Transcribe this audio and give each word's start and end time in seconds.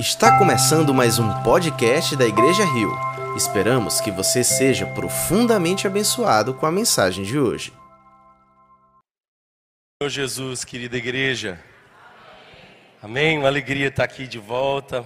Está 0.00 0.38
começando 0.38 0.94
mais 0.94 1.18
um 1.18 1.42
podcast 1.42 2.16
da 2.16 2.24
Igreja 2.24 2.64
Rio. 2.64 2.90
Esperamos 3.36 4.00
que 4.00 4.10
você 4.10 4.42
seja 4.42 4.86
profundamente 4.86 5.86
abençoado 5.86 6.54
com 6.54 6.64
a 6.64 6.72
mensagem 6.72 7.22
de 7.22 7.38
hoje. 7.38 7.70
Senhor 10.02 10.08
Jesus, 10.08 10.64
querida 10.64 10.96
igreja. 10.96 11.62
Amém. 13.02 13.36
Uma 13.36 13.48
alegria 13.48 13.88
estar 13.88 14.04
aqui 14.04 14.26
de 14.26 14.38
volta. 14.38 15.04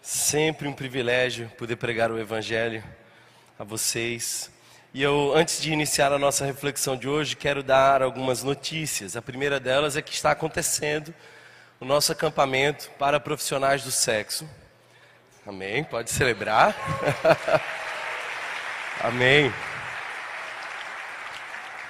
Sempre 0.00 0.68
um 0.68 0.72
privilégio 0.72 1.50
poder 1.58 1.74
pregar 1.74 2.12
o 2.12 2.20
Evangelho 2.20 2.84
a 3.58 3.64
vocês. 3.64 4.48
E 4.94 5.02
eu, 5.02 5.32
antes 5.34 5.60
de 5.60 5.72
iniciar 5.72 6.12
a 6.12 6.18
nossa 6.20 6.46
reflexão 6.46 6.96
de 6.96 7.08
hoje, 7.08 7.34
quero 7.34 7.64
dar 7.64 8.00
algumas 8.00 8.44
notícias. 8.44 9.16
A 9.16 9.22
primeira 9.22 9.58
delas 9.58 9.96
é 9.96 10.02
que 10.02 10.14
está 10.14 10.30
acontecendo 10.30 11.12
o 11.80 11.84
nosso 11.84 12.12
acampamento 12.12 12.90
para 12.98 13.20
profissionais 13.20 13.82
do 13.82 13.90
sexo. 13.90 14.48
Amém? 15.46 15.84
Pode 15.84 16.10
celebrar. 16.10 16.74
Amém. 19.00 19.52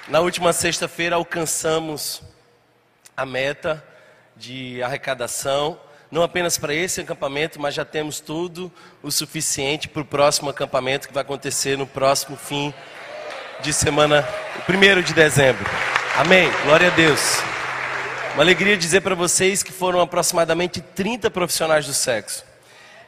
Na 0.09 0.21
última 0.21 0.53
sexta-feira 0.53 1.17
alcançamos 1.17 2.23
a 3.17 3.25
meta 3.25 3.83
de 4.37 4.83
arrecadação, 4.83 5.81
não 6.11 6.23
apenas 6.23 6.59
para 6.59 6.75
esse 6.75 7.01
acampamento, 7.01 7.61
mas 7.61 7.75
já 7.75 7.84
temos 7.84 8.21
tudo 8.21 8.71
o 9.03 9.11
suficiente 9.11 9.89
para 9.89 10.03
o 10.03 10.05
próximo 10.05 10.51
acampamento 10.51 11.09
que 11.09 11.15
vai 11.15 11.23
acontecer 11.23 11.77
no 11.79 11.87
próximo 11.87 12.37
fim 12.37 12.75
de 13.61 13.73
semana, 13.73 14.23
primeiro 14.67 15.03
de 15.03 15.15
dezembro. 15.15 15.65
Amém. 16.17 16.51
Glória 16.65 16.89
a 16.89 16.91
Deus. 16.91 17.55
Uma 18.37 18.43
alegria 18.43 18.77
dizer 18.77 19.01
para 19.01 19.15
vocês 19.15 19.63
que 19.63 19.73
foram 19.73 19.99
aproximadamente 19.99 20.83
30 20.83 21.31
profissionais 21.31 21.87
do 21.87 21.95
sexo. 21.95 22.45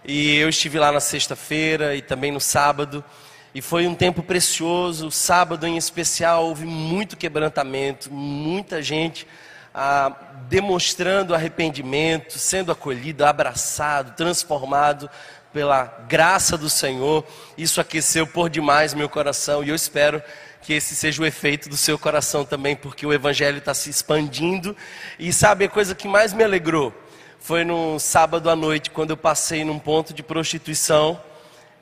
E 0.03 0.37
eu 0.37 0.49
estive 0.49 0.79
lá 0.79 0.91
na 0.91 1.01
sexta-feira 1.01 1.95
e 1.95 2.01
também 2.01 2.33
no 2.33 2.41
sábado. 2.41 3.05
E 3.55 3.61
foi 3.61 3.87
um 3.87 3.95
tempo 3.95 4.23
precioso. 4.23 5.11
Sábado 5.11 5.67
em 5.67 5.77
especial 5.77 6.47
houve 6.47 6.65
muito 6.65 7.15
quebrantamento, 7.15 8.11
muita 8.11 8.81
gente 8.81 9.27
ah, 9.75 10.17
demonstrando 10.49 11.35
arrependimento, 11.35 12.39
sendo 12.39 12.73
acolhido, 12.73 13.23
abraçado, 13.23 14.17
transformado 14.17 15.11
pela 15.53 15.85
graça 16.09 16.57
do 16.57 16.71
Senhor. 16.71 17.23
Isso 17.55 17.83
aqueceu 17.83 18.27
por 18.27 18.49
demais 18.49 18.95
meu 18.95 19.11
coração 19.11 19.63
e 19.63 19.69
eu 19.69 19.75
espero 19.75 20.23
que 20.63 20.73
esse 20.73 20.95
seja 20.95 21.23
o 21.23 21.27
efeito 21.27 21.69
do 21.69 21.77
seu 21.77 21.99
coração 21.99 22.45
também, 22.45 22.77
porque 22.77 23.07
o 23.07 23.13
Evangelho 23.13 23.59
está 23.59 23.73
se 23.75 23.91
expandindo. 23.91 24.77
E 25.19 25.33
sabe, 25.33 25.65
a 25.65 25.69
coisa 25.69 25.95
que 25.95 26.07
mais 26.07 26.33
me 26.33 26.45
alegrou 26.45 26.93
foi 27.39 27.65
no 27.65 27.99
sábado 27.99 28.51
à 28.51 28.57
noite, 28.57 28.91
quando 28.91 29.11
eu 29.11 29.17
passei 29.17 29.65
num 29.65 29.79
ponto 29.79 30.13
de 30.13 30.23
prostituição 30.23 31.21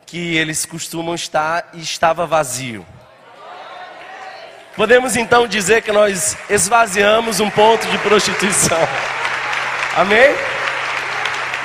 que 0.07 0.37
eles 0.37 0.65
costumam 0.65 1.15
estar 1.15 1.71
e 1.75 1.81
estava 1.81 2.27
vazio. 2.27 2.87
Podemos 4.77 5.17
então 5.17 5.49
dizer 5.49 5.83
que 5.83 5.91
nós 5.91 6.37
esvaziamos 6.49 7.41
um 7.41 7.51
ponto 7.51 7.87
de 7.89 7.99
prostituição. 7.99 8.79
Amém? 9.97 10.35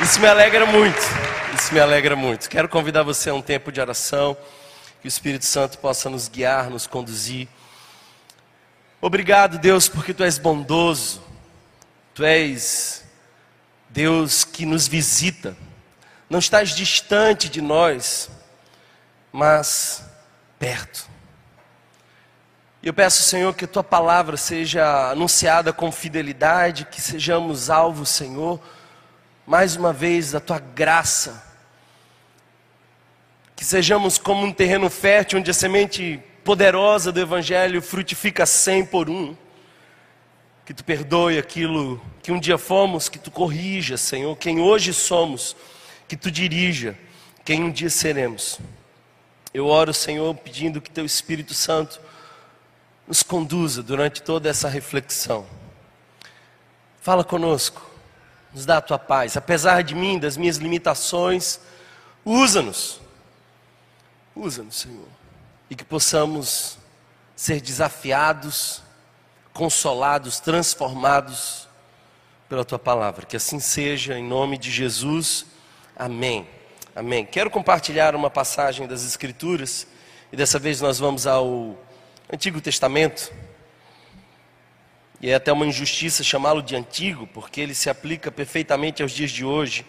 Isso 0.02 0.20
me 0.20 0.28
alegra 0.28 0.66
muito. 0.66 1.02
Isso 1.54 1.74
me 1.74 1.80
alegra 1.80 2.16
muito. 2.16 2.50
Quero 2.50 2.70
convidar 2.70 3.04
você 3.04 3.30
a 3.30 3.34
um 3.34 3.42
tempo 3.42 3.72
de 3.72 3.82
oração. 3.82 4.36
Que 5.02 5.08
o 5.08 5.10
Espírito 5.10 5.46
Santo 5.46 5.80
possa 5.80 6.10
nos 6.10 6.28
guiar, 6.28 6.70
nos 6.70 6.86
conduzir. 6.86 7.48
Obrigado, 9.02 9.58
Deus, 9.58 9.90
porque 9.90 10.14
tu 10.14 10.24
és 10.24 10.38
bondoso. 10.38 11.24
Tu 12.14 12.24
és 12.24 13.04
Deus 13.90 14.44
que 14.44 14.64
nos 14.64 14.88
visita. 14.88 15.58
Não 16.30 16.38
estás 16.38 16.76
distante 16.76 17.50
de 17.50 17.62
nós, 17.62 18.30
mas 19.32 20.04
perto. 20.60 21.10
E 22.84 22.88
eu 22.88 22.94
peço, 22.94 23.24
Senhor, 23.24 23.56
que 23.56 23.66
tua 23.66 23.84
palavra 23.84 24.38
seja 24.38 25.10
anunciada 25.10 25.74
com 25.74 25.92
fidelidade, 25.92 26.86
que 26.86 27.02
sejamos 27.02 27.72
alvo, 27.72 28.06
Senhor, 28.06 28.62
mais 29.48 29.76
uma 29.76 29.92
vez 29.92 30.32
da 30.32 30.40
tua 30.40 30.60
graça 30.60 31.51
que 33.62 33.66
sejamos 33.66 34.18
como 34.18 34.44
um 34.44 34.52
terreno 34.52 34.90
fértil 34.90 35.38
onde 35.38 35.52
a 35.52 35.54
semente 35.54 36.20
poderosa 36.44 37.12
do 37.12 37.20
Evangelho 37.20 37.80
frutifica 37.80 38.44
cem 38.44 38.84
por 38.84 39.08
um. 39.08 39.38
Que 40.66 40.74
tu 40.74 40.84
perdoe 40.84 41.38
aquilo 41.38 42.02
que 42.24 42.32
um 42.32 42.40
dia 42.40 42.58
fomos, 42.58 43.08
que 43.08 43.20
tu 43.20 43.30
corrija, 43.30 43.98
Senhor. 43.98 44.36
Quem 44.36 44.60
hoje 44.60 44.92
somos, 44.96 45.56
que 46.08 46.18
tu 46.18 46.32
dirija, 46.32 46.98
quem 47.46 47.64
um 47.64 47.70
dia 47.70 47.92
seremos. 47.92 48.60
Eu 49.54 49.68
oro, 49.68 49.94
Senhor, 49.94 50.34
pedindo 50.38 50.82
que 50.82 50.90
teu 50.90 51.06
Espírito 51.06 51.54
Santo 51.54 52.02
nos 53.08 53.22
conduza 53.22 53.84
durante 53.84 54.24
toda 54.24 54.50
essa 54.50 54.68
reflexão. 54.68 55.46
Fala 57.00 57.24
conosco, 57.24 57.88
nos 58.56 58.66
dá 58.66 58.78
a 58.78 58.82
tua 58.82 58.98
paz. 58.98 59.38
Apesar 59.38 59.84
de 59.84 59.94
mim, 59.94 60.18
das 60.18 60.36
minhas 60.36 60.58
limitações, 60.58 61.60
usa-nos 62.26 63.00
Usa-nos, 64.36 64.76
Senhor. 64.76 65.08
E 65.70 65.76
que 65.76 65.84
possamos 65.84 66.78
ser 67.36 67.62
desafiados, 67.62 68.82
consolados, 69.54 70.40
transformados 70.40 71.68
pela 72.48 72.66
tua 72.66 72.80
palavra. 72.80 73.26
Que 73.26 73.38
assim 73.38 73.60
seja, 73.60 74.18
em 74.18 74.24
nome 74.24 74.58
de 74.58 74.72
Jesus. 74.72 75.46
Amém. 75.96 76.48
Amém. 76.96 77.26
Quero 77.26 77.50
compartilhar 77.50 78.16
uma 78.16 78.30
passagem 78.30 78.88
das 78.88 79.06
Escrituras, 79.06 79.88
e 80.32 80.36
dessa 80.36 80.60
vez 80.60 80.82
nós 80.82 81.00
vamos 81.00 81.26
ao 81.26 81.78
Antigo 82.32 82.60
Testamento. 82.60 83.32
E 85.22 85.30
é 85.30 85.36
até 85.36 85.54
uma 85.54 85.66
injustiça 85.66 86.24
chamá-lo 86.24 86.62
de 86.62 86.76
antigo, 86.76 87.28
porque 87.28 87.62
ele 87.62 87.76
se 87.76 87.90
aplica 87.90 88.32
perfeitamente 88.32 89.02
aos 89.02 89.12
dias 89.12 89.32
de 89.32 89.46
hoje 89.46 89.86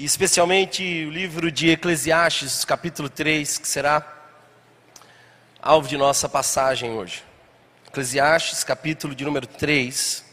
e 0.00 0.04
especialmente 0.06 0.82
o 1.04 1.10
livro 1.10 1.52
de 1.52 1.68
Eclesiastes, 1.68 2.64
capítulo 2.64 3.10
3, 3.10 3.58
que 3.58 3.68
será 3.68 4.02
alvo 5.60 5.86
de 5.86 5.98
nossa 5.98 6.26
passagem 6.26 6.92
hoje. 6.92 7.22
Eclesiastes, 7.86 8.64
capítulo 8.64 9.14
de 9.14 9.26
número 9.26 9.46
3. 9.46 10.24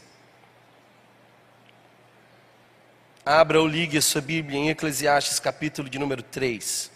Abra 3.26 3.60
ou 3.60 3.66
ligue 3.66 3.98
a 3.98 4.00
sua 4.00 4.22
Bíblia 4.22 4.58
em 4.58 4.70
Eclesiastes, 4.70 5.38
capítulo 5.38 5.86
de 5.86 5.98
número 5.98 6.22
3. 6.22 6.90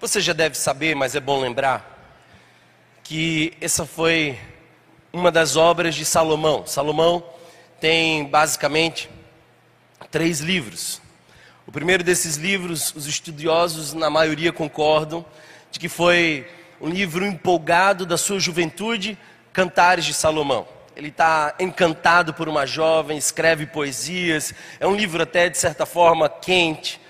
Você 0.00 0.20
já 0.20 0.32
deve 0.32 0.56
saber, 0.56 0.94
mas 0.94 1.16
é 1.16 1.20
bom 1.20 1.40
lembrar, 1.40 2.14
que 3.02 3.52
essa 3.60 3.84
foi 3.84 4.38
uma 5.12 5.28
das 5.28 5.56
obras 5.56 5.92
de 5.96 6.04
Salomão. 6.04 6.64
Salomão 6.64 7.24
tem 7.80 8.24
basicamente 8.24 9.10
três 10.08 10.38
livros. 10.38 11.02
O 11.66 11.72
primeiro 11.72 12.04
desses 12.04 12.36
livros, 12.36 12.94
os 12.94 13.08
estudiosos, 13.08 13.92
na 13.92 14.08
maioria, 14.08 14.52
concordam 14.52 15.26
de 15.68 15.80
que 15.80 15.88
foi 15.88 16.48
um 16.80 16.88
livro 16.88 17.26
empolgado 17.26 18.06
da 18.06 18.16
sua 18.16 18.38
juventude, 18.38 19.18
Cantares 19.52 20.04
de 20.04 20.14
Salomão. 20.14 20.68
Ele 20.94 21.08
está 21.08 21.56
encantado 21.58 22.32
por 22.32 22.48
uma 22.48 22.64
jovem, 22.66 23.18
escreve 23.18 23.66
poesias. 23.66 24.54
É 24.78 24.86
um 24.86 24.94
livro, 24.94 25.20
até 25.20 25.48
de 25.48 25.58
certa 25.58 25.84
forma, 25.84 26.28
quente, 26.28 27.00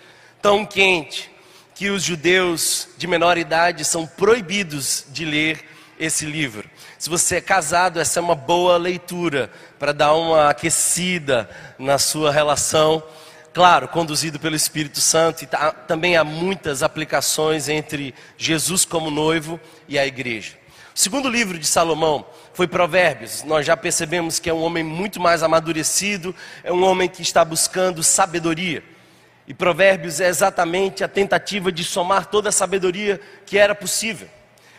tão 0.41 0.65
quente 0.65 1.37
que 1.79 1.91
os 1.91 2.03
judeus 2.03 2.89
de 2.99 3.07
menor 3.07 3.39
idade 3.39 3.85
são 3.85 4.05
proibidos 4.05 5.05
de 5.11 5.25
ler 5.25 5.65
esse 5.97 6.27
livro. 6.27 6.69
Se 6.99 7.09
você 7.09 7.37
é 7.37 7.41
casado, 7.41 8.01
essa 8.01 8.19
é 8.19 8.23
uma 8.23 8.35
boa 8.35 8.77
leitura 8.77 9.49
para 9.79 9.93
dar 9.93 10.13
uma 10.15 10.51
aquecida 10.51 11.49
na 11.79 11.97
sua 11.97 12.33
relação. 12.33 13.01
Claro, 13.55 13.87
conduzido 13.87 14.41
pelo 14.41 14.57
Espírito 14.57 15.01
Santo, 15.01 15.45
e 15.45 15.47
tá, 15.47 15.71
também 15.71 16.17
há 16.17 16.25
muitas 16.25 16.83
aplicações 16.83 17.69
entre 17.69 18.13
Jesus 18.37 18.85
como 18.85 19.09
noivo 19.09 19.61
e 19.87 19.97
a 19.97 20.05
igreja. 20.05 20.55
O 20.93 20.99
segundo 20.99 21.29
livro 21.29 21.57
de 21.61 21.67
Salomão 21.69 22.27
foi 22.55 22.67
Provérbios. 22.67 23.45
Nós 23.45 23.65
já 23.65 23.77
percebemos 23.77 24.41
que 24.41 24.51
é 24.51 24.53
um 24.53 24.65
homem 24.65 24.83
muito 24.83 25.21
mais 25.21 25.45
amadurecido, 25.45 26.35
é 26.65 26.73
um 26.73 26.83
homem 26.83 27.09
que 27.09 27.23
está 27.23 27.45
buscando 27.45 28.03
sabedoria. 28.03 28.83
E 29.49 29.55
Provérbios 29.55 30.21
é 30.21 30.29
exatamente 30.29 31.03
a 31.03 31.09
tentativa 31.09 31.73
de 31.73 31.83
somar 31.83 32.27
toda 32.27 32.51
a 32.51 32.53
sabedoria 32.53 33.19
que 33.47 33.57
era 33.57 33.75
possível. 33.75 34.29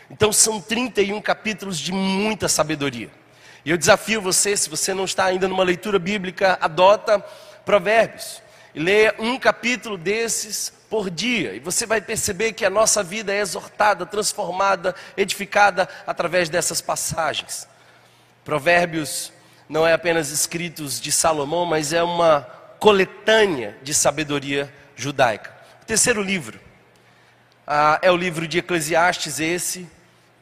Então 0.08 0.32
são 0.32 0.60
31 0.60 1.20
capítulos 1.20 1.76
de 1.76 1.90
muita 1.90 2.48
sabedoria. 2.48 3.10
E 3.64 3.70
eu 3.70 3.76
desafio 3.76 4.22
você, 4.22 4.56
se 4.56 4.70
você 4.70 4.94
não 4.94 5.04
está 5.04 5.24
ainda 5.24 5.48
numa 5.48 5.64
leitura 5.64 5.98
bíblica, 5.98 6.56
adota 6.60 7.18
Provérbios. 7.64 8.40
e 8.72 8.78
leia 8.78 9.12
um 9.18 9.36
capítulo 9.36 9.98
desses 9.98 10.72
por 10.88 11.10
dia, 11.10 11.54
e 11.54 11.58
você 11.58 11.84
vai 11.84 12.00
perceber 12.00 12.52
que 12.52 12.64
a 12.64 12.70
nossa 12.70 13.02
vida 13.02 13.32
é 13.32 13.40
exortada, 13.40 14.06
transformada, 14.06 14.94
edificada 15.16 15.88
através 16.06 16.48
dessas 16.48 16.80
passagens. 16.80 17.68
Provérbios 18.44 19.32
não 19.68 19.84
é 19.84 19.92
apenas 19.92 20.30
escritos 20.30 21.00
de 21.00 21.10
Salomão, 21.10 21.66
mas 21.66 21.92
é 21.92 22.02
uma 22.02 22.59
coletânea 22.80 23.76
de 23.82 23.92
sabedoria 23.92 24.72
judaica. 24.96 25.54
O 25.82 25.84
terceiro 25.84 26.22
livro 26.22 26.58
ah, 27.66 27.98
é 28.00 28.10
o 28.10 28.16
livro 28.16 28.48
de 28.48 28.58
Eclesiastes, 28.58 29.38
esse 29.38 29.86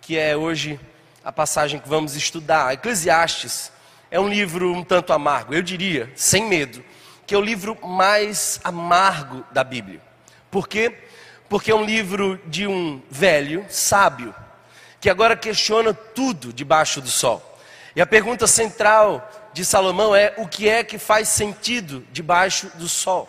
que 0.00 0.16
é 0.16 0.36
hoje 0.36 0.80
a 1.24 1.32
passagem 1.32 1.80
que 1.80 1.88
vamos 1.88 2.14
estudar. 2.14 2.72
Eclesiastes 2.72 3.72
é 4.10 4.18
um 4.20 4.28
livro 4.28 4.72
um 4.72 4.84
tanto 4.84 5.12
amargo, 5.12 5.52
eu 5.52 5.60
diria, 5.60 6.10
sem 6.14 6.46
medo, 6.46 6.82
que 7.26 7.34
é 7.34 7.38
o 7.38 7.42
livro 7.42 7.76
mais 7.84 8.60
amargo 8.62 9.44
da 9.50 9.64
Bíblia. 9.64 10.00
Por 10.50 10.68
quê? 10.68 10.96
Porque 11.48 11.72
é 11.72 11.74
um 11.74 11.84
livro 11.84 12.40
de 12.46 12.66
um 12.66 13.02
velho 13.10 13.66
sábio 13.68 14.34
que 15.00 15.10
agora 15.10 15.36
questiona 15.36 15.92
tudo 15.92 16.52
debaixo 16.52 17.00
do 17.00 17.08
sol. 17.08 17.58
E 17.94 18.00
a 18.00 18.06
pergunta 18.06 18.46
central 18.46 19.47
de 19.58 19.64
Salomão 19.64 20.14
é: 20.14 20.34
o 20.36 20.46
que 20.46 20.68
é 20.68 20.84
que 20.84 20.98
faz 20.98 21.28
sentido 21.28 22.06
debaixo 22.12 22.70
do 22.76 22.88
sol? 22.88 23.28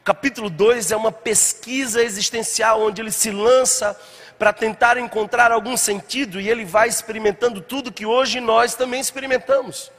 O 0.00 0.02
capítulo 0.02 0.50
2 0.50 0.90
é 0.90 0.96
uma 0.96 1.12
pesquisa 1.12 2.02
existencial 2.02 2.82
onde 2.82 3.00
ele 3.00 3.12
se 3.12 3.30
lança 3.30 3.96
para 4.36 4.52
tentar 4.52 4.98
encontrar 4.98 5.52
algum 5.52 5.76
sentido 5.76 6.40
e 6.40 6.50
ele 6.50 6.64
vai 6.64 6.88
experimentando 6.88 7.60
tudo 7.60 7.92
que 7.92 8.04
hoje 8.04 8.40
nós 8.40 8.74
também 8.74 9.00
experimentamos. 9.00 9.92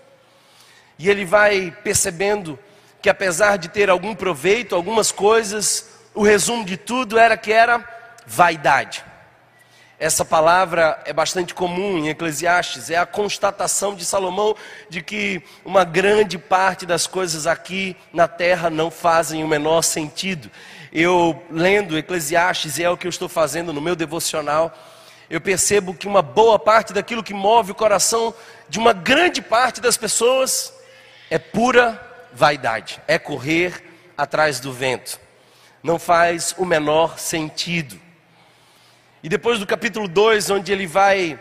E 1.00 1.10
ele 1.10 1.24
vai 1.24 1.74
percebendo 1.81 2.60
que 3.01 3.10
apesar 3.10 3.56
de 3.56 3.69
ter 3.69 3.89
algum 3.89 4.13
proveito, 4.13 4.75
algumas 4.75 5.13
coisas, 5.13 5.92
o 6.13 6.24
resumo 6.24 6.65
de 6.65 6.75
tudo 6.75 7.18
era 7.18 7.38
que 7.38 7.54
era 7.54 7.88
vaidade. 8.27 9.06
Essa 10.03 10.25
palavra 10.25 11.01
é 11.05 11.13
bastante 11.13 11.53
comum 11.53 11.97
em 11.97 12.09
Eclesiastes, 12.09 12.89
é 12.89 12.97
a 12.97 13.05
constatação 13.05 13.95
de 13.95 14.03
Salomão 14.03 14.53
de 14.89 15.01
que 15.01 15.41
uma 15.63 15.85
grande 15.85 16.38
parte 16.38 16.85
das 16.85 17.07
coisas 17.07 17.47
aqui 17.47 17.95
na 18.11 18.27
terra 18.27 18.69
não 18.69 18.91
fazem 18.91 19.45
o 19.45 19.47
menor 19.47 19.81
sentido. 19.81 20.51
Eu 20.91 21.41
lendo 21.50 21.97
Eclesiastes, 21.97 22.77
e 22.77 22.83
é 22.83 22.89
o 22.89 22.97
que 22.97 23.07
eu 23.07 23.09
estou 23.09 23.29
fazendo 23.29 23.71
no 23.71 23.79
meu 23.79 23.95
devocional, 23.95 24.77
eu 25.29 25.39
percebo 25.39 25.94
que 25.94 26.05
uma 26.05 26.21
boa 26.21 26.59
parte 26.59 26.91
daquilo 26.91 27.23
que 27.23 27.33
move 27.33 27.71
o 27.71 27.75
coração 27.75 28.35
de 28.67 28.79
uma 28.79 28.91
grande 28.91 29.41
parte 29.41 29.79
das 29.79 29.95
pessoas 29.95 30.73
é 31.29 31.39
pura 31.39 31.97
vaidade, 32.33 33.01
é 33.07 33.17
correr 33.17 33.81
atrás 34.17 34.59
do 34.59 34.73
vento. 34.73 35.17
Não 35.81 35.97
faz 35.97 36.53
o 36.57 36.65
menor 36.65 37.17
sentido. 37.17 38.02
E 39.23 39.29
depois 39.29 39.57
do 39.57 39.65
capítulo 39.65 40.05
2, 40.05 40.49
onde 40.49 40.69
ele 40.69 40.85
vai 40.85 41.39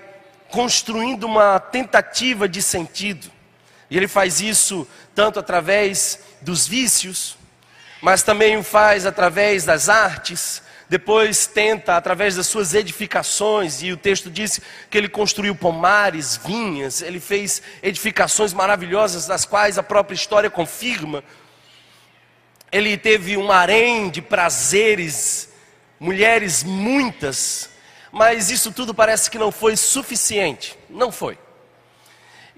construindo 0.49 1.25
uma 1.25 1.59
tentativa 1.59 2.49
de 2.49 2.63
sentido, 2.63 3.29
e 3.91 3.97
ele 3.97 4.07
faz 4.07 4.41
isso 4.41 4.87
tanto 5.17 5.41
através 5.41 6.21
dos 6.41 6.65
vícios, 6.65 7.37
mas 8.01 8.23
também 8.23 8.57
o 8.57 8.63
faz 8.63 9.05
através 9.05 9.65
das 9.65 9.89
artes, 9.89 10.63
depois 10.89 11.49
tenta 11.49 11.97
através 11.97 12.37
das 12.37 12.47
suas 12.47 12.73
edificações, 12.73 13.83
e 13.83 13.91
o 13.91 13.97
texto 13.97 14.31
diz 14.31 14.61
que 14.89 14.97
ele 14.97 15.09
construiu 15.09 15.53
pomares, 15.53 16.37
vinhas, 16.37 17.03
ele 17.03 17.19
fez 17.19 17.61
edificações 17.83 18.53
maravilhosas, 18.53 19.27
das 19.27 19.45
quais 19.45 19.77
a 19.77 19.83
própria 19.83 20.15
história 20.15 20.49
confirma. 20.49 21.25
Ele 22.71 22.97
teve 22.97 23.37
um 23.37 23.51
harém 23.51 24.09
de 24.09 24.23
prazeres, 24.23 25.49
mulheres 25.99 26.63
muitas, 26.63 27.72
mas 28.13 28.51
isso 28.51 28.71
tudo 28.71 28.93
parece 28.93 29.31
que 29.31 29.39
não 29.39 29.51
foi 29.51 29.75
suficiente. 29.75 30.79
Não 30.91 31.11
foi. 31.11 31.39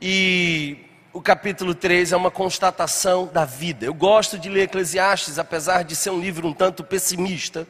E 0.03 0.79
o 1.13 1.23
capítulo 1.23 1.77
3 1.77 2.11
é 2.11 2.17
uma 2.17 2.31
constatação 2.31 3.27
da 3.27 3.45
vida. 3.45 3.87
Eu 3.87 3.95
gosto 3.95 4.37
de 4.37 4.49
ler 4.49 4.65
Eclesiastes, 4.65 5.39
apesar 5.39 5.85
de 5.85 5.95
ser 5.95 6.11
um 6.11 6.21
livro 6.21 6.49
um 6.49 6.53
tanto 6.53 6.83
pessimista. 6.83 7.67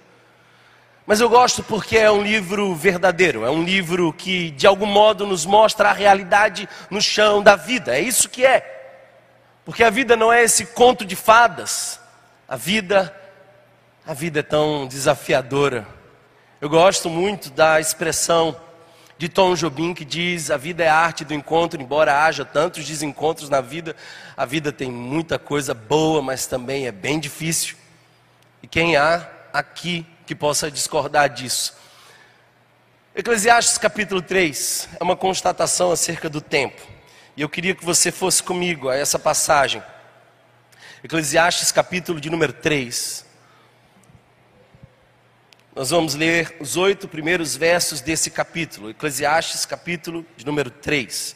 Mas 1.07 1.21
eu 1.21 1.29
gosto 1.29 1.63
porque 1.63 1.99
é 1.99 2.11
um 2.11 2.23
livro 2.23 2.75
verdadeiro, 2.75 3.45
é 3.45 3.51
um 3.51 3.63
livro 3.63 4.11
que 4.15 4.51
de 4.53 4.67
algum 4.67 4.87
modo 4.87 5.27
nos 5.27 5.45
mostra 5.45 5.91
a 5.91 5.93
realidade 5.93 6.67
no 6.89 7.03
chão 7.03 7.43
da 7.43 7.55
vida. 7.55 7.95
É 7.95 8.01
isso 8.01 8.31
que 8.31 8.47
é. 8.47 8.71
Porque 9.67 9.85
a 9.85 9.91
vida 9.91 10.17
não 10.17 10.33
é 10.33 10.43
esse 10.43 10.65
conto 10.65 11.05
de 11.05 11.15
fadas. 11.15 12.01
A 12.49 12.57
vida 12.57 13.15
a 14.07 14.13
vida 14.13 14.41
é 14.41 14.43
tão 14.43 14.87
desafiadora. 14.87 15.87
Eu 16.65 16.71
gosto 16.71 17.11
muito 17.11 17.51
da 17.51 17.79
expressão 17.79 18.59
de 19.19 19.29
Tom 19.29 19.55
Jobim 19.55 19.93
que 19.93 20.03
diz: 20.03 20.51
a 20.51 20.57
vida 20.57 20.83
é 20.83 20.89
a 20.89 20.97
arte 20.97 21.23
do 21.23 21.35
encontro, 21.35 21.79
embora 21.79 22.25
haja 22.25 22.43
tantos 22.43 22.87
desencontros 22.87 23.51
na 23.51 23.61
vida, 23.61 23.95
a 24.35 24.47
vida 24.47 24.73
tem 24.73 24.91
muita 24.91 25.39
coisa 25.39 25.75
boa, 25.75 26.23
mas 26.23 26.47
também 26.47 26.87
é 26.87 26.91
bem 26.91 27.21
difícil. 27.21 27.77
E 28.63 28.67
quem 28.67 28.97
há 28.97 29.29
aqui 29.53 30.07
que 30.27 30.35
possa 30.35 30.71
discordar 30.71 31.29
disso? 31.29 31.77
Eclesiastes 33.15 33.77
capítulo 33.77 34.23
3 34.23 34.89
é 34.99 35.05
uma 35.05 35.17
constatação 35.17 35.93
acerca 35.93 36.31
do 36.31 36.41
tempo. 36.41 36.81
E 37.37 37.43
eu 37.43 37.49
queria 37.51 37.75
que 37.75 37.85
você 37.85 38.11
fosse 38.11 38.43
comigo 38.43 38.89
a 38.89 38.97
essa 38.97 39.19
passagem. 39.19 39.83
Eclesiastes 41.05 41.71
capítulo 41.71 42.19
de 42.19 42.31
número 42.31 42.55
3. 42.55 43.34
Nós 45.75 45.91
vamos 45.91 46.15
ler 46.15 46.57
os 46.61 46.77
oito 46.77 47.09
primeiros 47.09 47.57
versos 47.57 48.01
desse 48.01 48.31
capítulo, 48.31 48.91
Eclesiastes, 48.91 49.67
capítulo 49.67 50.25
de 50.37 50.47
número 50.47 50.71
3. 50.71 51.35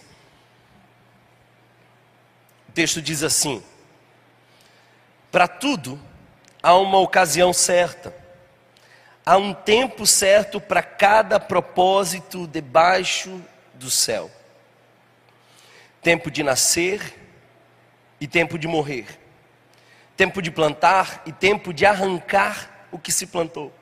O 2.68 2.72
texto 2.72 3.02
diz 3.02 3.24
assim: 3.24 3.60
Para 5.32 5.48
tudo 5.48 6.00
há 6.62 6.72
uma 6.76 6.98
ocasião 7.00 7.52
certa, 7.52 8.14
há 9.26 9.36
um 9.36 9.52
tempo 9.52 10.06
certo 10.06 10.60
para 10.60 10.84
cada 10.84 11.40
propósito 11.40 12.46
debaixo 12.46 13.42
do 13.74 13.90
céu. 13.90 14.30
Tempo 16.00 16.30
de 16.30 16.44
nascer 16.44 17.12
e 18.20 18.28
tempo 18.28 18.56
de 18.56 18.68
morrer, 18.68 19.18
tempo 20.16 20.40
de 20.40 20.52
plantar 20.52 21.24
e 21.26 21.32
tempo 21.32 21.74
de 21.74 21.84
arrancar 21.84 22.86
o 22.92 23.00
que 23.00 23.10
se 23.10 23.26
plantou 23.26 23.76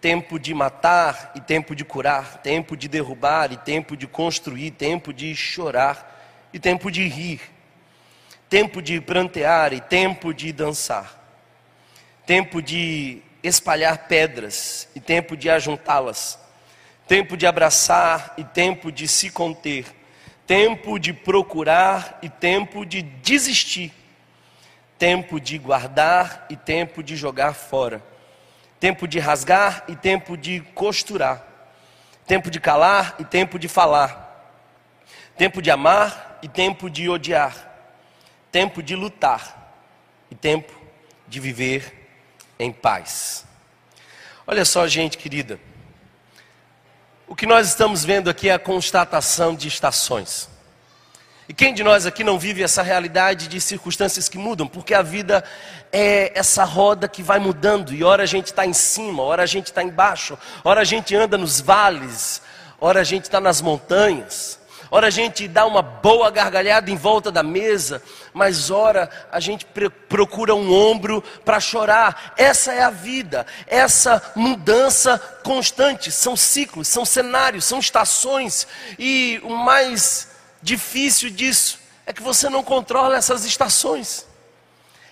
tempo 0.00 0.38
de 0.38 0.54
matar 0.54 1.32
e 1.34 1.40
tempo 1.40 1.74
de 1.76 1.84
curar, 1.84 2.38
tempo 2.38 2.76
de 2.76 2.88
derrubar 2.88 3.52
e 3.52 3.56
tempo 3.56 3.96
de 3.96 4.06
construir, 4.06 4.70
tempo 4.70 5.12
de 5.12 5.34
chorar 5.36 6.48
e 6.52 6.58
tempo 6.58 6.90
de 6.90 7.06
rir, 7.06 7.40
tempo 8.48 8.80
de 8.80 9.00
prantear 9.00 9.72
e 9.72 9.80
tempo 9.80 10.32
de 10.32 10.52
dançar, 10.52 11.22
tempo 12.24 12.62
de 12.62 13.20
espalhar 13.42 14.08
pedras 14.08 14.88
e 14.94 15.00
tempo 15.00 15.36
de 15.36 15.50
ajuntá-las, 15.50 16.38
tempo 17.06 17.36
de 17.36 17.46
abraçar 17.46 18.34
e 18.38 18.44
tempo 18.44 18.90
de 18.90 19.06
se 19.06 19.30
conter, 19.30 19.84
tempo 20.46 20.98
de 20.98 21.12
procurar 21.12 22.18
e 22.22 22.28
tempo 22.28 22.86
de 22.86 23.02
desistir, 23.02 23.92
tempo 24.98 25.38
de 25.38 25.58
guardar 25.58 26.46
e 26.48 26.56
tempo 26.56 27.02
de 27.02 27.16
jogar 27.16 27.52
fora 27.52 28.09
tempo 28.80 29.06
de 29.06 29.18
rasgar 29.18 29.84
e 29.86 29.94
tempo 29.94 30.38
de 30.38 30.60
costurar, 30.74 31.44
tempo 32.26 32.50
de 32.50 32.58
calar 32.58 33.14
e 33.18 33.24
tempo 33.24 33.58
de 33.58 33.68
falar, 33.68 34.56
tempo 35.36 35.60
de 35.60 35.70
amar 35.70 36.38
e 36.42 36.48
tempo 36.48 36.88
de 36.88 37.08
odiar, 37.08 37.54
tempo 38.50 38.82
de 38.82 38.96
lutar 38.96 39.76
e 40.30 40.34
tempo 40.34 40.72
de 41.28 41.38
viver 41.38 42.10
em 42.58 42.72
paz. 42.72 43.44
Olha 44.46 44.64
só, 44.64 44.88
gente 44.88 45.18
querida, 45.18 45.60
o 47.28 47.36
que 47.36 47.46
nós 47.46 47.68
estamos 47.68 48.04
vendo 48.04 48.30
aqui 48.30 48.48
é 48.48 48.54
a 48.54 48.58
constatação 48.58 49.54
de 49.54 49.68
estações. 49.68 50.48
E 51.50 51.52
quem 51.52 51.74
de 51.74 51.82
nós 51.82 52.06
aqui 52.06 52.22
não 52.22 52.38
vive 52.38 52.62
essa 52.62 52.80
realidade 52.80 53.48
de 53.48 53.60
circunstâncias 53.60 54.28
que 54.28 54.38
mudam? 54.38 54.68
Porque 54.68 54.94
a 54.94 55.02
vida 55.02 55.42
é 55.90 56.30
essa 56.32 56.62
roda 56.62 57.08
que 57.08 57.24
vai 57.24 57.40
mudando, 57.40 57.92
e 57.92 58.04
ora 58.04 58.22
a 58.22 58.26
gente 58.26 58.46
está 58.46 58.64
em 58.64 58.72
cima, 58.72 59.24
ora 59.24 59.42
a 59.42 59.46
gente 59.46 59.66
está 59.66 59.82
embaixo, 59.82 60.38
ora 60.62 60.82
a 60.82 60.84
gente 60.84 61.12
anda 61.16 61.36
nos 61.36 61.60
vales, 61.60 62.40
ora 62.80 63.00
a 63.00 63.02
gente 63.02 63.24
está 63.24 63.40
nas 63.40 63.60
montanhas, 63.60 64.60
ora 64.92 65.08
a 65.08 65.10
gente 65.10 65.48
dá 65.48 65.66
uma 65.66 65.82
boa 65.82 66.30
gargalhada 66.30 66.88
em 66.88 66.96
volta 66.96 67.32
da 67.32 67.42
mesa, 67.42 68.00
mas 68.32 68.70
ora 68.70 69.10
a 69.32 69.40
gente 69.40 69.66
procura 70.08 70.54
um 70.54 70.72
ombro 70.72 71.20
para 71.44 71.58
chorar. 71.58 72.32
Essa 72.36 72.74
é 72.74 72.82
a 72.84 72.90
vida, 72.90 73.44
essa 73.66 74.22
mudança 74.36 75.18
constante, 75.42 76.12
são 76.12 76.36
ciclos, 76.36 76.86
são 76.86 77.04
cenários, 77.04 77.64
são 77.64 77.80
estações, 77.80 78.68
e 78.96 79.40
o 79.42 79.56
mais 79.56 80.29
difícil 80.62 81.30
disso 81.30 81.78
é 82.06 82.12
que 82.12 82.22
você 82.22 82.48
não 82.48 82.62
controla 82.62 83.16
essas 83.16 83.44
estações. 83.44 84.26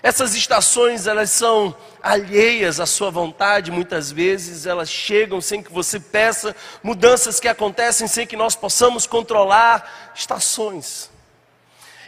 Essas 0.03 0.35
estações, 0.35 1.07
elas 1.07 1.31
são 1.31 1.75
alheias 2.01 2.79
à 2.79 2.87
sua 2.87 3.11
vontade, 3.11 3.71
muitas 3.71 4.13
vezes 4.13 4.65
elas 4.65 4.89
chegam 4.89 5.41
sem 5.41 5.61
que 5.61 5.73
você 5.73 5.99
peça, 5.99 6.55
mudanças 6.83 7.41
que 7.41 7.49
acontecem 7.49 8.07
sem 8.07 8.27
que 8.27 8.37
nós 8.37 8.55
possamos 8.55 9.07
controlar, 9.07 10.13
estações. 10.15 11.11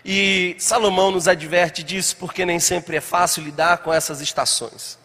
E 0.05 0.55
Salomão 0.59 1.11
nos 1.11 1.27
adverte 1.27 1.83
disso 1.83 2.17
porque 2.17 2.47
nem 2.47 2.61
sempre 2.61 2.97
é 2.97 3.01
fácil 3.01 3.43
lidar 3.43 3.79
com 3.79 3.93
essas 3.93 4.21
estações. 4.21 4.99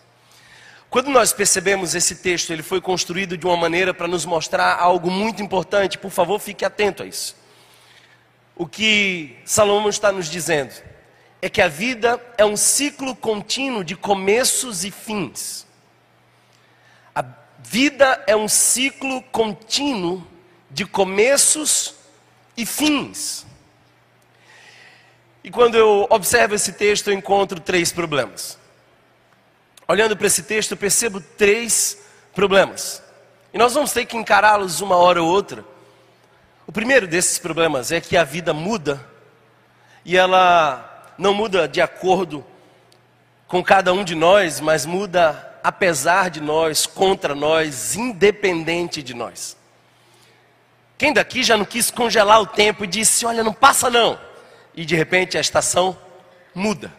Quando 0.90 1.10
nós 1.10 1.34
percebemos 1.34 1.96
esse 1.96 2.16
texto, 2.16 2.54
ele 2.54 2.64
foi 2.64 2.80
construído 2.80 3.36
de 3.36 3.46
uma 3.46 3.58
maneira 3.58 3.94
para 3.94 4.08
nos 4.08 4.26
mostrar 4.26 4.78
algo 4.80 5.10
muito 5.10 5.42
importante, 5.42 5.98
por 5.98 6.12
favor, 6.12 6.40
fique 6.40 6.64
atento 6.64 7.04
a 7.04 7.06
isso. 7.06 7.36
O 8.56 8.66
que 8.66 9.36
Salomão 9.44 9.90
está 9.90 10.12
nos 10.12 10.30
dizendo 10.30 10.74
é 11.42 11.50
que 11.50 11.62
a 11.62 11.68
vida 11.68 12.22
é 12.38 12.46
um 12.46 12.56
ciclo 12.56 13.16
contínuo 13.16 13.84
de 13.84 13.96
começos 13.96 14.86
e 14.86 14.92
fins. 14.92 15.68
A 17.14 17.24
vida 17.60 18.24
é 18.26 18.36
um 18.36 18.48
ciclo 18.48 19.22
contínuo 19.24 20.26
de 20.72 20.86
começos 20.86 21.96
e 22.56 22.66
fins. 22.66 23.46
E 25.44 25.52
quando 25.52 25.76
eu 25.76 26.08
observo 26.10 26.56
esse 26.56 26.74
texto, 26.74 27.10
eu 27.10 27.14
encontro 27.14 27.60
três 27.60 27.92
problemas. 27.92 28.58
Olhando 29.88 30.18
para 30.18 30.28
esse 30.28 30.44
texto, 30.44 30.72
eu 30.72 30.78
percebo 30.78 31.22
três 31.22 32.00
problemas. 32.34 33.04
E 33.54 33.58
nós 33.58 33.74
vamos 33.74 33.92
ter 33.92 34.06
que 34.06 34.18
encará-los 34.18 34.82
uma 34.82 34.96
hora 34.96 35.22
ou 35.22 35.30
outra. 35.30 35.64
O 36.68 36.72
primeiro 36.72 37.08
desses 37.08 37.38
problemas 37.38 37.92
é 37.92 38.02
que 38.02 38.18
a 38.18 38.24
vida 38.24 38.54
muda 38.54 39.04
e 40.04 40.18
ela 40.18 41.14
não 41.18 41.34
muda 41.34 41.68
de 41.68 41.82
acordo 41.82 42.46
com 43.48 43.64
cada 43.64 43.94
um 43.94 44.04
de 44.04 44.16
nós, 44.16 44.60
mas 44.60 44.86
muda 44.86 45.60
apesar 45.64 46.30
de 46.30 46.42
nós, 46.42 46.86
contra 46.86 47.34
nós, 47.34 47.96
independente 47.96 49.02
de 49.02 49.14
nós. 49.14 49.58
Quem 50.98 51.14
daqui 51.14 51.44
já 51.44 51.58
não 51.58 51.66
quis 51.66 51.92
congelar 51.92 52.42
o 52.42 52.48
tempo 52.48 52.84
e 52.84 52.88
disse: 52.88 53.26
Olha, 53.26 53.44
não 53.44 53.54
passa 53.54 53.90
não 53.90 54.20
e 54.76 54.86
de 54.86 54.96
repente 54.96 55.38
a 55.38 55.42
estação 55.42 55.98
muda. 56.54 56.94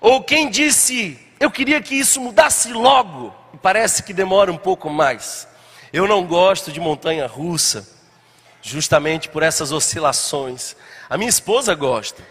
Ou 0.00 0.22
quem 0.22 0.48
disse, 0.48 1.18
eu 1.40 1.50
queria 1.50 1.82
que 1.82 1.94
isso 1.94 2.20
mudasse 2.20 2.72
logo, 2.72 3.34
e 3.52 3.56
parece 3.56 4.02
que 4.02 4.12
demora 4.12 4.52
um 4.52 4.56
pouco 4.56 4.88
mais. 4.88 5.48
Eu 5.96 6.06
não 6.06 6.26
gosto 6.26 6.70
de 6.70 6.78
montanha 6.78 7.26
russa, 7.26 7.88
justamente 8.60 9.30
por 9.30 9.42
essas 9.42 9.72
oscilações. 9.72 10.76
A 11.08 11.16
minha 11.16 11.30
esposa 11.30 11.74
gosta. 11.74 12.22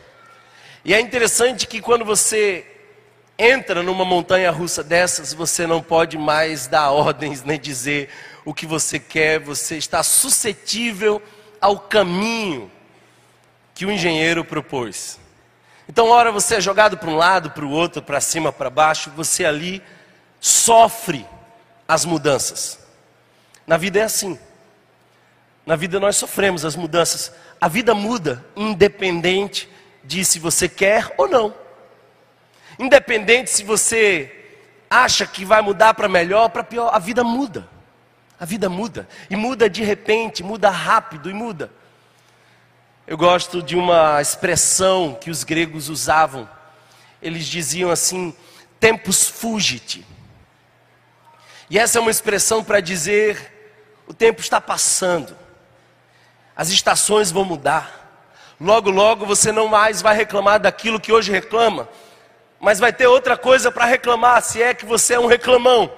E 0.84 0.94
é 0.94 1.00
interessante 1.00 1.66
que 1.66 1.82
quando 1.82 2.06
você 2.06 2.64
entra 3.40 3.82
numa 3.82 4.06
montanha 4.06 4.52
russa 4.52 4.84
dessas, 4.84 5.34
você 5.34 5.66
não 5.66 5.82
pode 5.82 6.16
mais 6.16 6.68
dar 6.68 6.92
ordens 6.92 7.42
nem 7.42 7.60
dizer 7.60 8.10
o 8.46 8.54
que 8.54 8.68
você 8.68 9.00
quer, 9.00 9.40
você 9.40 9.78
está 9.78 10.04
suscetível 10.04 11.20
ao 11.60 11.80
caminho 11.80 12.72
que 13.74 13.84
o 13.84 13.92
engenheiro 13.92 14.46
propôs. 14.46 15.20
Então, 15.90 16.10
hora 16.10 16.32
você 16.32 16.58
é 16.58 16.62
jogado 16.62 17.00
para 17.00 17.10
um 17.10 17.16
lado, 17.16 17.50
para 17.50 17.66
o 17.66 17.72
outro, 17.72 18.00
para 18.00 18.22
cima, 18.22 18.54
para 18.54 18.70
baixo, 18.70 19.10
você 19.16 19.44
ali 19.44 19.82
sofre 20.40 21.26
as 21.88 22.06
mudanças. 22.06 22.85
Na 23.66 23.78
vida 23.78 24.00
é 24.00 24.04
assim. 24.04 24.38
Na 25.66 25.76
vida 25.76 26.00
nós 26.00 26.16
sofremos 26.16 26.64
as 26.64 26.76
mudanças. 26.76 27.32
A 27.60 27.68
vida 27.68 27.96
muda, 27.96 28.46
independente 28.56 29.70
de 30.04 30.24
se 30.24 30.40
você 30.40 30.70
quer 30.70 31.14
ou 31.18 31.28
não. 31.28 31.54
Independente 32.78 33.50
se 33.50 33.64
você 33.64 34.32
acha 34.90 35.26
que 35.26 35.44
vai 35.44 35.62
mudar 35.62 35.94
para 35.94 36.08
melhor 36.08 36.44
ou 36.44 36.50
para 36.50 36.64
pior, 36.64 36.92
a 36.94 37.00
vida 37.00 37.24
muda. 37.24 37.68
A 38.40 38.46
vida 38.46 38.70
muda. 38.70 39.08
E 39.30 39.36
muda 39.36 39.70
de 39.70 39.84
repente, 39.84 40.44
muda 40.44 40.70
rápido 40.70 41.30
e 41.30 41.34
muda. 41.34 41.72
Eu 43.08 43.18
gosto 43.18 43.62
de 43.62 43.76
uma 43.76 44.22
expressão 44.22 45.18
que 45.20 45.30
os 45.30 45.44
gregos 45.44 45.90
usavam. 45.90 46.50
Eles 47.22 47.46
diziam 47.46 47.90
assim: 47.90 48.36
tempus 48.80 49.28
fugit. 49.28 50.06
E 51.70 51.80
essa 51.80 51.98
é 51.98 52.02
uma 52.02 52.12
expressão 52.12 52.64
para 52.64 52.80
dizer: 52.80 53.55
o 54.08 54.14
tempo 54.14 54.42
está 54.42 54.62
passando, 54.62 55.36
as 56.56 56.70
estações 56.70 57.32
vão 57.32 57.44
mudar. 57.44 58.04
Logo, 58.60 58.90
logo 58.90 59.26
você 59.26 59.52
não 59.52 59.68
mais 59.68 60.02
vai 60.02 60.16
reclamar 60.16 60.60
daquilo 60.60 61.00
que 61.00 61.12
hoje 61.12 61.32
reclama, 61.32 61.90
mas 62.60 62.80
vai 62.80 62.94
ter 62.94 63.08
outra 63.08 63.36
coisa 63.36 63.72
para 63.72 63.86
reclamar, 63.86 64.42
se 64.42 64.62
é 64.62 64.74
que 64.74 64.86
você 64.86 65.16
é 65.16 65.20
um 65.20 65.26
reclamão. 65.26 65.92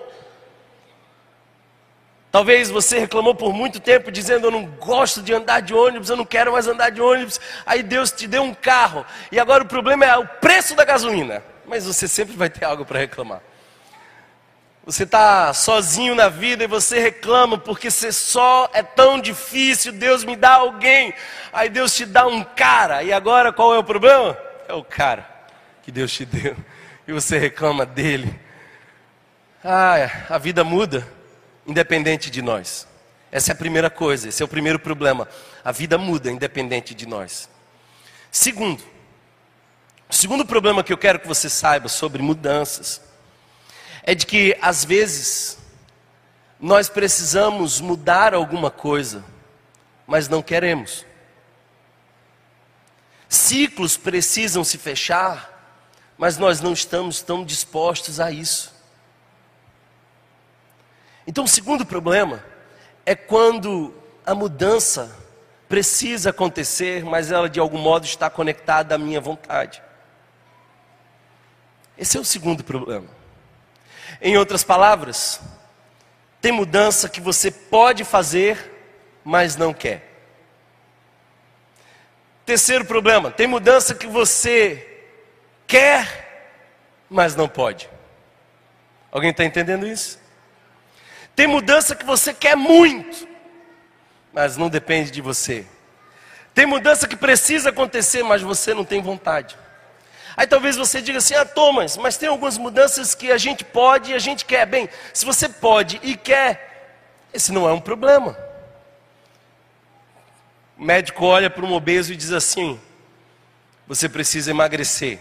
Talvez 2.32 2.70
você 2.70 3.00
reclamou 3.00 3.34
por 3.34 3.54
muito 3.54 3.80
tempo 3.80 4.12
dizendo: 4.12 4.48
Eu 4.48 4.52
não 4.52 4.66
gosto 4.66 5.22
de 5.22 5.34
andar 5.34 5.62
de 5.62 5.74
ônibus, 5.74 6.10
eu 6.10 6.18
não 6.18 6.26
quero 6.26 6.52
mais 6.52 6.68
andar 6.68 6.90
de 6.90 7.02
ônibus. 7.02 7.40
Aí 7.66 7.82
Deus 7.82 8.12
te 8.12 8.28
deu 8.28 8.44
um 8.44 8.54
carro, 8.54 9.06
e 9.32 9.40
agora 9.40 9.64
o 9.64 9.68
problema 9.68 10.06
é 10.06 10.18
o 10.18 10.28
preço 10.28 10.76
da 10.76 10.84
gasolina. 10.84 11.44
Mas 11.66 11.86
você 11.86 12.08
sempre 12.08 12.36
vai 12.36 12.50
ter 12.50 12.66
algo 12.66 12.86
para 12.86 13.00
reclamar. 13.00 13.42
Você 14.88 15.04
está 15.04 15.54
sozinho 15.54 16.16
na 16.16 16.30
vida 16.30 16.64
e 16.64 16.68
você 16.68 16.98
reclama 16.98 17.58
porque 17.58 17.92
ser 17.92 18.14
só 18.14 18.70
é 18.72 18.82
tão 18.82 19.20
difícil. 19.20 19.92
Deus 19.92 20.24
me 20.24 20.34
dá 20.34 20.54
alguém, 20.54 21.14
aí 21.52 21.68
Deus 21.68 21.94
te 21.94 22.06
dá 22.06 22.26
um 22.26 22.42
cara, 22.42 23.04
e 23.04 23.12
agora 23.12 23.52
qual 23.52 23.76
é 23.76 23.78
o 23.78 23.84
problema? 23.84 24.38
É 24.66 24.74
o 24.74 24.86
cara 24.86 25.30
que 25.84 25.92
Deus 25.92 26.14
te 26.14 26.24
deu, 26.24 26.56
e 27.06 27.12
você 27.12 27.38
reclama 27.38 27.86
dele. 27.86 28.34
Ah, 29.62 29.96
a 30.30 30.38
vida 30.38 30.64
muda 30.64 31.06
independente 31.68 32.32
de 32.32 32.42
nós. 32.42 32.88
Essa 33.30 33.52
é 33.52 33.54
a 33.54 33.58
primeira 33.58 33.90
coisa, 33.90 34.30
esse 34.30 34.42
é 34.42 34.46
o 34.46 34.48
primeiro 34.48 34.80
problema. 34.80 35.28
A 35.66 35.72
vida 35.74 35.98
muda 35.98 36.32
independente 36.32 36.96
de 36.96 37.06
nós. 37.06 37.50
Segundo, 38.32 38.82
o 40.10 40.16
segundo 40.16 40.46
problema 40.46 40.82
que 40.82 40.94
eu 40.94 40.98
quero 40.98 41.20
que 41.20 41.28
você 41.28 41.50
saiba 41.50 41.90
sobre 41.90 42.22
mudanças 42.22 43.06
é 44.08 44.16
de 44.16 44.26
que 44.26 44.58
às 44.62 44.86
vezes 44.86 45.58
nós 46.58 46.88
precisamos 46.88 47.82
mudar 47.82 48.34
alguma 48.34 48.72
coisa, 48.72 49.22
mas 50.08 50.30
não 50.30 50.42
queremos. 50.42 51.06
Ciclos 53.28 53.98
precisam 53.98 54.64
se 54.64 54.78
fechar, 54.78 55.54
mas 56.18 56.38
nós 56.38 56.62
não 56.62 56.72
estamos 56.72 57.22
tão 57.22 57.44
dispostos 57.44 58.22
a 58.22 58.32
isso. 58.32 58.74
Então, 61.28 61.44
o 61.44 61.48
segundo 61.48 61.86
problema 61.86 62.42
é 63.06 63.14
quando 63.14 63.94
a 64.26 64.34
mudança 64.34 65.14
precisa 65.68 66.30
acontecer, 66.30 67.04
mas 67.04 67.30
ela 67.30 67.50
de 67.50 67.60
algum 67.60 67.78
modo 67.78 68.06
está 68.06 68.30
conectada 68.30 68.96
à 68.96 68.98
minha 68.98 69.20
vontade. 69.20 69.84
Esse 71.98 72.16
é 72.16 72.22
o 72.22 72.26
segundo 72.26 72.64
problema. 72.64 73.18
Em 74.22 74.38
outras 74.38 74.64
palavras, 74.64 75.40
tem 76.42 76.52
mudança 76.52 77.10
que 77.10 77.22
você 77.22 77.52
pode 77.52 78.04
fazer, 78.04 78.72
mas 79.24 79.56
não 79.56 79.74
quer. 79.74 80.08
Terceiro 82.46 82.86
problema, 82.86 83.30
tem 83.30 83.46
mudança 83.46 83.94
que 83.94 84.08
você 84.08 85.04
quer, 85.68 86.56
mas 87.10 87.36
não 87.36 87.48
pode. 87.48 87.90
Alguém 89.12 89.32
está 89.32 89.44
entendendo 89.44 89.86
isso? 89.86 90.20
Tem 91.36 91.46
mudança 91.46 91.96
que 91.96 92.06
você 92.06 92.34
quer 92.34 92.56
muito, 92.56 93.28
mas 94.34 94.58
não 94.58 94.70
depende 94.70 95.12
de 95.12 95.22
você. 95.22 95.66
Tem 96.54 96.66
mudança 96.66 97.08
que 97.08 97.16
precisa 97.16 97.70
acontecer, 97.70 98.24
mas 98.24 98.42
você 98.42 98.74
não 98.74 98.84
tem 98.84 99.02
vontade. 99.02 99.58
Aí 100.38 100.46
talvez 100.46 100.78
você 100.78 101.02
diga 101.02 101.18
assim: 101.18 101.34
ah, 101.34 101.44
Thomas, 101.44 101.98
mas 101.98 102.16
tem 102.16 102.30
algumas 102.30 102.60
mudanças 102.60 103.16
que 103.16 103.32
a 103.32 103.40
gente 103.40 103.66
pode 103.66 104.12
e 104.12 104.14
a 104.14 104.20
gente 104.20 104.46
quer. 104.46 104.68
Bem, 104.68 104.88
se 105.12 105.26
você 105.26 105.50
pode 105.50 106.00
e 106.04 106.16
quer, 106.16 106.94
esse 107.34 107.52
não 107.52 107.68
é 107.68 107.74
um 107.74 107.82
problema. 107.82 108.38
O 110.78 110.84
médico 110.84 111.26
olha 111.26 111.50
para 111.50 111.66
um 111.66 111.74
obeso 111.74 112.14
e 112.14 112.16
diz 112.16 112.32
assim: 112.32 112.80
você 113.88 114.08
precisa 114.08 114.52
emagrecer. 114.52 115.20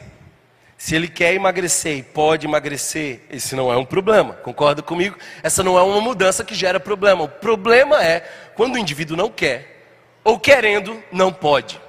Se 0.76 0.94
ele 0.94 1.08
quer 1.08 1.32
emagrecer 1.32 1.96
e 1.96 2.02
pode 2.02 2.46
emagrecer, 2.46 3.22
esse 3.30 3.56
não 3.56 3.72
é 3.72 3.76
um 3.78 3.84
problema. 3.86 4.34
Concorda 4.34 4.82
comigo? 4.82 5.16
Essa 5.42 5.62
não 5.62 5.78
é 5.78 5.82
uma 5.82 6.02
mudança 6.02 6.44
que 6.44 6.54
gera 6.54 6.78
problema. 6.78 7.24
O 7.24 7.28
problema 7.28 8.04
é 8.04 8.20
quando 8.54 8.74
o 8.74 8.78
indivíduo 8.78 9.16
não 9.16 9.30
quer, 9.30 9.86
ou 10.22 10.38
querendo, 10.38 11.02
não 11.10 11.32
pode. 11.32 11.80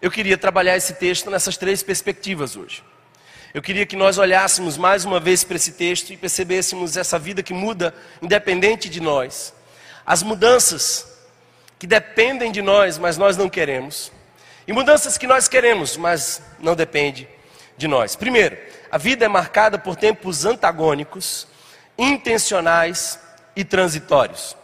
Eu 0.00 0.10
queria 0.10 0.36
trabalhar 0.36 0.76
esse 0.76 0.94
texto 0.94 1.30
nessas 1.30 1.56
três 1.56 1.82
perspectivas 1.82 2.56
hoje. 2.56 2.82
Eu 3.54 3.62
queria 3.62 3.86
que 3.86 3.94
nós 3.94 4.18
olhássemos 4.18 4.76
mais 4.76 5.04
uma 5.04 5.20
vez 5.20 5.44
para 5.44 5.56
esse 5.56 5.72
texto 5.72 6.12
e 6.12 6.16
percebêssemos 6.16 6.96
essa 6.96 7.18
vida 7.18 7.42
que 7.42 7.54
muda 7.54 7.94
independente 8.20 8.88
de 8.88 9.00
nós. 9.00 9.54
As 10.04 10.22
mudanças 10.22 11.06
que 11.78 11.86
dependem 11.86 12.50
de 12.50 12.60
nós, 12.60 12.98
mas 12.98 13.16
nós 13.16 13.36
não 13.36 13.48
queremos. 13.48 14.10
E 14.66 14.72
mudanças 14.72 15.16
que 15.16 15.26
nós 15.26 15.46
queremos, 15.48 15.96
mas 15.96 16.42
não 16.58 16.74
depende 16.74 17.28
de 17.76 17.86
nós. 17.86 18.16
Primeiro, 18.16 18.56
a 18.90 18.98
vida 18.98 19.24
é 19.24 19.28
marcada 19.28 19.78
por 19.78 19.94
tempos 19.94 20.44
antagônicos, 20.44 21.46
intencionais 21.96 23.18
e 23.54 23.64
transitórios. 23.64 24.56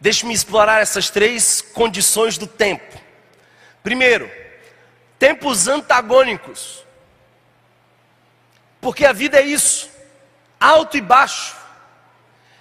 Deixe-me 0.00 0.34
explorar 0.34 0.82
essas 0.82 1.08
três 1.08 1.62
condições 1.62 2.36
do 2.36 2.46
tempo. 2.46 3.03
Primeiro, 3.84 4.30
tempos 5.18 5.68
antagônicos. 5.68 6.82
Porque 8.80 9.04
a 9.04 9.12
vida 9.12 9.38
é 9.38 9.42
isso: 9.42 9.90
alto 10.58 10.96
e 10.96 11.02
baixo, 11.02 11.54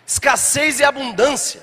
escassez 0.06 0.82
e 0.82 0.84
abundância, 0.84 1.62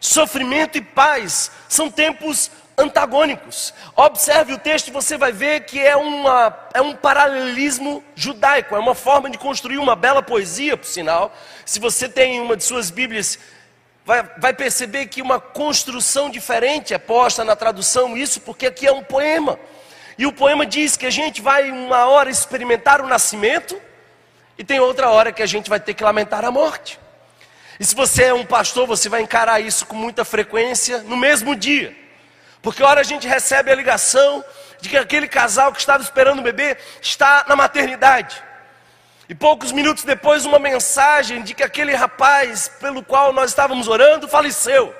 sofrimento 0.00 0.76
e 0.76 0.82
paz, 0.82 1.52
são 1.68 1.88
tempos 1.88 2.50
antagônicos. 2.76 3.72
Observe 3.94 4.54
o 4.54 4.58
texto 4.58 4.88
e 4.88 4.92
você 4.92 5.16
vai 5.16 5.30
ver 5.30 5.64
que 5.64 5.78
é, 5.78 5.94
uma, 5.94 6.68
é 6.74 6.80
um 6.80 6.96
paralelismo 6.96 8.02
judaico, 8.16 8.74
é 8.74 8.78
uma 8.80 8.94
forma 8.94 9.30
de 9.30 9.38
construir 9.38 9.78
uma 9.78 9.94
bela 9.94 10.20
poesia, 10.20 10.76
por 10.76 10.86
sinal. 10.86 11.32
Se 11.64 11.78
você 11.78 12.08
tem 12.08 12.40
uma 12.40 12.56
de 12.56 12.64
suas 12.64 12.90
Bíblias, 12.90 13.38
vai, 14.04 14.22
vai 14.38 14.52
perceber 14.52 15.06
que 15.06 15.22
uma 15.22 15.40
construção 15.40 16.30
diferente 16.30 16.94
é 16.94 16.98
posta 16.98 17.44
na 17.44 17.56
tradução, 17.56 18.16
isso 18.16 18.40
porque 18.40 18.66
aqui 18.66 18.86
é 18.86 18.92
um 18.92 19.02
poema. 19.02 19.58
E 20.18 20.26
o 20.26 20.32
poema 20.32 20.66
diz 20.66 20.96
que 20.96 21.06
a 21.06 21.10
gente 21.10 21.40
vai 21.40 21.70
uma 21.70 22.06
hora 22.06 22.30
experimentar 22.30 23.00
o 23.00 23.06
nascimento 23.06 23.80
e 24.58 24.64
tem 24.64 24.78
outra 24.80 25.10
hora 25.10 25.32
que 25.32 25.42
a 25.42 25.46
gente 25.46 25.70
vai 25.70 25.80
ter 25.80 25.94
que 25.94 26.04
lamentar 26.04 26.44
a 26.44 26.50
morte. 26.50 27.00
E 27.80 27.84
se 27.84 27.94
você 27.94 28.24
é 28.24 28.34
um 28.34 28.44
pastor, 28.44 28.86
você 28.86 29.08
vai 29.08 29.22
encarar 29.22 29.60
isso 29.60 29.86
com 29.86 29.96
muita 29.96 30.24
frequência 30.24 30.98
no 30.98 31.16
mesmo 31.16 31.56
dia. 31.56 31.96
Porque 32.60 32.82
hora 32.82 33.00
a 33.00 33.04
gente 33.04 33.26
recebe 33.26 33.72
a 33.72 33.74
ligação 33.74 34.44
de 34.80 34.88
que 34.88 34.96
aquele 34.96 35.26
casal 35.26 35.72
que 35.72 35.80
estava 35.80 36.02
esperando 36.02 36.40
o 36.40 36.42
bebê 36.42 36.76
está 37.00 37.44
na 37.48 37.56
maternidade. 37.56 38.40
E 39.28 39.34
poucos 39.34 39.72
minutos 39.72 40.04
depois, 40.04 40.44
uma 40.44 40.58
mensagem 40.58 41.42
de 41.42 41.54
que 41.54 41.62
aquele 41.62 41.94
rapaz 41.94 42.68
pelo 42.68 43.02
qual 43.02 43.32
nós 43.32 43.50
estávamos 43.50 43.88
orando 43.88 44.28
faleceu. 44.28 44.94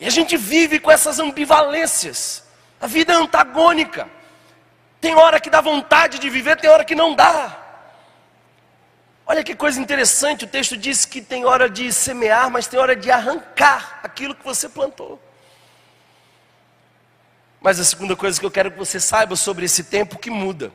E 0.00 0.06
a 0.06 0.10
gente 0.10 0.36
vive 0.36 0.80
com 0.80 0.90
essas 0.90 1.18
ambivalências. 1.18 2.44
A 2.80 2.86
vida 2.86 3.12
é 3.12 3.16
antagônica. 3.16 4.08
Tem 5.00 5.14
hora 5.14 5.38
que 5.38 5.50
dá 5.50 5.60
vontade 5.60 6.18
de 6.18 6.30
viver, 6.30 6.56
tem 6.56 6.70
hora 6.70 6.84
que 6.84 6.94
não 6.94 7.14
dá. 7.14 7.60
Olha 9.26 9.44
que 9.44 9.54
coisa 9.54 9.80
interessante, 9.80 10.44
o 10.44 10.48
texto 10.48 10.76
diz 10.76 11.04
que 11.04 11.22
tem 11.22 11.44
hora 11.44 11.68
de 11.68 11.92
semear, 11.92 12.50
mas 12.50 12.66
tem 12.66 12.78
hora 12.78 12.94
de 12.94 13.10
arrancar 13.10 14.00
aquilo 14.02 14.34
que 14.34 14.44
você 14.44 14.68
plantou. 14.68 15.20
Mas 17.60 17.80
a 17.80 17.84
segunda 17.84 18.14
coisa 18.14 18.38
que 18.38 18.44
eu 18.44 18.50
quero 18.50 18.70
que 18.70 18.78
você 18.78 19.00
saiba 19.00 19.36
sobre 19.36 19.64
esse 19.64 19.84
tempo 19.84 20.18
que 20.18 20.30
muda 20.30 20.70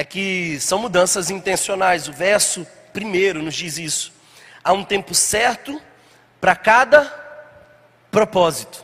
é 0.00 0.04
que 0.04 0.58
são 0.60 0.78
mudanças 0.78 1.28
intencionais. 1.28 2.08
O 2.08 2.12
verso 2.12 2.66
primeiro 2.90 3.42
nos 3.42 3.54
diz 3.54 3.76
isso. 3.76 4.10
Há 4.64 4.72
um 4.72 4.82
tempo 4.82 5.14
certo 5.14 5.78
para 6.40 6.56
cada 6.56 7.04
propósito. 8.10 8.82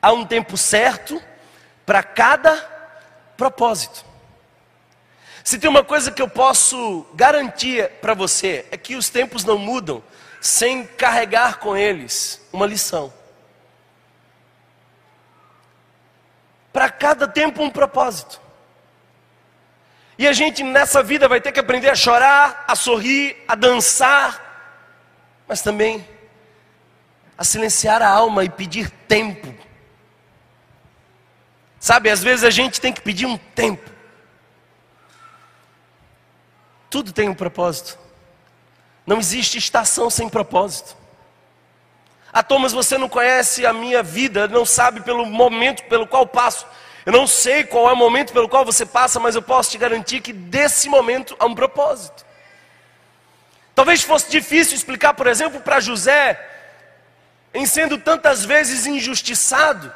Há 0.00 0.10
um 0.10 0.24
tempo 0.24 0.56
certo 0.56 1.22
para 1.84 2.02
cada 2.02 2.56
propósito. 3.36 4.02
Se 5.44 5.58
tem 5.58 5.68
uma 5.68 5.84
coisa 5.84 6.10
que 6.10 6.22
eu 6.22 6.28
posso 6.28 7.06
garantir 7.12 7.86
para 8.00 8.14
você, 8.14 8.64
é 8.70 8.78
que 8.78 8.96
os 8.96 9.10
tempos 9.10 9.44
não 9.44 9.58
mudam 9.58 10.02
sem 10.40 10.86
carregar 10.86 11.58
com 11.58 11.76
eles 11.76 12.40
uma 12.50 12.64
lição. 12.64 13.12
Para 16.72 16.88
cada 16.88 17.28
tempo 17.28 17.62
um 17.62 17.68
propósito. 17.68 18.40
E 20.20 20.28
a 20.28 20.34
gente 20.34 20.62
nessa 20.62 21.02
vida 21.02 21.26
vai 21.26 21.40
ter 21.40 21.50
que 21.50 21.60
aprender 21.60 21.88
a 21.88 21.94
chorar, 21.94 22.66
a 22.68 22.76
sorrir, 22.76 23.42
a 23.48 23.54
dançar, 23.54 24.38
mas 25.48 25.62
também 25.62 26.06
a 27.38 27.42
silenciar 27.42 28.02
a 28.02 28.08
alma 28.10 28.44
e 28.44 28.50
pedir 28.50 28.90
tempo. 29.08 29.54
Sabe, 31.78 32.10
às 32.10 32.22
vezes 32.22 32.44
a 32.44 32.50
gente 32.50 32.82
tem 32.82 32.92
que 32.92 33.00
pedir 33.00 33.24
um 33.24 33.38
tempo. 33.38 33.90
Tudo 36.90 37.14
tem 37.14 37.26
um 37.26 37.34
propósito. 37.34 37.98
Não 39.06 39.20
existe 39.20 39.56
estação 39.56 40.10
sem 40.10 40.28
propósito. 40.28 40.98
Ah, 42.30 42.42
Thomas, 42.42 42.72
você 42.74 42.98
não 42.98 43.08
conhece 43.08 43.64
a 43.64 43.72
minha 43.72 44.02
vida, 44.02 44.46
não 44.46 44.66
sabe 44.66 45.00
pelo 45.00 45.24
momento 45.24 45.82
pelo 45.84 46.06
qual 46.06 46.26
passo. 46.26 46.66
Eu 47.06 47.12
não 47.12 47.26
sei 47.26 47.64
qual 47.64 47.88
é 47.88 47.92
o 47.92 47.96
momento 47.96 48.32
pelo 48.32 48.48
qual 48.48 48.64
você 48.64 48.84
passa, 48.84 49.18
mas 49.18 49.34
eu 49.34 49.42
posso 49.42 49.70
te 49.70 49.78
garantir 49.78 50.20
que 50.20 50.32
desse 50.32 50.88
momento 50.88 51.34
há 51.38 51.46
um 51.46 51.54
propósito. 51.54 52.24
Talvez 53.74 54.02
fosse 54.02 54.30
difícil 54.30 54.74
explicar, 54.74 55.14
por 55.14 55.26
exemplo, 55.26 55.60
para 55.60 55.80
José, 55.80 56.38
em 57.54 57.64
sendo 57.64 57.96
tantas 57.98 58.44
vezes 58.44 58.86
injustiçado, 58.86 59.92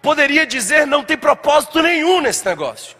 poderia 0.00 0.46
dizer 0.46 0.86
não 0.86 1.02
tem 1.02 1.16
propósito 1.18 1.82
nenhum 1.82 2.20
nesse 2.20 2.44
negócio. 2.46 2.96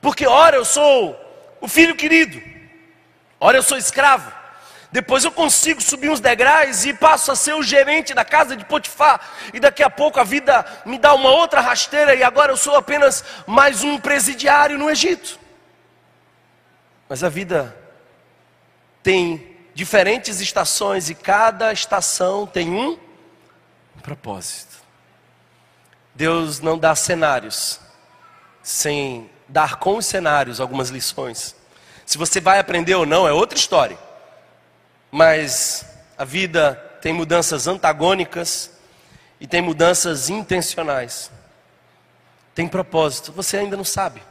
Porque 0.00 0.26
ora 0.26 0.56
eu 0.56 0.64
sou 0.64 1.18
o 1.60 1.68
filho 1.68 1.94
querido, 1.94 2.42
ora 3.38 3.58
eu 3.58 3.62
sou 3.62 3.76
escravo, 3.76 4.32
depois 4.96 5.24
eu 5.24 5.30
consigo 5.30 5.82
subir 5.82 6.08
uns 6.08 6.20
degraus 6.20 6.86
e 6.86 6.94
passo 6.94 7.30
a 7.30 7.36
ser 7.36 7.52
o 7.52 7.62
gerente 7.62 8.14
da 8.14 8.24
casa 8.24 8.56
de 8.56 8.64
Potifar. 8.64 9.20
E 9.52 9.60
daqui 9.60 9.82
a 9.82 9.90
pouco 9.90 10.18
a 10.18 10.24
vida 10.24 10.64
me 10.86 10.98
dá 10.98 11.12
uma 11.12 11.28
outra 11.28 11.60
rasteira 11.60 12.14
e 12.14 12.22
agora 12.22 12.50
eu 12.50 12.56
sou 12.56 12.74
apenas 12.74 13.22
mais 13.46 13.84
um 13.84 13.98
presidiário 13.98 14.78
no 14.78 14.88
Egito. 14.88 15.38
Mas 17.10 17.22
a 17.22 17.28
vida 17.28 17.76
tem 19.02 19.58
diferentes 19.74 20.40
estações 20.40 21.10
e 21.10 21.14
cada 21.14 21.74
estação 21.74 22.46
tem 22.46 22.70
um 22.70 22.98
propósito. 24.02 24.76
Deus 26.14 26.58
não 26.58 26.78
dá 26.78 26.96
cenários 26.96 27.78
sem 28.62 29.30
dar 29.46 29.76
com 29.76 29.98
os 29.98 30.06
cenários 30.06 30.58
algumas 30.58 30.88
lições. 30.88 31.54
Se 32.06 32.16
você 32.16 32.40
vai 32.40 32.58
aprender 32.58 32.94
ou 32.94 33.04
não 33.04 33.28
é 33.28 33.32
outra 33.34 33.58
história. 33.58 34.05
Mas 35.10 35.84
a 36.16 36.24
vida 36.24 36.74
tem 37.00 37.12
mudanças 37.12 37.66
antagônicas 37.66 38.70
e 39.40 39.46
tem 39.46 39.60
mudanças 39.60 40.28
intencionais. 40.28 41.30
Tem 42.54 42.66
propósito, 42.66 43.32
você 43.32 43.58
ainda 43.58 43.76
não 43.76 43.84
sabe. 43.84 44.22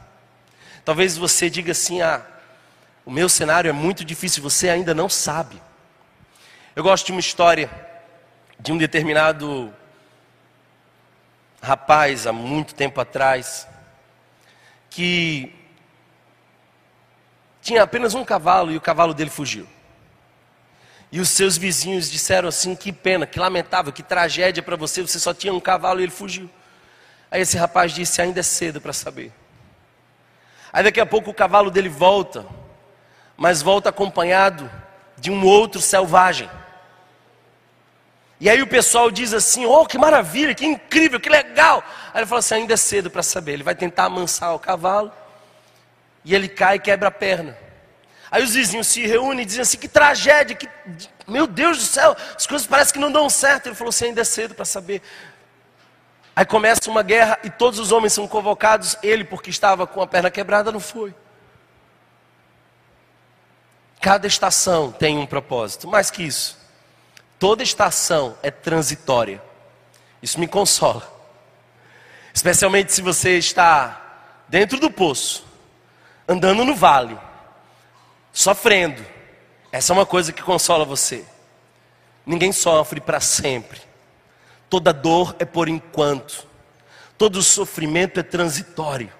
Talvez 0.84 1.16
você 1.16 1.48
diga 1.48 1.72
assim: 1.72 2.02
ah, 2.02 2.24
o 3.04 3.10
meu 3.10 3.28
cenário 3.28 3.68
é 3.68 3.72
muito 3.72 4.04
difícil, 4.04 4.42
você 4.42 4.68
ainda 4.68 4.94
não 4.94 5.08
sabe. 5.08 5.62
Eu 6.74 6.82
gosto 6.82 7.06
de 7.06 7.12
uma 7.12 7.20
história 7.20 7.70
de 8.58 8.72
um 8.72 8.76
determinado 8.76 9.72
rapaz 11.62 12.26
há 12.26 12.32
muito 12.32 12.74
tempo 12.74 13.00
atrás 13.00 13.66
que 14.90 15.52
tinha 17.60 17.82
apenas 17.82 18.14
um 18.14 18.24
cavalo 18.24 18.70
e 18.70 18.76
o 18.76 18.80
cavalo 18.80 19.12
dele 19.12 19.30
fugiu. 19.30 19.66
E 21.10 21.20
os 21.20 21.28
seus 21.28 21.56
vizinhos 21.56 22.10
disseram 22.10 22.48
assim: 22.48 22.74
que 22.74 22.92
pena, 22.92 23.26
que 23.26 23.38
lamentável, 23.38 23.92
que 23.92 24.02
tragédia 24.02 24.62
para 24.62 24.76
você, 24.76 25.02
você 25.02 25.18
só 25.18 25.32
tinha 25.32 25.52
um 25.52 25.60
cavalo 25.60 26.00
e 26.00 26.04
ele 26.04 26.12
fugiu. 26.12 26.50
Aí 27.30 27.40
esse 27.40 27.56
rapaz 27.56 27.92
disse: 27.92 28.20
ainda 28.20 28.40
é 28.40 28.42
cedo 28.42 28.80
para 28.80 28.92
saber. 28.92 29.32
Aí 30.72 30.82
daqui 30.82 31.00
a 31.00 31.06
pouco 31.06 31.30
o 31.30 31.34
cavalo 31.34 31.70
dele 31.70 31.88
volta, 31.88 32.44
mas 33.36 33.62
volta 33.62 33.88
acompanhado 33.88 34.70
de 35.16 35.30
um 35.30 35.44
outro 35.44 35.80
selvagem. 35.80 36.50
E 38.38 38.50
aí 38.50 38.60
o 38.60 38.66
pessoal 38.66 39.10
diz 39.10 39.32
assim: 39.32 39.64
Oh, 39.64 39.86
que 39.86 39.96
maravilha, 39.96 40.54
que 40.54 40.66
incrível, 40.66 41.18
que 41.18 41.28
legal. 41.28 41.82
Aí 42.12 42.20
ele 42.20 42.26
fala 42.26 42.40
assim: 42.40 42.56
ainda 42.56 42.74
é 42.74 42.76
cedo 42.76 43.10
para 43.10 43.22
saber. 43.22 43.54
Ele 43.54 43.62
vai 43.62 43.74
tentar 43.74 44.04
amansar 44.04 44.54
o 44.54 44.58
cavalo 44.58 45.10
e 46.24 46.34
ele 46.34 46.48
cai 46.48 46.76
e 46.76 46.80
quebra 46.80 47.08
a 47.08 47.12
perna. 47.12 47.56
Aí 48.30 48.42
os 48.42 48.54
vizinhos 48.54 48.86
se 48.88 49.06
reúnem 49.06 49.42
e 49.42 49.44
dizem 49.44 49.62
assim: 49.62 49.78
que 49.78 49.88
tragédia, 49.88 50.56
que, 50.56 50.68
meu 51.26 51.46
Deus 51.46 51.78
do 51.78 51.84
céu, 51.84 52.16
as 52.34 52.46
coisas 52.46 52.66
parecem 52.66 52.94
que 52.94 52.98
não 52.98 53.12
dão 53.12 53.30
certo. 53.30 53.66
Ele 53.66 53.74
falou 53.74 53.90
assim: 53.90 54.06
ainda 54.06 54.20
é 54.20 54.24
cedo 54.24 54.54
para 54.54 54.64
saber. 54.64 55.02
Aí 56.34 56.44
começa 56.44 56.90
uma 56.90 57.02
guerra 57.02 57.38
e 57.44 57.50
todos 57.50 57.78
os 57.78 57.92
homens 57.92 58.12
são 58.12 58.26
convocados. 58.26 58.96
Ele, 59.02 59.24
porque 59.24 59.48
estava 59.48 59.86
com 59.86 60.02
a 60.02 60.06
perna 60.06 60.30
quebrada, 60.30 60.72
não 60.72 60.80
foi. 60.80 61.14
Cada 64.00 64.26
estação 64.26 64.92
tem 64.92 65.18
um 65.18 65.26
propósito, 65.26 65.88
mais 65.88 66.10
que 66.10 66.22
isso, 66.22 66.58
toda 67.38 67.62
estação 67.62 68.36
é 68.42 68.50
transitória. 68.50 69.42
Isso 70.22 70.38
me 70.38 70.46
consola, 70.46 71.02
especialmente 72.32 72.92
se 72.92 73.02
você 73.02 73.36
está 73.38 74.00
dentro 74.48 74.78
do 74.78 74.90
poço, 74.90 75.44
andando 76.28 76.64
no 76.64 76.74
vale 76.74 77.18
sofrendo. 78.36 79.02
Essa 79.72 79.92
é 79.92 79.94
uma 79.94 80.04
coisa 80.04 80.30
que 80.30 80.42
consola 80.42 80.84
você. 80.84 81.24
Ninguém 82.24 82.52
sofre 82.52 83.00
para 83.00 83.18
sempre. 83.18 83.80
Toda 84.68 84.92
dor 84.92 85.34
é 85.38 85.44
por 85.44 85.68
enquanto, 85.68 86.46
todo 87.16 87.42
sofrimento 87.42 88.20
é 88.20 88.22
transitório, 88.22 89.10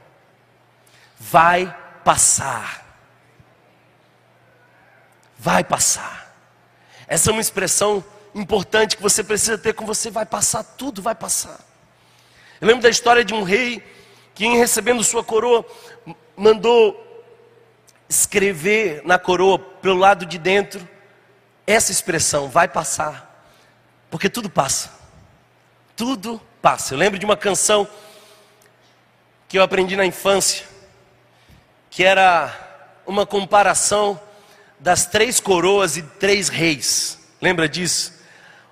vai 1.19 1.75
passar. 2.05 2.85
Vai 5.39 5.65
passar. 5.65 6.37
Essa 7.07 7.31
é 7.31 7.33
uma 7.33 7.41
expressão 7.41 8.05
importante 8.35 8.97
que 8.97 9.03
você 9.03 9.23
precisa 9.23 9.57
ter 9.57 9.73
com 9.73 9.87
você: 9.87 10.11
vai 10.11 10.27
passar, 10.27 10.63
tudo 10.63 11.01
vai 11.01 11.15
passar. 11.15 11.61
Eu 12.61 12.67
lembro 12.67 12.83
da 12.83 12.91
história 12.91 13.25
de 13.25 13.33
um 13.33 13.45
rei 13.45 13.83
que, 14.35 14.47
recebendo 14.49 15.05
sua 15.05 15.23
coroa, 15.23 15.65
mandou 16.37 17.06
escrever 18.09 19.03
na 19.05 19.19
coroa, 19.19 19.59
pelo 19.59 19.99
lado 19.99 20.25
de 20.25 20.39
dentro, 20.39 20.87
essa 21.67 21.93
expressão: 21.93 22.49
vai 22.49 22.69
passar, 22.69 23.45
porque 24.11 24.29
tudo 24.29 24.49
passa. 24.49 24.91
Tudo 25.95 26.41
passa. 26.61 26.95
Eu 26.95 26.99
lembro 26.99 27.19
de 27.19 27.25
uma 27.25 27.37
canção 27.37 27.89
que 29.49 29.59
eu 29.59 29.63
aprendi 29.63 29.97
na 29.97 30.05
infância, 30.05 30.67
que 31.91 32.05
era 32.05 32.55
uma 33.07 33.25
comparação 33.25 34.21
das 34.79 35.07
três 35.07 35.41
coroas 35.41 35.97
e 35.97 36.03
três 36.03 36.49
reis. 36.49 37.19
Lembra 37.41 37.69
disso? 37.69 38.13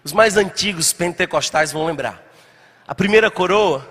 Os 0.02 0.12
mais 0.12 0.36
antigos 0.36 0.92
pentecostais 0.92 1.72
vão 1.72 1.86
lembrar. 1.86 2.22
A 2.86 2.94
primeira 2.94 3.30
coroa 3.30 3.88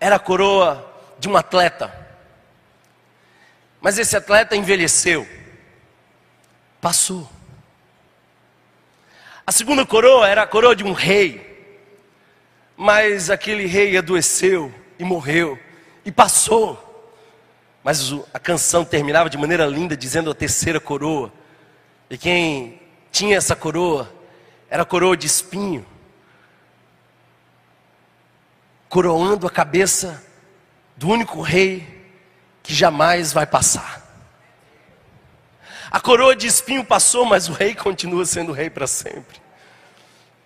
era 0.00 0.16
a 0.16 0.18
coroa 0.18 0.84
de 1.18 1.28
um 1.28 1.36
atleta. 1.36 2.07
Mas 3.80 3.98
esse 3.98 4.16
atleta 4.16 4.56
envelheceu. 4.56 5.26
Passou. 6.80 7.30
A 9.46 9.52
segunda 9.52 9.86
coroa 9.86 10.28
era 10.28 10.42
a 10.42 10.46
coroa 10.46 10.74
de 10.76 10.84
um 10.84 10.92
rei. 10.92 11.46
Mas 12.76 13.30
aquele 13.30 13.66
rei 13.66 13.96
adoeceu 13.96 14.72
e 14.98 15.04
morreu 15.04 15.58
e 16.04 16.12
passou. 16.12 16.84
Mas 17.82 18.12
a 18.34 18.38
canção 18.38 18.84
terminava 18.84 19.30
de 19.30 19.38
maneira 19.38 19.64
linda 19.66 19.96
dizendo 19.96 20.30
a 20.30 20.34
terceira 20.34 20.78
coroa. 20.78 21.32
E 22.10 22.18
quem 22.18 22.80
tinha 23.10 23.36
essa 23.36 23.56
coroa 23.56 24.12
era 24.70 24.82
a 24.82 24.86
coroa 24.86 25.16
de 25.16 25.26
espinho, 25.26 25.84
coroando 28.88 29.46
a 29.46 29.50
cabeça 29.50 30.22
do 30.96 31.08
único 31.08 31.40
rei 31.40 31.97
que 32.68 32.74
jamais 32.74 33.32
vai 33.32 33.46
passar. 33.46 34.06
A 35.90 35.98
coroa 35.98 36.36
de 36.36 36.46
espinho 36.46 36.84
passou, 36.84 37.24
mas 37.24 37.48
o 37.48 37.52
rei 37.54 37.74
continua 37.74 38.26
sendo 38.26 38.52
rei 38.52 38.68
para 38.68 38.86
sempre. 38.86 39.40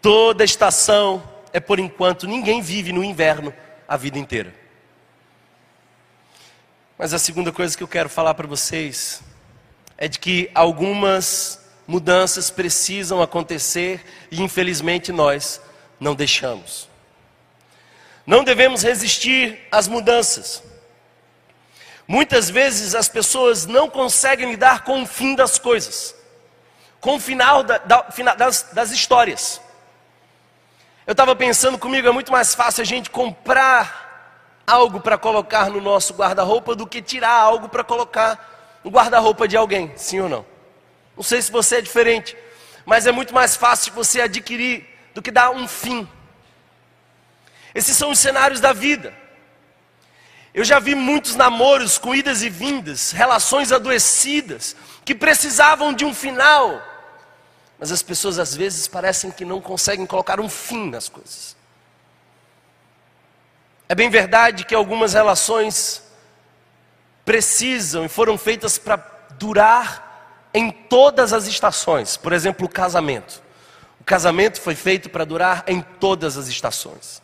Toda 0.00 0.44
estação 0.44 1.20
é 1.52 1.58
por 1.58 1.80
enquanto, 1.80 2.28
ninguém 2.28 2.62
vive 2.62 2.92
no 2.92 3.02
inverno 3.02 3.52
a 3.88 3.96
vida 3.96 4.20
inteira. 4.20 4.54
Mas 6.96 7.12
a 7.12 7.18
segunda 7.18 7.50
coisa 7.50 7.76
que 7.76 7.82
eu 7.82 7.88
quero 7.88 8.08
falar 8.08 8.34
para 8.34 8.46
vocês 8.46 9.20
é 9.98 10.06
de 10.06 10.20
que 10.20 10.48
algumas 10.54 11.60
mudanças 11.88 12.50
precisam 12.52 13.20
acontecer 13.20 14.00
e 14.30 14.40
infelizmente 14.40 15.10
nós 15.10 15.60
não 15.98 16.14
deixamos. 16.14 16.88
Não 18.24 18.44
devemos 18.44 18.84
resistir 18.84 19.58
às 19.72 19.88
mudanças. 19.88 20.62
Muitas 22.12 22.50
vezes 22.50 22.94
as 22.94 23.08
pessoas 23.08 23.64
não 23.64 23.88
conseguem 23.88 24.50
lidar 24.50 24.84
com 24.84 25.02
o 25.02 25.06
fim 25.06 25.34
das 25.34 25.58
coisas, 25.58 26.14
com 27.00 27.16
o 27.16 27.18
final 27.18 27.62
da, 27.62 27.78
da, 27.78 28.02
das, 28.34 28.68
das 28.70 28.90
histórias. 28.90 29.62
Eu 31.06 31.12
estava 31.12 31.34
pensando 31.34 31.78
comigo, 31.78 32.06
é 32.06 32.10
muito 32.10 32.30
mais 32.30 32.54
fácil 32.54 32.82
a 32.82 32.84
gente 32.84 33.08
comprar 33.08 34.60
algo 34.66 35.00
para 35.00 35.16
colocar 35.16 35.70
no 35.70 35.80
nosso 35.80 36.12
guarda-roupa 36.12 36.74
do 36.74 36.86
que 36.86 37.00
tirar 37.00 37.32
algo 37.32 37.70
para 37.70 37.82
colocar 37.82 38.78
no 38.84 38.90
guarda-roupa 38.90 39.48
de 39.48 39.56
alguém, 39.56 39.90
sim 39.96 40.20
ou 40.20 40.28
não? 40.28 40.44
Não 41.16 41.22
sei 41.22 41.40
se 41.40 41.50
você 41.50 41.76
é 41.76 41.80
diferente, 41.80 42.36
mas 42.84 43.06
é 43.06 43.10
muito 43.10 43.32
mais 43.32 43.56
fácil 43.56 43.90
você 43.94 44.20
adquirir 44.20 44.86
do 45.14 45.22
que 45.22 45.30
dar 45.30 45.48
um 45.48 45.66
fim. 45.66 46.06
Esses 47.74 47.96
são 47.96 48.10
os 48.10 48.18
cenários 48.18 48.60
da 48.60 48.74
vida. 48.74 49.21
Eu 50.54 50.64
já 50.64 50.78
vi 50.78 50.94
muitos 50.94 51.34
namoros 51.34 51.96
com 51.96 52.14
idas 52.14 52.42
e 52.42 52.50
vindas, 52.50 53.10
relações 53.10 53.72
adoecidas, 53.72 54.76
que 55.04 55.14
precisavam 55.14 55.94
de 55.94 56.04
um 56.04 56.14
final, 56.14 56.82
mas 57.78 57.90
as 57.90 58.02
pessoas 58.02 58.38
às 58.38 58.54
vezes 58.54 58.86
parecem 58.86 59.30
que 59.30 59.44
não 59.44 59.60
conseguem 59.60 60.04
colocar 60.04 60.38
um 60.40 60.48
fim 60.48 60.90
nas 60.90 61.08
coisas. 61.08 61.56
É 63.88 63.94
bem 63.94 64.10
verdade 64.10 64.64
que 64.64 64.74
algumas 64.74 65.14
relações 65.14 66.02
precisam 67.24 68.04
e 68.04 68.08
foram 68.08 68.36
feitas 68.36 68.78
para 68.78 68.96
durar 69.38 70.48
em 70.54 70.70
todas 70.70 71.32
as 71.32 71.46
estações. 71.46 72.16
Por 72.16 72.32
exemplo, 72.32 72.66
o 72.66 72.68
casamento. 72.68 73.42
O 74.00 74.04
casamento 74.04 74.60
foi 74.60 74.74
feito 74.74 75.08
para 75.08 75.24
durar 75.24 75.64
em 75.66 75.80
todas 75.80 76.36
as 76.36 76.48
estações. 76.48 77.22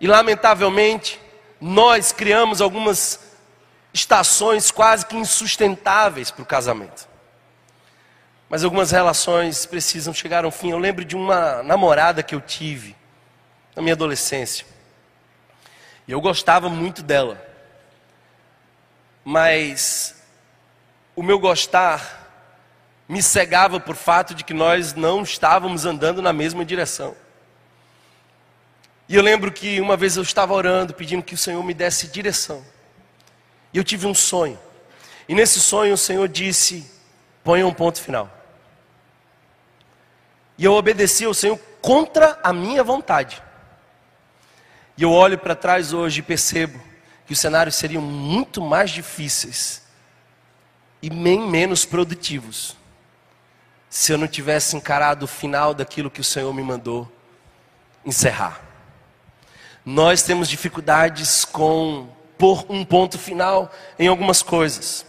E 0.00 0.06
lamentavelmente, 0.06 1.20
nós 1.66 2.12
criamos 2.12 2.60
algumas 2.60 3.18
estações 3.90 4.70
quase 4.70 5.06
que 5.06 5.16
insustentáveis 5.16 6.30
para 6.30 6.42
o 6.42 6.46
casamento. 6.46 7.08
Mas 8.50 8.62
algumas 8.62 8.90
relações 8.90 9.64
precisam 9.64 10.12
chegar 10.12 10.44
ao 10.44 10.50
fim. 10.50 10.72
Eu 10.72 10.78
lembro 10.78 11.06
de 11.06 11.16
uma 11.16 11.62
namorada 11.62 12.22
que 12.22 12.34
eu 12.34 12.40
tive 12.42 12.94
na 13.74 13.80
minha 13.80 13.94
adolescência. 13.94 14.66
E 16.06 16.12
eu 16.12 16.20
gostava 16.20 16.68
muito 16.68 17.02
dela. 17.02 17.42
Mas 19.24 20.22
o 21.16 21.22
meu 21.22 21.38
gostar 21.38 22.28
me 23.08 23.22
cegava 23.22 23.80
por 23.80 23.96
fato 23.96 24.34
de 24.34 24.44
que 24.44 24.52
nós 24.52 24.92
não 24.92 25.22
estávamos 25.22 25.86
andando 25.86 26.20
na 26.20 26.32
mesma 26.32 26.62
direção. 26.62 27.16
E 29.08 29.14
eu 29.14 29.22
lembro 29.22 29.52
que 29.52 29.80
uma 29.80 29.96
vez 29.96 30.16
eu 30.16 30.22
estava 30.22 30.54
orando, 30.54 30.94
pedindo 30.94 31.22
que 31.22 31.34
o 31.34 31.38
Senhor 31.38 31.62
me 31.62 31.74
desse 31.74 32.08
direção. 32.08 32.64
E 33.72 33.78
eu 33.78 33.84
tive 33.84 34.06
um 34.06 34.14
sonho. 34.14 34.58
E 35.28 35.34
nesse 35.34 35.60
sonho 35.60 35.94
o 35.94 35.98
Senhor 35.98 36.28
disse: 36.28 36.90
ponha 37.42 37.66
um 37.66 37.74
ponto 37.74 38.00
final. 38.00 38.30
E 40.56 40.64
eu 40.64 40.72
obedeci 40.72 41.24
ao 41.24 41.34
Senhor 41.34 41.58
contra 41.82 42.38
a 42.42 42.52
minha 42.52 42.82
vontade. 42.82 43.42
E 44.96 45.02
eu 45.02 45.10
olho 45.10 45.36
para 45.36 45.54
trás 45.54 45.92
hoje 45.92 46.20
e 46.20 46.22
percebo 46.22 46.80
que 47.26 47.32
os 47.32 47.38
cenários 47.38 47.74
seriam 47.74 48.02
muito 48.02 48.62
mais 48.62 48.90
difíceis 48.90 49.82
e 51.02 51.10
bem 51.10 51.40
menos 51.40 51.84
produtivos 51.84 52.76
se 53.90 54.12
eu 54.12 54.18
não 54.18 54.26
tivesse 54.26 54.76
encarado 54.76 55.24
o 55.24 55.28
final 55.28 55.74
daquilo 55.74 56.10
que 56.10 56.20
o 56.20 56.24
Senhor 56.24 56.52
me 56.52 56.62
mandou 56.62 57.10
encerrar. 58.04 58.60
Nós 59.84 60.22
temos 60.22 60.48
dificuldades 60.48 61.44
com 61.44 62.08
pôr 62.38 62.64
um 62.68 62.84
ponto 62.84 63.18
final 63.18 63.70
em 63.98 64.08
algumas 64.08 64.42
coisas. 64.42 65.04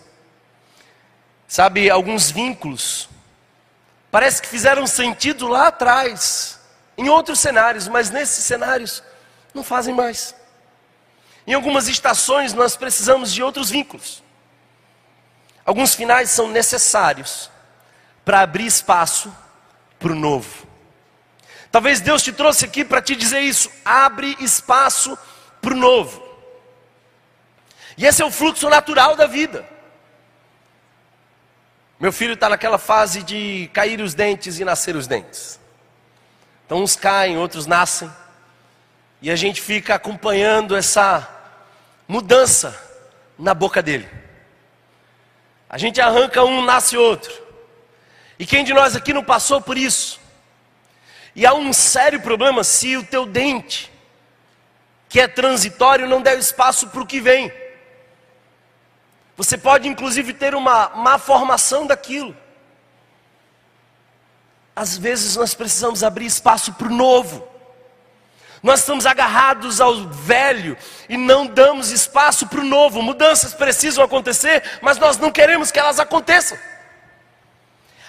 Sabe, 1.48 1.90
alguns 1.90 2.30
vínculos 2.32 3.08
parece 4.12 4.42
que 4.42 4.48
fizeram 4.48 4.88
sentido 4.88 5.48
lá 5.48 5.68
atrás, 5.68 6.60
em 6.98 7.10
outros 7.10 7.40
cenários, 7.40 7.88
mas 7.88 8.10
nesses 8.10 8.44
cenários 8.46 9.04
não 9.54 9.64
fazem 9.64 9.94
mais. 9.94 10.36
Em 11.48 11.54
algumas 11.54 11.88
estações 11.88 12.54
nós 12.54 12.76
precisamos 12.76 13.34
de 13.34 13.44
outros 13.44 13.70
vínculos. 13.70 14.24
Alguns 15.66 15.96
finais 15.96 16.30
são 16.30 16.50
necessários 16.50 17.50
para 18.24 18.42
abrir 18.42 18.66
espaço 18.66 19.34
para 20.00 20.12
o 20.12 20.16
novo. 20.16 20.64
Talvez 21.76 22.00
Deus 22.00 22.24
te 22.24 22.32
trouxe 22.32 22.64
aqui 22.64 22.86
para 22.86 23.02
te 23.02 23.18
dizer 23.18 23.42
isso. 23.42 23.70
Abre 23.84 24.38
espaço 24.40 25.20
para 25.62 25.74
o 25.74 25.78
novo. 25.78 26.24
E 27.98 28.06
esse 28.06 28.22
é 28.22 28.26
o 28.26 28.32
fluxo 28.32 28.70
natural 28.70 29.18
da 29.18 29.28
vida. 29.28 29.68
Meu 32.00 32.14
filho 32.14 32.36
está 32.36 32.48
naquela 32.48 32.78
fase 32.78 33.24
de 33.24 33.70
cair 33.74 34.00
os 34.00 34.14
dentes 34.14 34.58
e 34.58 34.64
nascer 34.64 34.96
os 34.96 35.06
dentes. 35.06 35.60
Então, 36.66 36.82
uns 36.82 36.96
caem, 36.96 37.38
outros 37.38 37.66
nascem. 37.66 38.10
E 39.22 39.30
a 39.30 39.36
gente 39.36 39.60
fica 39.62 39.96
acompanhando 39.96 40.78
essa 40.78 41.28
mudança 42.08 42.74
na 43.38 43.54
boca 43.54 43.84
dele. 43.84 44.10
A 45.70 45.78
gente 45.78 46.00
arranca 46.00 46.42
um, 46.42 46.62
nasce 46.64 46.96
outro. 46.96 47.34
E 48.40 48.46
quem 48.46 48.64
de 48.64 48.74
nós 48.74 48.96
aqui 48.96 49.12
não 49.12 49.26
passou 49.26 49.60
por 49.60 49.78
isso? 49.78 50.24
E 51.36 51.45
há 51.45 51.54
um 51.54 51.74
sério 51.74 52.21
problema 52.21 52.63
se 52.63 52.95
o 52.95 53.04
teu 53.04 53.26
dente, 53.26 53.91
que 55.10 55.19
é 55.19 55.28
transitório, 55.28 56.08
não 56.08 56.21
der 56.21 56.38
espaço 56.38 56.88
para 56.88 57.02
o 57.02 57.06
que 57.06 57.19
vem. 57.19 57.52
Você 59.36 59.58
pode 59.58 59.88
inclusive 59.88 60.34
ter 60.34 60.56
uma 60.56 60.89
má 60.95 61.19
formação 61.19 61.86
daquilo. 61.86 62.36
às 64.76 64.98
vezes 64.98 65.38
nós 65.38 65.54
precisamos 65.54 66.04
abrir 66.04 66.26
espaço 66.26 66.74
para 66.74 66.88
o 66.88 66.93
novo. 66.93 67.48
Nós 68.62 68.80
estamos 68.80 69.06
agarrados 69.06 69.80
ao 69.80 70.08
velho 70.10 70.76
e 71.08 71.15
não 71.15 71.45
damos 71.45 71.91
espaço 71.91 72.48
para 72.48 72.60
o 72.60 72.63
novo. 72.63 73.02
Mudanças 73.02 73.54
precisam 73.54 74.04
acontecer, 74.04 74.80
mas 74.82 74.98
nós 74.98 75.17
não 75.17 75.32
queremos 75.32 75.71
que 75.71 75.80
elas 75.80 76.00
aconteçam. 76.00 76.58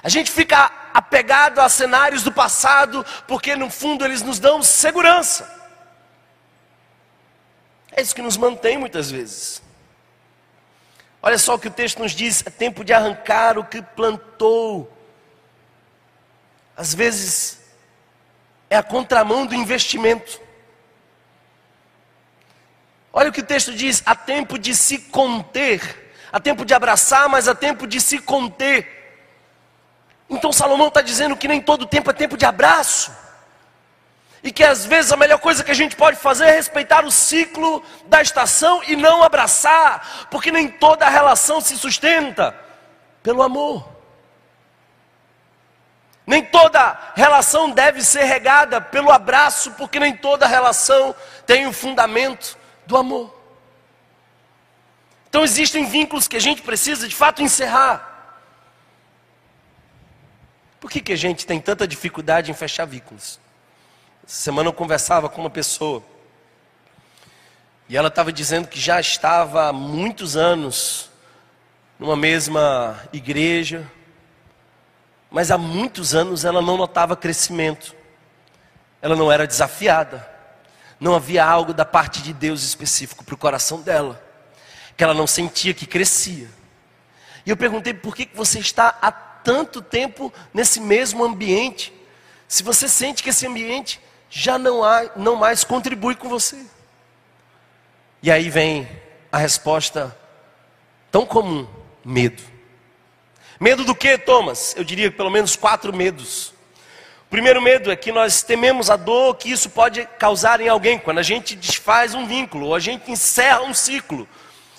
A 0.03 0.09
gente 0.09 0.31
fica 0.31 0.71
apegado 0.97 1.59
a 1.59 1.69
cenários 1.69 2.23
do 2.23 2.33
passado, 2.33 3.05
porque 3.29 3.55
no 3.55 3.69
fundo 3.69 4.03
eles 4.03 4.23
nos 4.23 4.39
dão 4.39 4.63
segurança. 4.63 5.55
É 7.93 8.01
isso 8.01 8.15
que 8.15 8.23
nos 8.23 8.39
mantém 8.39 8.79
muitas 8.79 9.11
vezes. 9.11 9.63
Olha 11.21 11.37
só 11.37 11.55
o 11.55 11.59
que 11.59 11.69
o 11.69 11.71
texto 11.71 11.99
nos 11.99 12.13
diz: 12.13 12.43
é 12.47 12.51
tempo 12.51 12.83
de 12.83 12.95
arrancar 12.95 13.59
o 13.59 13.65
que 13.65 13.83
plantou. 13.83 14.91
Às 16.75 16.95
vezes 16.95 17.61
é 18.71 18.77
a 18.79 18.83
contramão 18.83 19.45
do 19.45 19.55
investimento. 19.55 20.41
Olha 23.13 23.29
o 23.29 23.33
que 23.35 23.41
o 23.41 23.47
texto 23.47 23.75
diz: 23.75 24.03
há 24.07 24.15
tempo 24.15 24.59
de 24.59 24.75
se 24.75 24.97
conter, 24.97 26.11
há 26.33 26.41
tempo 26.41 26.65
de 26.65 26.73
abraçar, 26.73 27.29
mas 27.29 27.49
há 27.49 27.55
tempo 27.55 27.87
de 27.87 28.01
se 28.01 28.19
conter. 28.19 28.96
Então 30.29 30.53
Salomão 30.53 30.89
está 30.89 31.01
dizendo 31.01 31.37
que 31.37 31.49
nem 31.49 31.61
todo 31.61 31.87
tempo 31.87 32.11
é 32.11 32.13
tempo 32.13 32.37
de 32.37 32.45
abraço. 32.45 33.13
E 34.43 34.53
que 34.53 34.63
às 34.63 34.85
vezes 34.85 35.13
a 35.13 35.17
melhor 35.17 35.39
coisa 35.39 35.65
que 35.65 35.71
a 35.71 35.75
gente 35.75 35.97
pode 35.97 36.17
fazer 36.17 36.47
é 36.47 36.53
respeitar 36.53 37.05
o 37.05 37.11
ciclo 37.11 37.83
da 38.07 38.23
estação 38.23 38.83
e 38.85 38.95
não 38.95 39.23
abraçar, 39.23 40.29
porque 40.31 40.53
nem 40.53 40.69
toda 40.69 41.09
relação 41.09 41.61
se 41.61 41.77
sustenta 41.77 42.55
pelo 43.23 43.43
amor. 43.43 43.97
Nem 46.27 46.45
toda 46.45 46.99
relação 47.15 47.71
deve 47.71 48.03
ser 48.03 48.25
regada 48.25 48.81
pelo 48.81 49.13
abraço, 49.13 49.73
porque 49.73 50.01
nem 50.01 50.17
toda 50.17 50.47
relação 50.47 51.15
tem 51.47 51.67
o 51.67 51.73
fundamento 51.73 52.59
do 52.85 52.97
amor. 52.97 53.33
Então 55.29 55.45
existem 55.45 55.85
vínculos 55.85 56.27
que 56.27 56.37
a 56.37 56.41
gente 56.41 56.63
precisa 56.63 57.09
de 57.09 57.15
fato 57.15 57.43
encerrar. 57.43 58.16
Por 60.81 60.91
que, 60.91 61.01
que 61.01 61.13
a 61.13 61.17
gente 61.17 61.47
tem 61.47 61.61
tanta 61.61 61.87
dificuldade 61.87 62.51
em 62.51 62.55
fechar 62.55 62.85
vínculos? 62.87 63.41
Essa 64.27 64.43
semana 64.43 64.69
eu 64.69 64.73
conversava 64.73 65.29
com 65.29 65.41
uma 65.41 65.51
pessoa 65.51 66.03
e 67.89 67.97
ela 67.97 68.09
estava 68.09 68.33
dizendo 68.33 68.69
que 68.69 68.81
já 68.81 69.01
estava 69.01 69.69
há 69.69 69.73
muitos 69.73 70.37
anos 70.37 71.11
numa 71.99 72.17
mesma 72.17 73.01
igreja, 73.13 73.91
mas 75.31 75.51
há 75.51 75.59
muitos 75.59 76.15
anos 76.15 76.45
ela 76.45 76.61
não 76.61 76.77
notava 76.77 77.17
crescimento, 77.17 77.95
ela 79.01 79.17
não 79.17 79.31
era 79.31 79.47
desafiada 79.47 80.37
não 80.99 81.15
havia 81.15 81.45
algo 81.45 81.75
da 81.75 81.85
parte 81.85 82.23
de 82.23 82.33
Deus 82.33 82.63
específico 82.63 83.25
para 83.25 83.35
o 83.35 83.39
coração 83.39 83.81
dela, 83.81 84.23
que 84.97 85.05
ela 85.05 85.15
não 85.15 85.27
sentia 85.27 85.75
que 85.75 85.87
crescia. 85.87 86.49
E 87.45 87.51
eu 87.51 87.57
perguntei 87.57 87.95
por 87.95 88.17
que 88.17 88.29
você 88.35 88.59
está 88.59 88.97
há 89.01 89.13
tanto 89.47 89.81
tempo 89.81 90.33
nesse 90.53 90.81
mesmo 90.81 91.23
ambiente, 91.23 91.93
se 92.49 92.65
você 92.65 92.89
sente 92.89 93.23
que 93.23 93.31
esse 93.31 93.47
ambiente 93.47 94.01
já 94.29 94.59
não, 94.59 94.83
há, 94.83 95.09
não 95.15 95.37
mais 95.37 95.63
contribui 95.63 96.17
com 96.17 96.29
você. 96.29 96.67
E 98.21 98.29
aí 98.29 98.51
vem 98.51 98.89
a 99.31 99.39
resposta 99.39 100.19
tão 101.13 101.25
comum: 101.25 101.65
medo. 102.05 102.43
Medo 103.61 103.85
do 103.85 103.95
que, 103.95 104.19
Thomas? 104.19 104.75
Eu 104.77 104.83
diria 104.83 105.13
pelo 105.13 105.31
menos 105.31 105.55
quatro 105.55 105.95
medos. 105.95 106.49
O 107.27 107.31
primeiro 107.31 107.63
medo 107.63 107.93
é 107.93 107.95
que 107.95 108.11
nós 108.11 108.43
tememos 108.43 108.91
a 108.91 108.97
dor 108.97 109.37
que 109.37 109.49
isso 109.49 109.71
pode 109.71 110.05
causar 110.19 110.61
em 110.61 110.69
alguém, 110.69 110.99
quando 110.99 111.19
a 111.19 111.23
gente 111.23 111.55
desfaz 111.55 112.17
um 112.17 112.27
vínculo, 112.27 112.67
ou 112.67 112.75
a 112.75 112.81
gente 112.81 113.13
encerra 113.13 113.63
um 113.63 113.73
ciclo. 113.73 114.29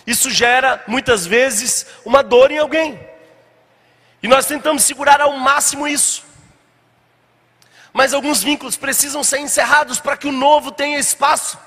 Isso 0.05 0.29
gera, 0.29 0.83
muitas 0.87 1.25
vezes, 1.25 1.87
uma 2.03 2.21
dor 2.21 2.51
em 2.51 2.57
alguém. 2.57 2.99
E 4.27 4.29
nós 4.29 4.45
tentamos 4.45 4.83
segurar 4.83 5.21
ao 5.21 5.31
máximo 5.37 5.87
isso. 5.87 6.25
Mas 7.93 8.13
alguns 8.13 8.43
vínculos 8.43 8.75
precisam 8.75 9.23
ser 9.23 9.39
encerrados 9.39 10.01
para 10.01 10.17
que 10.17 10.27
o 10.27 10.33
novo 10.33 10.69
tenha 10.69 10.99
espaço. 10.99 11.57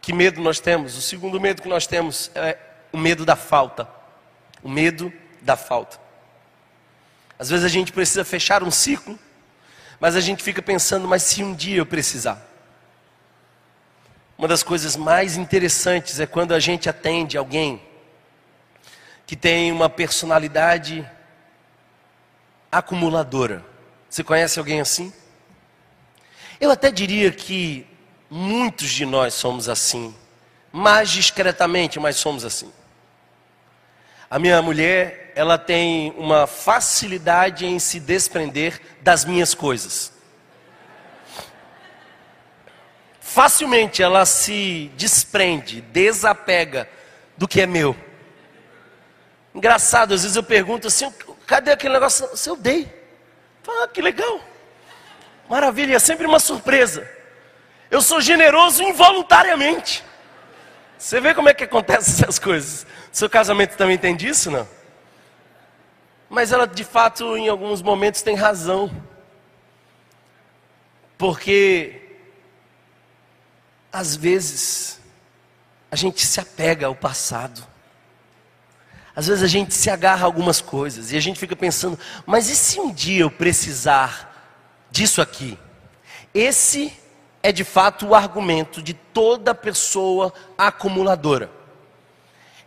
Que 0.00 0.12
medo 0.12 0.40
nós 0.40 0.60
temos? 0.60 0.96
O 0.96 1.02
segundo 1.02 1.40
medo 1.40 1.60
que 1.60 1.68
nós 1.68 1.88
temos 1.88 2.30
é 2.36 2.56
o 2.92 2.96
medo 2.96 3.24
da 3.24 3.34
falta. 3.34 3.88
O 4.62 4.68
medo 4.68 5.12
da 5.40 5.56
falta. 5.56 5.98
Às 7.36 7.50
vezes 7.50 7.64
a 7.64 7.68
gente 7.68 7.90
precisa 7.92 8.24
fechar 8.24 8.62
um 8.62 8.70
ciclo, 8.70 9.18
mas 9.98 10.14
a 10.14 10.20
gente 10.20 10.40
fica 10.40 10.62
pensando, 10.62 11.08
mas 11.08 11.24
se 11.24 11.42
um 11.42 11.52
dia 11.52 11.78
eu 11.78 11.86
precisar. 11.86 12.40
Uma 14.38 14.46
das 14.46 14.62
coisas 14.62 14.94
mais 14.94 15.36
interessantes 15.36 16.20
é 16.20 16.26
quando 16.26 16.54
a 16.54 16.60
gente 16.60 16.88
atende 16.88 17.36
alguém 17.36 17.89
que 19.30 19.36
tem 19.36 19.70
uma 19.70 19.88
personalidade 19.88 21.08
acumuladora. 22.68 23.64
Você 24.08 24.24
conhece 24.24 24.58
alguém 24.58 24.80
assim? 24.80 25.12
Eu 26.60 26.68
até 26.68 26.90
diria 26.90 27.30
que 27.30 27.86
muitos 28.28 28.90
de 28.90 29.06
nós 29.06 29.32
somos 29.34 29.68
assim, 29.68 30.12
mais 30.72 31.10
discretamente, 31.10 32.00
mas 32.00 32.16
somos 32.16 32.44
assim. 32.44 32.72
A 34.28 34.36
minha 34.36 34.60
mulher, 34.60 35.32
ela 35.36 35.56
tem 35.56 36.12
uma 36.18 36.48
facilidade 36.48 37.64
em 37.64 37.78
se 37.78 38.00
desprender 38.00 38.80
das 39.00 39.24
minhas 39.24 39.54
coisas. 39.54 40.12
Facilmente 43.20 44.02
ela 44.02 44.26
se 44.26 44.90
desprende, 44.96 45.80
desapega 45.82 46.90
do 47.38 47.46
que 47.46 47.60
é 47.60 47.66
meu. 47.66 48.09
Engraçado, 49.54 50.14
às 50.14 50.22
vezes 50.22 50.36
eu 50.36 50.42
pergunto 50.42 50.86
assim: 50.86 51.12
cadê 51.46 51.72
aquele 51.72 51.94
negócio? 51.94 52.36
Se 52.36 52.48
eu 52.48 52.56
dei. 52.56 53.00
Ah, 53.66 53.88
que 53.88 54.00
legal. 54.00 54.40
Maravilha, 55.48 55.96
é 55.96 55.98
sempre 55.98 56.26
uma 56.26 56.40
surpresa. 56.40 57.08
Eu 57.90 58.00
sou 58.00 58.20
generoso 58.20 58.82
involuntariamente. 58.82 60.04
Você 60.96 61.20
vê 61.20 61.34
como 61.34 61.48
é 61.48 61.54
que 61.54 61.64
acontecem 61.64 62.12
essas 62.22 62.38
coisas. 62.38 62.86
Seu 63.10 63.28
casamento 63.28 63.76
também 63.76 63.98
tem 63.98 64.14
disso, 64.14 64.50
não? 64.50 64.68
Mas 66.28 66.52
ela, 66.52 66.66
de 66.66 66.84
fato, 66.84 67.36
em 67.36 67.48
alguns 67.48 67.82
momentos 67.82 68.22
tem 68.22 68.36
razão. 68.36 68.90
Porque, 71.18 72.18
às 73.92 74.14
vezes, 74.14 75.00
a 75.90 75.96
gente 75.96 76.24
se 76.24 76.38
apega 76.38 76.86
ao 76.86 76.94
passado. 76.94 77.66
Às 79.14 79.26
vezes 79.26 79.42
a 79.42 79.46
gente 79.46 79.74
se 79.74 79.90
agarra 79.90 80.22
a 80.22 80.26
algumas 80.26 80.60
coisas 80.60 81.12
e 81.12 81.16
a 81.16 81.20
gente 81.20 81.38
fica 81.38 81.56
pensando, 81.56 81.98
mas 82.24 82.48
e 82.48 82.56
se 82.56 82.78
um 82.78 82.92
dia 82.92 83.22
eu 83.22 83.30
precisar 83.30 84.30
disso 84.90 85.20
aqui? 85.20 85.58
Esse 86.32 86.96
é 87.42 87.50
de 87.50 87.64
fato 87.64 88.06
o 88.06 88.14
argumento 88.14 88.82
de 88.82 88.94
toda 88.94 89.54
pessoa 89.54 90.32
acumuladora. 90.56 91.50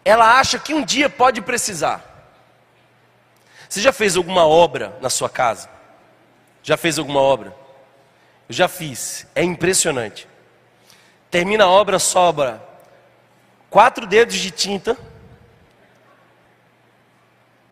Ela 0.04 0.40
acha 0.40 0.60
que 0.60 0.74
um 0.74 0.84
dia 0.84 1.10
pode 1.10 1.42
precisar. 1.42 2.10
Você 3.70 3.82
já 3.82 3.94
fez 3.94 4.18
alguma 4.18 4.46
obra 4.46 4.98
na 5.02 5.10
sua 5.10 5.30
casa? 5.30 5.70
Já 6.62 6.76
fez 6.76 7.00
alguma 7.00 7.22
obra? 7.22 7.56
Eu 8.50 8.54
já 8.54 8.68
fiz. 8.68 9.26
É 9.34 9.42
impressionante. 9.42 10.28
Termina 11.32 11.64
a 11.64 11.70
obra, 11.70 11.98
sobra 12.00 12.62
quatro 13.70 14.06
dedos 14.06 14.36
de 14.36 14.52
tinta 14.52 14.96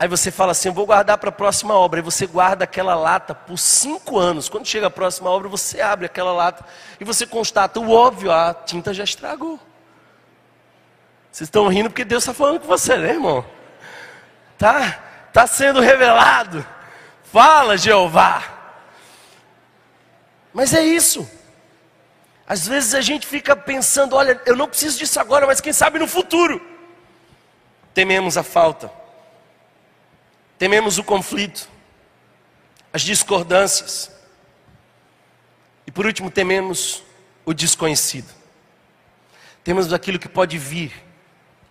Aí 0.02 0.08
você 0.08 0.32
fala 0.32 0.52
assim: 0.52 0.72
vou 0.72 0.88
guardar 0.88 1.20
para 1.20 1.30
a 1.30 1.32
próxima 1.32 1.76
obra. 1.76 2.00
E 2.00 2.02
você 2.02 2.26
guarda 2.26 2.64
aquela 2.64 2.96
lata 2.96 3.36
por 3.36 3.56
cinco 3.60 4.18
anos. 4.18 4.50
Quando 4.50 4.66
chega 4.66 4.88
a 4.88 4.90
próxima 4.90 5.30
obra, 5.30 5.48
você 5.48 5.80
abre 5.80 6.08
aquela 6.08 6.34
lata 6.34 6.66
e 7.00 7.04
você 7.06 7.24
constata 7.28 7.80
o 7.80 7.92
óbvio: 7.92 8.32
a 8.32 8.52
tinta 8.52 8.96
já 8.96 9.04
estragou. 9.04 9.60
Vocês 11.32 11.46
estão 11.46 11.68
rindo 11.68 11.92
porque 11.92 12.04
Deus 12.04 12.24
está 12.24 12.34
falando 12.34 12.62
com 12.62 12.66
você, 12.66 12.98
né, 12.98 13.12
irmão? 13.12 13.46
Tá, 14.58 15.04
tá 15.32 15.46
sendo 15.46 15.80
revelado. 15.80 16.66
Fala, 17.26 17.78
Jeová. 17.78 18.44
Mas 20.52 20.74
é 20.74 20.82
isso. 20.82 21.30
Às 22.48 22.68
vezes 22.68 22.96
a 22.96 23.02
gente 23.02 23.28
fica 23.28 23.56
pensando: 23.56 24.16
olha, 24.16 24.42
eu 24.48 24.56
não 24.56 24.68
preciso 24.68 24.98
disso 24.98 25.20
agora, 25.20 25.46
mas 25.46 25.62
quem 25.62 25.72
sabe 25.72 26.00
no 26.00 26.08
futuro. 26.08 26.60
Tememos 27.94 28.36
a 28.36 28.42
falta 28.42 29.00
tememos 30.62 31.00
o 31.00 31.04
conflito, 31.04 31.68
as 32.94 33.02
discordâncias. 33.02 34.12
E 35.88 35.92
por 35.92 36.06
último, 36.06 36.30
tememos 36.30 37.02
o 37.44 37.52
desconhecido. 37.52 38.32
Temos 39.64 39.92
aquilo 39.92 40.20
que 40.20 40.30
pode 40.30 40.60
vir 40.60 40.94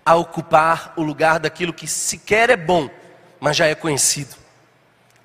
a 0.05 0.17
ocupar 0.17 0.93
o 0.97 1.05
lugar 1.05 1.39
daquilo 1.39 1.73
que 1.73 1.87
sequer 1.87 2.51
é 2.51 2.57
bom, 2.57 2.91
mas 3.39 3.57
já 3.57 3.67
é 3.67 3.77
conhecido. 3.77 4.35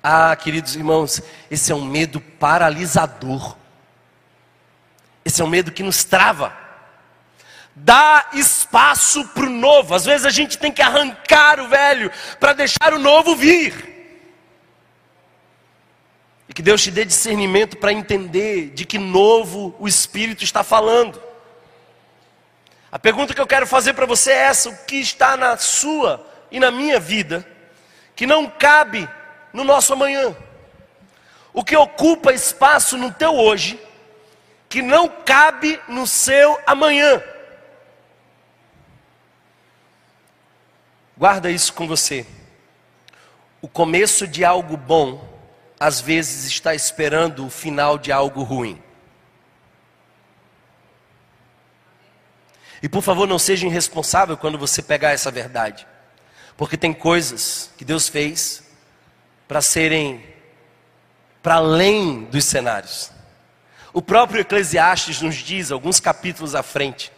Ah, 0.00 0.36
queridos 0.36 0.76
irmãos, 0.76 1.20
esse 1.50 1.72
é 1.72 1.74
um 1.74 1.84
medo 1.84 2.20
paralisador. 2.20 3.56
Esse 5.24 5.42
é 5.42 5.44
um 5.44 5.48
medo 5.48 5.72
que 5.72 5.82
nos 5.82 6.04
trava. 6.04 6.56
Dá 7.78 8.30
espaço 8.32 9.28
para 9.28 9.44
o 9.44 9.50
novo. 9.50 9.94
Às 9.94 10.06
vezes 10.06 10.24
a 10.24 10.30
gente 10.30 10.56
tem 10.56 10.72
que 10.72 10.80
arrancar 10.80 11.60
o 11.60 11.68
velho 11.68 12.10
para 12.40 12.54
deixar 12.54 12.94
o 12.94 12.98
novo 12.98 13.36
vir. 13.36 13.94
E 16.48 16.54
que 16.54 16.62
Deus 16.62 16.82
te 16.82 16.90
dê 16.90 17.04
discernimento 17.04 17.76
para 17.76 17.92
entender 17.92 18.70
de 18.70 18.86
que 18.86 18.98
novo 18.98 19.76
o 19.78 19.86
Espírito 19.86 20.42
está 20.42 20.64
falando. 20.64 21.22
A 22.90 22.98
pergunta 22.98 23.34
que 23.34 23.40
eu 23.42 23.46
quero 23.46 23.66
fazer 23.66 23.92
para 23.92 24.06
você 24.06 24.32
é 24.32 24.44
essa: 24.44 24.70
o 24.70 24.84
que 24.86 24.96
está 24.96 25.36
na 25.36 25.58
sua 25.58 26.26
e 26.50 26.58
na 26.58 26.70
minha 26.70 26.98
vida 26.98 27.46
que 28.14 28.26
não 28.26 28.48
cabe 28.48 29.06
no 29.52 29.64
nosso 29.64 29.92
amanhã? 29.92 30.34
O 31.52 31.62
que 31.62 31.76
ocupa 31.76 32.32
espaço 32.32 32.96
no 32.96 33.12
teu 33.12 33.34
hoje 33.34 33.78
que 34.66 34.80
não 34.80 35.08
cabe 35.10 35.78
no 35.88 36.06
seu 36.06 36.58
amanhã? 36.66 37.22
Guarda 41.16 41.50
isso 41.50 41.72
com 41.72 41.86
você. 41.88 42.26
O 43.62 43.68
começo 43.68 44.26
de 44.26 44.44
algo 44.44 44.76
bom 44.76 45.36
às 45.80 46.00
vezes 46.00 46.44
está 46.44 46.74
esperando 46.74 47.46
o 47.46 47.50
final 47.50 47.96
de 47.98 48.12
algo 48.12 48.42
ruim. 48.42 48.82
E 52.82 52.88
por 52.88 53.02
favor, 53.02 53.26
não 53.26 53.38
seja 53.38 53.66
irresponsável 53.66 54.36
quando 54.36 54.58
você 54.58 54.82
pegar 54.82 55.12
essa 55.12 55.30
verdade, 55.30 55.86
porque 56.56 56.76
tem 56.76 56.92
coisas 56.92 57.70
que 57.76 57.84
Deus 57.84 58.08
fez 58.08 58.62
para 59.48 59.62
serem 59.62 60.22
para 61.42 61.56
além 61.56 62.24
dos 62.24 62.44
cenários. 62.44 63.10
O 63.92 64.02
próprio 64.02 64.40
Eclesiastes 64.40 65.22
nos 65.22 65.36
diz, 65.36 65.70
alguns 65.70 66.00
capítulos 66.00 66.54
à 66.54 66.62
frente, 66.62 67.10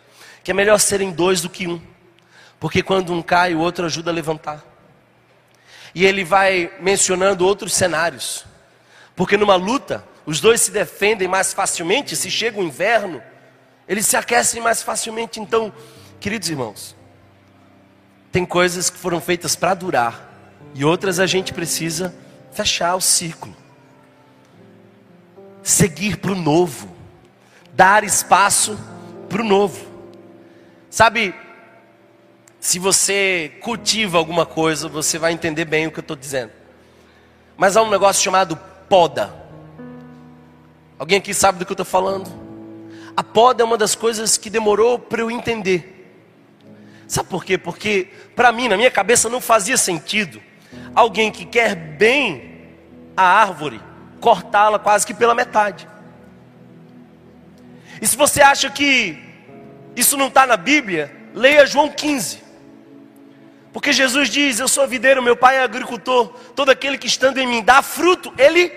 que 0.45 0.51
é 0.51 0.55
melhor 0.55 0.79
serem 0.79 1.11
dois 1.11 1.41
do 1.41 1.51
que 1.51 1.67
um, 1.67 1.83
porque 2.61 2.83
quando 2.83 3.13
um 3.13 3.23
cai, 3.23 3.55
o 3.55 3.61
outro 3.61 3.87
ajuda 3.87 4.11
a 4.11 4.15
levantar. 4.15 4.65
E 5.95 6.05
ele 6.05 6.25
vai 6.25 6.71
mencionando 6.81 7.47
outros 7.47 7.75
cenários. 7.75 8.45
Porque 9.15 9.37
numa 9.37 9.57
luta, 9.57 10.05
os 10.27 10.41
dois 10.41 10.61
se 10.61 10.71
defendem 10.71 11.29
mais 11.29 11.53
facilmente, 11.53 12.15
se 12.15 12.31
chega 12.31 12.61
o 12.61 12.63
inverno, 12.63 13.23
eles 13.89 14.07
se 14.07 14.17
aquecem 14.17 14.61
mais 14.61 14.83
facilmente. 14.83 15.41
Então, 15.41 15.73
queridos 16.21 16.49
irmãos, 16.49 16.97
tem 18.31 18.45
coisas 18.45 18.91
que 18.91 18.99
foram 18.99 19.21
feitas 19.21 19.57
para 19.57 19.75
durar, 19.75 20.29
e 20.75 20.85
outras 20.85 21.19
a 21.19 21.27
gente 21.27 21.53
precisa 21.53 22.15
fechar 22.53 22.95
o 22.95 23.01
ciclo, 23.01 23.57
seguir 25.63 26.19
para 26.19 26.33
o 26.33 26.35
novo, 26.35 26.95
dar 27.73 28.05
espaço 28.05 28.79
para 29.29 29.41
o 29.41 29.45
novo. 29.45 29.87
Sabe, 30.91 31.35
se 32.61 32.79
você 32.79 33.53
cultiva 33.61 34.19
alguma 34.19 34.45
coisa, 34.45 34.89
você 34.89 35.19
vai 35.19 35.33
entender 35.33 35.65
bem 35.65 35.87
o 35.87 35.91
que 35.91 35.99
eu 35.99 36.03
estou 36.03 36.17
dizendo. 36.17 36.53
Mas 37.57 37.77
há 37.77 37.83
um 37.83 37.91
negócio 37.91 38.23
chamado 38.23 38.57
poda. 38.89 39.33
Alguém 40.99 41.19
aqui 41.19 41.33
sabe 41.33 41.59
do 41.59 41.65
que 41.65 41.73
eu 41.73 41.75
estou 41.75 41.87
falando? 41.87 42.31
A 43.17 43.23
poda 43.23 43.63
é 43.63 43.65
uma 43.65 43.77
das 43.77 43.95
coisas 43.95 44.37
que 44.37 44.51
demorou 44.51 44.99
para 44.99 45.21
eu 45.21 45.31
entender. 45.31 45.95
Sabe 47.07 47.29
por 47.29 47.45
quê? 47.45 47.57
Porque 47.57 48.09
para 48.35 48.53
mim, 48.53 48.69
na 48.69 48.77
minha 48.77 48.91
cabeça, 48.91 49.29
não 49.29 49.41
fazia 49.41 49.77
sentido 49.77 50.41
alguém 50.95 51.31
que 51.31 51.45
quer 51.45 51.75
bem 51.75 52.69
a 53.17 53.23
árvore 53.23 53.81
cortá-la 54.21 54.79
quase 54.79 55.07
que 55.07 55.15
pela 55.15 55.35
metade. 55.35 55.89
E 58.01 58.07
se 58.07 58.17
você 58.17 58.43
acha 58.43 58.71
que 58.71 59.19
isso 59.97 60.17
não 60.17 60.29
está 60.29 60.47
na 60.47 60.57
Bíblia, 60.57 61.15
leia 61.35 61.67
João 61.67 61.89
15. 61.89 62.48
Porque 63.79 63.93
Jesus 63.93 64.29
diz: 64.29 64.59
Eu 64.59 64.67
sou 64.67 64.89
videiro, 64.89 65.23
meu 65.23 65.37
pai 65.37 65.59
é 65.59 65.63
agricultor. 65.63 66.33
Todo 66.57 66.69
aquele 66.69 66.99
que 66.99 67.07
estando 67.07 67.39
em 67.39 67.47
mim 67.47 67.63
dá 67.63 67.81
fruto, 67.81 68.35
ele 68.37 68.71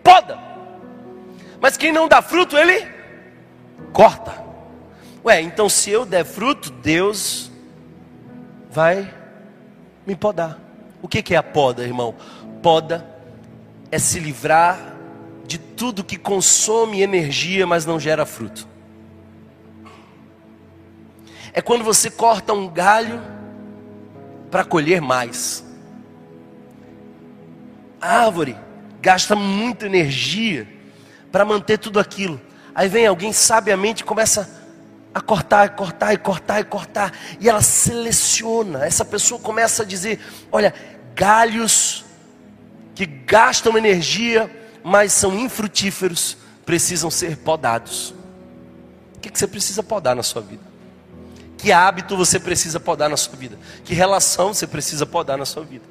poda. 0.00 0.38
Mas 1.60 1.76
quem 1.76 1.90
não 1.90 2.06
dá 2.06 2.22
fruto, 2.22 2.56
ele 2.56 2.86
corta. 3.92 4.44
Ué, 5.24 5.40
então 5.40 5.68
se 5.68 5.90
eu 5.90 6.06
der 6.06 6.24
fruto, 6.24 6.70
Deus 6.70 7.50
vai 8.70 9.12
me 10.06 10.14
podar. 10.14 10.60
O 11.02 11.08
que 11.08 11.34
é 11.34 11.36
a 11.36 11.42
poda, 11.42 11.82
irmão? 11.82 12.14
Poda 12.62 13.04
é 13.90 13.98
se 13.98 14.20
livrar 14.20 14.94
de 15.44 15.58
tudo 15.58 16.04
que 16.04 16.16
consome 16.16 17.02
energia, 17.02 17.66
mas 17.66 17.84
não 17.84 17.98
gera 17.98 18.24
fruto. 18.24 18.68
É 21.52 21.60
quando 21.60 21.82
você 21.82 22.08
corta 22.08 22.52
um 22.52 22.68
galho 22.68 23.34
para 24.54 24.64
colher 24.64 25.00
mais. 25.00 25.64
A 28.00 28.20
árvore 28.20 28.56
gasta 29.02 29.34
muita 29.34 29.86
energia 29.86 30.68
para 31.32 31.44
manter 31.44 31.76
tudo 31.76 31.98
aquilo. 31.98 32.40
Aí 32.72 32.88
vem 32.88 33.04
alguém 33.04 33.32
sabiamente 33.32 34.04
começa 34.04 34.48
a 35.12 35.20
cortar, 35.20 35.74
cortar 35.74 36.14
e 36.14 36.18
cortar 36.18 36.60
e 36.60 36.64
cortar, 36.64 37.12
e 37.40 37.48
ela 37.48 37.62
seleciona. 37.62 38.86
Essa 38.86 39.04
pessoa 39.04 39.40
começa 39.40 39.82
a 39.82 39.86
dizer: 39.86 40.20
olha, 40.52 40.72
galhos 41.16 42.04
que 42.94 43.06
gastam 43.06 43.76
energia, 43.76 44.48
mas 44.84 45.12
são 45.12 45.36
infrutíferos, 45.36 46.36
precisam 46.64 47.10
ser 47.10 47.38
podados. 47.38 48.14
O 49.16 49.18
que 49.18 49.36
você 49.36 49.48
precisa 49.48 49.82
podar 49.82 50.14
na 50.14 50.22
sua 50.22 50.42
vida? 50.42 50.73
Que 51.64 51.72
hábito 51.72 52.14
você 52.14 52.38
precisa 52.38 52.78
podar 52.78 53.08
na 53.08 53.16
sua 53.16 53.34
vida? 53.38 53.58
Que 53.86 53.94
relação 53.94 54.52
você 54.52 54.66
precisa 54.66 55.06
podar 55.06 55.38
na 55.38 55.46
sua 55.46 55.64
vida? 55.64 55.86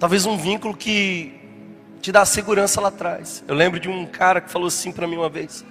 Talvez 0.00 0.26
um 0.26 0.36
vínculo 0.36 0.76
que 0.76 1.32
te 2.00 2.10
dá 2.10 2.24
segurança 2.24 2.80
lá 2.80 2.88
atrás. 2.88 3.44
Eu 3.46 3.54
lembro 3.54 3.78
de 3.78 3.88
um 3.88 4.04
cara 4.04 4.40
que 4.40 4.50
falou 4.50 4.66
assim 4.66 4.90
para 4.90 5.06
mim 5.06 5.14
uma 5.14 5.28
vez: 5.28 5.64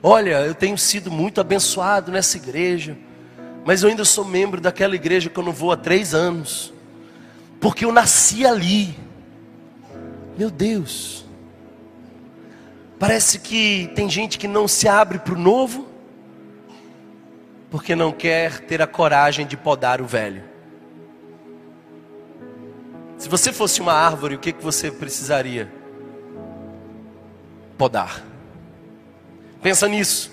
Olha, 0.00 0.46
eu 0.46 0.54
tenho 0.54 0.78
sido 0.78 1.10
muito 1.10 1.40
abençoado 1.40 2.12
nessa 2.12 2.36
igreja, 2.36 2.96
mas 3.64 3.82
eu 3.82 3.88
ainda 3.88 4.04
sou 4.04 4.24
membro 4.24 4.60
daquela 4.60 4.94
igreja 4.94 5.28
que 5.28 5.36
eu 5.36 5.42
não 5.42 5.52
vou 5.52 5.72
há 5.72 5.76
três 5.76 6.14
anos, 6.14 6.72
porque 7.60 7.84
eu 7.84 7.90
nasci 7.90 8.46
ali. 8.46 8.96
Meu 10.38 10.48
Deus. 10.48 11.21
Parece 13.02 13.40
que 13.40 13.90
tem 13.96 14.08
gente 14.08 14.38
que 14.38 14.46
não 14.46 14.68
se 14.68 14.86
abre 14.86 15.18
para 15.18 15.34
o 15.34 15.36
novo, 15.36 15.88
porque 17.68 17.96
não 17.96 18.12
quer 18.12 18.60
ter 18.60 18.80
a 18.80 18.86
coragem 18.86 19.44
de 19.44 19.56
podar 19.56 20.00
o 20.00 20.06
velho. 20.06 20.44
Se 23.18 23.28
você 23.28 23.52
fosse 23.52 23.80
uma 23.80 23.92
árvore, 23.92 24.36
o 24.36 24.38
que, 24.38 24.52
que 24.52 24.62
você 24.62 24.88
precisaria? 24.88 25.68
Podar. 27.76 28.22
Pensa 29.60 29.88
nisso. 29.88 30.30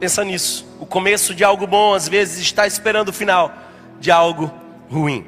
Pensa 0.00 0.24
nisso. 0.24 0.66
O 0.80 0.86
começo 0.86 1.34
de 1.34 1.44
algo 1.44 1.66
bom 1.66 1.92
às 1.92 2.08
vezes 2.08 2.38
está 2.38 2.66
esperando 2.66 3.10
o 3.10 3.12
final 3.12 3.52
de 4.00 4.10
algo 4.10 4.50
ruim. 4.88 5.26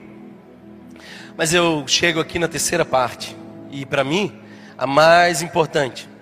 Mas 1.36 1.52
eu 1.52 1.84
chego 1.86 2.20
aqui 2.20 2.38
na 2.38 2.48
terceira 2.48 2.86
parte, 2.86 3.36
e 3.70 3.84
para 3.84 4.02
mim, 4.02 4.40
a 4.78 4.86
mais 4.86 5.42
importante. 5.42 6.13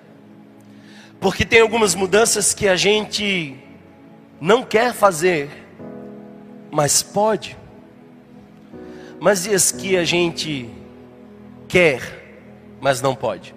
Porque 1.22 1.44
tem 1.44 1.60
algumas 1.60 1.94
mudanças 1.94 2.52
que 2.52 2.66
a 2.66 2.74
gente 2.74 3.56
não 4.40 4.64
quer 4.64 4.92
fazer, 4.92 5.48
mas 6.68 7.00
pode. 7.00 7.56
Mas 9.20 9.46
e 9.46 9.54
as 9.54 9.70
que 9.70 9.96
a 9.96 10.02
gente 10.02 10.68
quer, 11.68 12.34
mas 12.80 13.00
não 13.00 13.14
pode? 13.14 13.54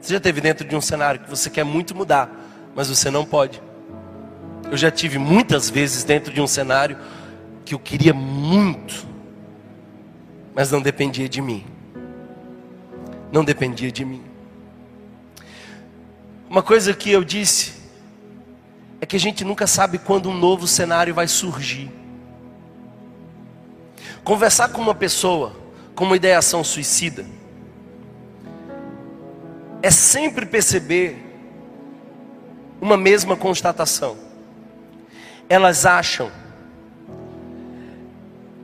Você 0.00 0.14
já 0.14 0.16
esteve 0.16 0.40
dentro 0.40 0.66
de 0.66 0.74
um 0.74 0.80
cenário 0.80 1.20
que 1.20 1.30
você 1.30 1.48
quer 1.48 1.62
muito 1.62 1.94
mudar, 1.94 2.28
mas 2.74 2.88
você 2.88 3.08
não 3.08 3.24
pode. 3.24 3.62
Eu 4.68 4.76
já 4.76 4.90
tive 4.90 5.16
muitas 5.16 5.70
vezes 5.70 6.02
dentro 6.02 6.34
de 6.34 6.40
um 6.40 6.46
cenário 6.48 6.98
que 7.64 7.72
eu 7.72 7.78
queria 7.78 8.12
muito, 8.12 9.06
mas 10.56 10.72
não 10.72 10.82
dependia 10.82 11.28
de 11.28 11.40
mim. 11.40 11.64
Não 13.30 13.44
dependia 13.44 13.92
de 13.92 14.04
mim. 14.04 14.27
Uma 16.48 16.62
coisa 16.62 16.94
que 16.94 17.10
eu 17.10 17.22
disse 17.22 17.74
é 19.00 19.06
que 19.06 19.16
a 19.16 19.20
gente 19.20 19.44
nunca 19.44 19.66
sabe 19.66 19.98
quando 19.98 20.30
um 20.30 20.34
novo 20.34 20.66
cenário 20.66 21.14
vai 21.14 21.28
surgir. 21.28 21.90
Conversar 24.24 24.68
com 24.70 24.80
uma 24.80 24.94
pessoa 24.94 25.54
com 25.94 26.04
uma 26.04 26.16
ideação 26.16 26.62
suicida 26.62 27.26
é 29.82 29.90
sempre 29.90 30.46
perceber 30.46 31.16
uma 32.80 32.96
mesma 32.96 33.36
constatação. 33.36 34.16
Elas 35.48 35.84
acham 35.84 36.30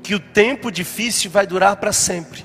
que 0.02 0.14
o 0.14 0.20
tempo 0.20 0.70
difícil 0.70 1.30
vai 1.30 1.46
durar 1.46 1.76
para 1.76 1.92
sempre. 1.92 2.44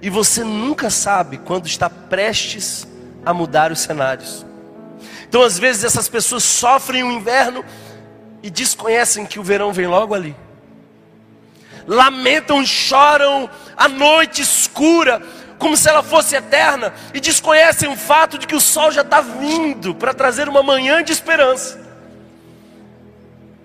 E 0.00 0.10
você 0.10 0.44
nunca 0.44 0.90
sabe 0.90 1.38
quando 1.38 1.66
está 1.66 1.88
prestes 1.88 2.86
a 3.24 3.32
mudar 3.32 3.72
os 3.72 3.80
cenários. 3.80 4.44
Então, 5.28 5.42
às 5.42 5.58
vezes, 5.58 5.84
essas 5.84 6.08
pessoas 6.08 6.44
sofrem 6.44 7.02
o 7.02 7.12
inverno 7.12 7.64
e 8.42 8.50
desconhecem 8.50 9.24
que 9.24 9.38
o 9.38 9.42
verão 9.42 9.72
vem 9.72 9.86
logo 9.86 10.14
ali. 10.14 10.36
Lamentam, 11.86 12.64
choram 12.64 13.48
a 13.76 13.88
noite 13.88 14.42
escura, 14.42 15.22
como 15.58 15.76
se 15.76 15.88
ela 15.88 16.02
fosse 16.02 16.36
eterna, 16.36 16.92
e 17.14 17.20
desconhecem 17.20 17.88
o 17.88 17.96
fato 17.96 18.36
de 18.36 18.46
que 18.46 18.54
o 18.54 18.60
sol 18.60 18.90
já 18.90 19.02
está 19.02 19.20
vindo 19.20 19.94
para 19.94 20.12
trazer 20.12 20.48
uma 20.48 20.62
manhã 20.62 21.02
de 21.02 21.12
esperança. 21.12 21.80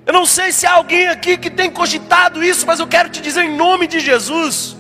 Eu 0.06 0.14
não 0.14 0.26
sei 0.26 0.54
se 0.54 0.66
há 0.66 0.74
alguém 0.74 1.10
aqui 1.10 1.38
que 1.38 1.50
tem 1.50 1.70
cogitado 1.70 2.42
isso, 2.42 2.66
mas 2.66 2.80
eu 2.80 2.88
quero 2.88 3.10
te 3.10 3.22
dizer 3.22 3.44
em 3.44 3.58
nome 3.58 3.88
de 3.88 4.00
Jesus 4.00 4.78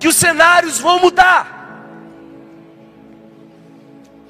que 0.00 0.08
os 0.08 0.16
cenários 0.16 0.78
vão 0.78 0.98
mudar. 0.98 1.61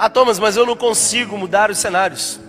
Ah, 0.05 0.11
Thomas, 0.11 0.41
mas 0.41 0.57
eu 0.57 0.67
não 0.67 0.75
consigo 0.75 1.39
mudar 1.39 1.71
os 1.71 1.79
cenários. 1.79 2.41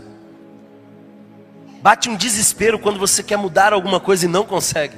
Bate 1.83 2.09
um 2.09 2.15
desespero 2.15 2.79
quando 2.79 2.97
você 2.97 3.21
quer 3.21 3.37
mudar 3.37 3.73
alguma 3.73 3.99
coisa 3.99 4.25
e 4.25 4.27
não 4.27 4.43
consegue. 4.43 4.95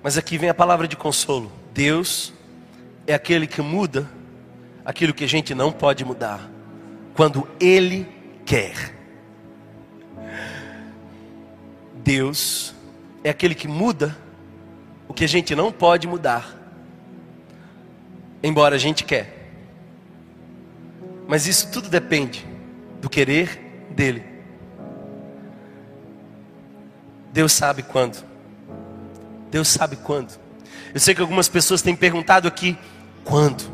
Mas 0.00 0.16
aqui 0.16 0.38
vem 0.38 0.48
a 0.48 0.54
palavra 0.54 0.86
de 0.86 0.96
consolo. 0.96 1.50
Deus 1.74 2.32
é 3.04 3.14
aquele 3.14 3.48
que 3.48 3.60
muda 3.60 4.08
aquilo 4.84 5.12
que 5.12 5.24
a 5.24 5.28
gente 5.28 5.56
não 5.56 5.72
pode 5.72 6.04
mudar, 6.04 6.48
quando 7.16 7.48
Ele 7.58 8.06
quer. 8.44 8.94
Deus 11.96 12.72
é 13.24 13.30
aquele 13.30 13.56
que 13.56 13.66
muda 13.66 14.16
o 15.08 15.12
que 15.12 15.24
a 15.24 15.28
gente 15.28 15.52
não 15.52 15.72
pode 15.72 16.06
mudar, 16.06 16.56
embora 18.40 18.76
a 18.76 18.78
gente 18.78 19.02
quer. 19.02 19.35
Mas 21.26 21.46
isso 21.46 21.70
tudo 21.70 21.88
depende 21.88 22.46
do 23.00 23.08
querer 23.08 23.86
dele. 23.90 24.24
Deus 27.32 27.52
sabe 27.52 27.82
quando. 27.82 28.24
Deus 29.50 29.68
sabe 29.68 29.96
quando. 29.96 30.38
Eu 30.94 31.00
sei 31.00 31.14
que 31.14 31.20
algumas 31.20 31.48
pessoas 31.48 31.82
têm 31.82 31.94
perguntado 31.94 32.48
aqui: 32.48 32.78
quando? 33.24 33.70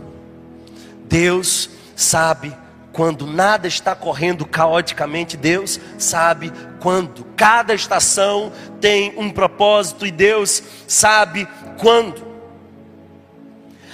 Deus 1.05 1.71
sabe 1.95 2.57
quando 2.93 3.27
nada 3.27 3.67
está 3.67 3.95
correndo 3.95 4.45
caoticamente, 4.45 5.37
Deus 5.37 5.81
sabe 5.99 6.53
quando. 6.81 7.25
Cada 7.37 7.75
estação 7.75 8.53
tem 8.81 9.15
um 9.17 9.31
propósito 9.31 10.07
e 10.07 10.11
Deus 10.11 10.63
sabe 10.87 11.49
quando. 11.79 12.32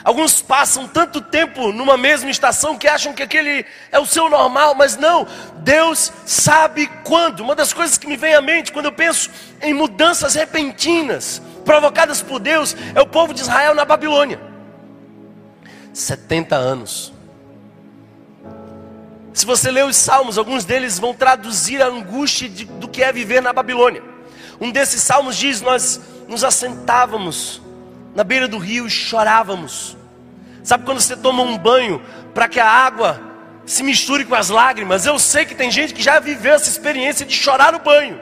Alguns 0.04 0.40
passam 0.40 0.86
tanto 0.86 1.20
tempo 1.20 1.72
numa 1.72 1.96
mesma 1.96 2.30
estação 2.30 2.78
que 2.78 2.86
acham 2.86 3.12
que 3.12 3.22
aquele 3.22 3.66
é 3.90 3.98
o 3.98 4.06
seu 4.06 4.30
normal, 4.30 4.74
mas 4.74 4.96
não, 4.96 5.26
Deus 5.56 6.12
sabe 6.24 6.86
quando. 7.04 7.40
Uma 7.40 7.54
das 7.54 7.72
coisas 7.72 7.98
que 7.98 8.06
me 8.06 8.16
vem 8.16 8.34
à 8.34 8.40
mente 8.40 8.72
quando 8.72 8.86
eu 8.86 8.92
penso 8.92 9.30
em 9.60 9.74
mudanças 9.74 10.34
repentinas 10.34 11.42
provocadas 11.64 12.22
por 12.22 12.38
Deus 12.38 12.76
é 12.94 13.00
o 13.00 13.06
povo 13.06 13.34
de 13.34 13.40
Israel 13.40 13.74
na 13.74 13.84
Babilônia 13.84 14.48
70 15.92 16.56
anos. 16.56 17.12
Se 19.34 19.44
você 19.44 19.70
ler 19.70 19.84
os 19.84 19.96
salmos, 19.96 20.38
alguns 20.38 20.64
deles 20.64 20.98
vão 20.98 21.14
traduzir 21.14 21.82
a 21.82 21.86
angústia 21.86 22.48
de, 22.48 22.64
do 22.64 22.88
que 22.88 23.02
é 23.02 23.12
viver 23.12 23.40
na 23.40 23.52
Babilônia. 23.52 24.02
Um 24.60 24.70
desses 24.70 25.02
salmos 25.02 25.36
diz: 25.36 25.60
Nós 25.60 26.00
nos 26.26 26.42
assentávamos 26.42 27.60
na 28.14 28.24
beira 28.24 28.48
do 28.48 28.58
rio 28.58 28.86
e 28.86 28.90
chorávamos. 28.90 29.96
Sabe 30.62 30.84
quando 30.84 31.00
você 31.00 31.16
toma 31.16 31.42
um 31.42 31.56
banho 31.56 32.02
para 32.34 32.48
que 32.48 32.60
a 32.60 32.68
água 32.68 33.20
se 33.64 33.82
misture 33.82 34.24
com 34.24 34.34
as 34.34 34.48
lágrimas? 34.48 35.06
Eu 35.06 35.18
sei 35.18 35.44
que 35.44 35.54
tem 35.54 35.70
gente 35.70 35.94
que 35.94 36.02
já 36.02 36.18
viveu 36.18 36.54
essa 36.54 36.68
experiência 36.68 37.24
de 37.24 37.34
chorar 37.34 37.72
no 37.72 37.78
banho. 37.78 38.20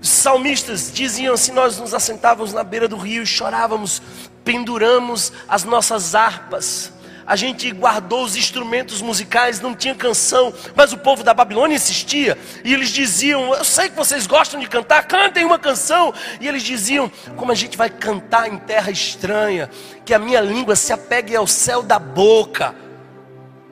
Os 0.00 0.08
salmistas 0.08 0.92
diziam 0.92 1.34
assim: 1.34 1.52
Nós 1.52 1.78
nos 1.78 1.94
assentávamos 1.94 2.52
na 2.52 2.64
beira 2.64 2.88
do 2.88 2.96
rio 2.96 3.22
e 3.22 3.26
chorávamos, 3.26 4.02
penduramos 4.44 5.32
as 5.48 5.64
nossas 5.64 6.14
harpas 6.14 6.92
a 7.26 7.36
gente 7.36 7.70
guardou 7.70 8.24
os 8.24 8.36
instrumentos 8.36 9.00
musicais, 9.00 9.60
não 9.60 9.74
tinha 9.74 9.94
canção, 9.94 10.52
mas 10.74 10.92
o 10.92 10.98
povo 10.98 11.22
da 11.22 11.32
Babilônia 11.32 11.76
insistia, 11.76 12.36
e 12.64 12.72
eles 12.72 12.90
diziam: 12.90 13.54
Eu 13.54 13.64
sei 13.64 13.88
que 13.88 13.96
vocês 13.96 14.26
gostam 14.26 14.60
de 14.60 14.68
cantar, 14.68 15.06
cantem 15.06 15.44
uma 15.44 15.58
canção. 15.58 16.12
E 16.40 16.48
eles 16.48 16.62
diziam: 16.62 17.10
Como 17.36 17.52
a 17.52 17.54
gente 17.54 17.76
vai 17.76 17.90
cantar 17.90 18.48
em 18.48 18.58
terra 18.58 18.90
estranha, 18.90 19.70
que 20.04 20.14
a 20.14 20.18
minha 20.18 20.40
língua 20.40 20.76
se 20.76 20.92
apegue 20.92 21.36
ao 21.36 21.46
céu 21.46 21.82
da 21.82 21.98
boca. 21.98 22.74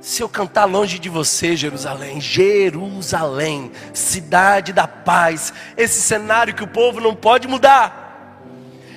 Se 0.01 0.23
eu 0.23 0.29
cantar 0.29 0.65
longe 0.65 0.99
de 0.99 1.11
você, 1.11 1.55
Jerusalém, 1.55 2.21
Jerusalém, 2.23 3.71
cidade 3.93 4.73
da 4.73 4.89
paz, 4.89 5.53
esse 5.77 6.01
cenário 6.01 6.55
que 6.55 6.65
o 6.65 6.69
povo 6.69 7.01
não 7.01 7.15
pode 7.15 7.47
mudar. 7.47 8.01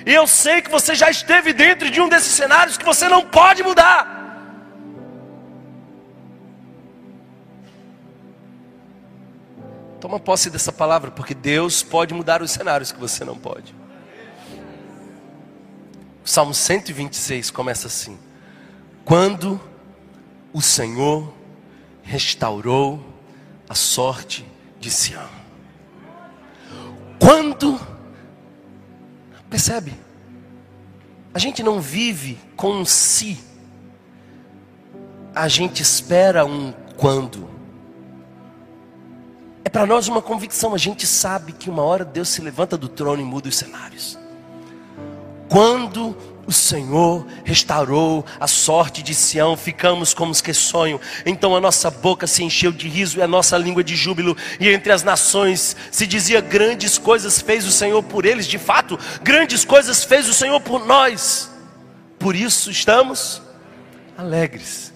E 0.06 0.12
eu 0.12 0.26
sei 0.26 0.62
que 0.62 0.70
você 0.70 0.94
já 0.94 1.10
esteve 1.10 1.52
dentro 1.52 1.90
de 1.90 2.00
um 2.00 2.08
desses 2.08 2.32
cenários 2.32 2.78
que 2.78 2.84
você 2.84 3.08
não 3.08 3.22
pode 3.22 3.62
mudar. 3.62 4.13
Toma 10.04 10.20
posse 10.20 10.50
dessa 10.50 10.70
palavra, 10.70 11.10
porque 11.10 11.32
Deus 11.32 11.82
pode 11.82 12.12
mudar 12.12 12.42
os 12.42 12.50
cenários 12.50 12.92
que 12.92 13.00
você 13.00 13.24
não 13.24 13.38
pode. 13.38 13.74
O 16.22 16.28
Salmo 16.28 16.52
126 16.52 17.50
começa 17.50 17.86
assim: 17.86 18.18
Quando 19.02 19.58
o 20.52 20.60
Senhor 20.60 21.32
restaurou 22.02 23.02
a 23.66 23.74
sorte 23.74 24.44
de 24.78 24.90
Sião. 24.90 25.26
Quando, 27.18 27.80
percebe? 29.48 29.94
A 31.32 31.38
gente 31.38 31.62
não 31.62 31.80
vive 31.80 32.38
com 32.56 32.72
um 32.72 32.84
si, 32.84 33.42
a 35.34 35.48
gente 35.48 35.82
espera 35.82 36.44
um 36.44 36.74
quando. 36.94 37.53
É 39.64 39.70
para 39.70 39.86
nós 39.86 40.08
uma 40.08 40.20
convicção, 40.20 40.74
a 40.74 40.78
gente 40.78 41.06
sabe 41.06 41.52
que 41.52 41.70
uma 41.70 41.82
hora 41.82 42.04
Deus 42.04 42.28
se 42.28 42.42
levanta 42.42 42.76
do 42.76 42.88
trono 42.88 43.22
e 43.22 43.24
muda 43.24 43.48
os 43.48 43.56
cenários. 43.56 44.18
Quando 45.48 46.14
o 46.46 46.52
Senhor 46.52 47.26
restaurou 47.44 48.24
a 48.38 48.46
sorte 48.46 49.02
de 49.02 49.14
Sião, 49.14 49.56
ficamos 49.56 50.12
como 50.12 50.30
os 50.30 50.40
que 50.40 50.52
sonham. 50.52 51.00
Então 51.24 51.56
a 51.56 51.60
nossa 51.60 51.90
boca 51.90 52.26
se 52.26 52.42
encheu 52.42 52.70
de 52.70 52.88
riso 52.88 53.18
e 53.18 53.22
a 53.22 53.26
nossa 53.26 53.56
língua 53.56 53.82
de 53.82 53.96
júbilo. 53.96 54.36
E 54.60 54.68
entre 54.68 54.92
as 54.92 55.02
nações 55.02 55.76
se 55.90 56.06
dizia: 56.06 56.40
grandes 56.40 56.98
coisas 56.98 57.40
fez 57.40 57.66
o 57.66 57.72
Senhor 57.72 58.02
por 58.02 58.26
eles. 58.26 58.46
De 58.46 58.58
fato, 58.58 58.98
grandes 59.22 59.64
coisas 59.64 60.04
fez 60.04 60.28
o 60.28 60.34
Senhor 60.34 60.60
por 60.60 60.84
nós. 60.84 61.50
Por 62.18 62.36
isso 62.36 62.70
estamos 62.70 63.40
alegres. 64.16 64.92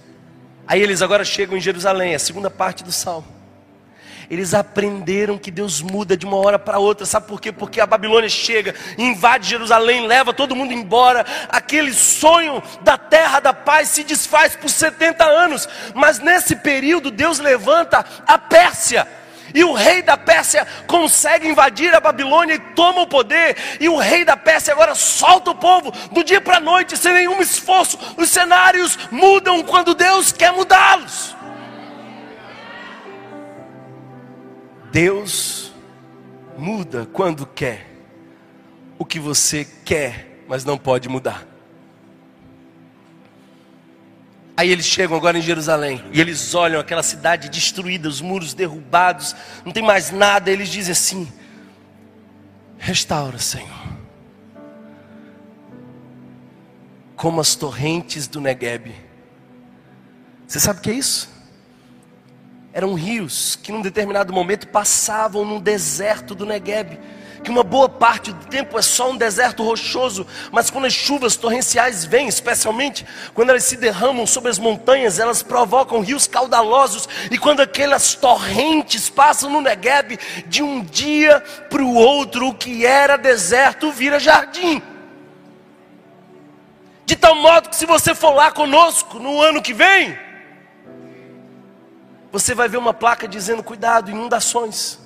Aí 0.66 0.82
eles 0.82 1.00
agora 1.00 1.24
chegam 1.24 1.56
em 1.56 1.60
Jerusalém, 1.60 2.14
a 2.14 2.18
segunda 2.18 2.50
parte 2.50 2.84
do 2.84 2.92
salmo. 2.92 3.37
Eles 4.30 4.52
aprenderam 4.52 5.38
que 5.38 5.50
Deus 5.50 5.80
muda 5.80 6.14
de 6.14 6.26
uma 6.26 6.36
hora 6.36 6.58
para 6.58 6.78
outra. 6.78 7.06
Sabe 7.06 7.26
por 7.26 7.40
quê? 7.40 7.50
Porque 7.50 7.80
a 7.80 7.86
Babilônia 7.86 8.28
chega, 8.28 8.74
invade 8.98 9.48
Jerusalém, 9.48 10.06
leva 10.06 10.34
todo 10.34 10.54
mundo 10.54 10.72
embora. 10.72 11.24
Aquele 11.48 11.94
sonho 11.94 12.62
da 12.82 12.98
terra 12.98 13.40
da 13.40 13.54
paz 13.54 13.88
se 13.88 14.04
desfaz 14.04 14.54
por 14.54 14.68
70 14.68 15.24
anos. 15.24 15.66
Mas 15.94 16.18
nesse 16.18 16.56
período, 16.56 17.10
Deus 17.10 17.38
levanta 17.38 18.04
a 18.26 18.36
Pérsia. 18.36 19.08
E 19.54 19.64
o 19.64 19.72
rei 19.72 20.02
da 20.02 20.16
Pérsia 20.16 20.66
consegue 20.86 21.48
invadir 21.48 21.94
a 21.94 22.00
Babilônia 22.00 22.54
e 22.54 22.58
toma 22.58 23.00
o 23.00 23.06
poder. 23.06 23.56
E 23.80 23.88
o 23.88 23.96
rei 23.96 24.26
da 24.26 24.36
Pérsia 24.36 24.74
agora 24.74 24.94
solta 24.94 25.52
o 25.52 25.54
povo 25.54 25.90
do 26.12 26.22
dia 26.22 26.40
para 26.40 26.58
a 26.58 26.60
noite, 26.60 26.98
sem 26.98 27.14
nenhum 27.14 27.40
esforço. 27.40 27.98
Os 28.18 28.28
cenários 28.28 28.98
mudam 29.10 29.62
quando 29.62 29.94
Deus 29.94 30.32
quer 30.32 30.52
mudá-los. 30.52 31.37
Deus 35.00 35.72
muda 36.58 37.06
quando 37.12 37.46
quer 37.46 37.88
o 38.98 39.04
que 39.04 39.20
você 39.20 39.64
quer, 39.84 40.42
mas 40.48 40.64
não 40.64 40.76
pode 40.76 41.08
mudar. 41.08 41.46
Aí 44.56 44.68
eles 44.68 44.86
chegam 44.86 45.16
agora 45.16 45.38
em 45.38 45.40
Jerusalém 45.40 46.02
e 46.12 46.20
eles 46.20 46.52
olham 46.52 46.80
aquela 46.80 47.04
cidade 47.04 47.48
destruída, 47.48 48.08
os 48.08 48.20
muros 48.20 48.54
derrubados, 48.54 49.36
não 49.64 49.70
tem 49.70 49.84
mais 49.84 50.10
nada. 50.10 50.50
Eles 50.50 50.68
dizem 50.68 50.90
assim: 50.90 51.32
restaura, 52.76 53.38
Senhor, 53.38 53.68
como 57.14 57.40
as 57.40 57.54
torrentes 57.54 58.26
do 58.26 58.40
Negueb. 58.40 58.92
Você 60.44 60.58
sabe 60.58 60.80
o 60.80 60.82
que 60.82 60.90
é 60.90 60.94
isso? 60.94 61.37
Eram 62.78 62.94
rios 62.94 63.58
que 63.60 63.72
num 63.72 63.82
determinado 63.82 64.32
momento 64.32 64.68
passavam 64.68 65.44
no 65.44 65.60
deserto 65.60 66.32
do 66.32 66.46
Negueb. 66.46 66.96
que 67.42 67.50
uma 67.50 67.64
boa 67.64 67.88
parte 67.88 68.32
do 68.32 68.46
tempo 68.46 68.78
é 68.78 68.82
só 68.82 69.10
um 69.10 69.16
deserto 69.16 69.64
rochoso, 69.64 70.26
mas 70.52 70.70
quando 70.70 70.86
as 70.86 70.92
chuvas 70.92 71.36
torrenciais 71.36 72.04
vêm, 72.04 72.28
especialmente 72.28 73.06
quando 73.32 73.50
elas 73.50 73.64
se 73.64 73.76
derramam 73.76 74.26
sobre 74.26 74.50
as 74.50 74.58
montanhas, 74.58 75.18
elas 75.18 75.42
provocam 75.42 76.00
rios 76.00 76.26
caudalosos, 76.26 77.08
e 77.30 77.38
quando 77.38 77.60
aquelas 77.60 78.14
torrentes 78.14 79.08
passam 79.08 79.50
no 79.50 79.60
Negueb, 79.60 80.18
de 80.46 80.62
um 80.62 80.80
dia 80.80 81.40
para 81.70 81.82
o 81.82 81.94
outro, 81.94 82.48
o 82.48 82.54
que 82.54 82.84
era 82.84 83.16
deserto 83.16 83.90
vira 83.92 84.20
jardim. 84.20 84.82
De 87.06 87.16
tal 87.16 87.34
modo 87.36 87.70
que 87.70 87.76
se 87.76 87.86
você 87.86 88.14
for 88.14 88.34
lá 88.34 88.50
conosco 88.52 89.18
no 89.18 89.40
ano 89.40 89.62
que 89.62 89.72
vem, 89.72 90.27
você 92.30 92.54
vai 92.54 92.68
ver 92.68 92.76
uma 92.76 92.94
placa 92.94 93.26
dizendo: 93.26 93.62
cuidado, 93.62 94.10
inundações 94.10 94.98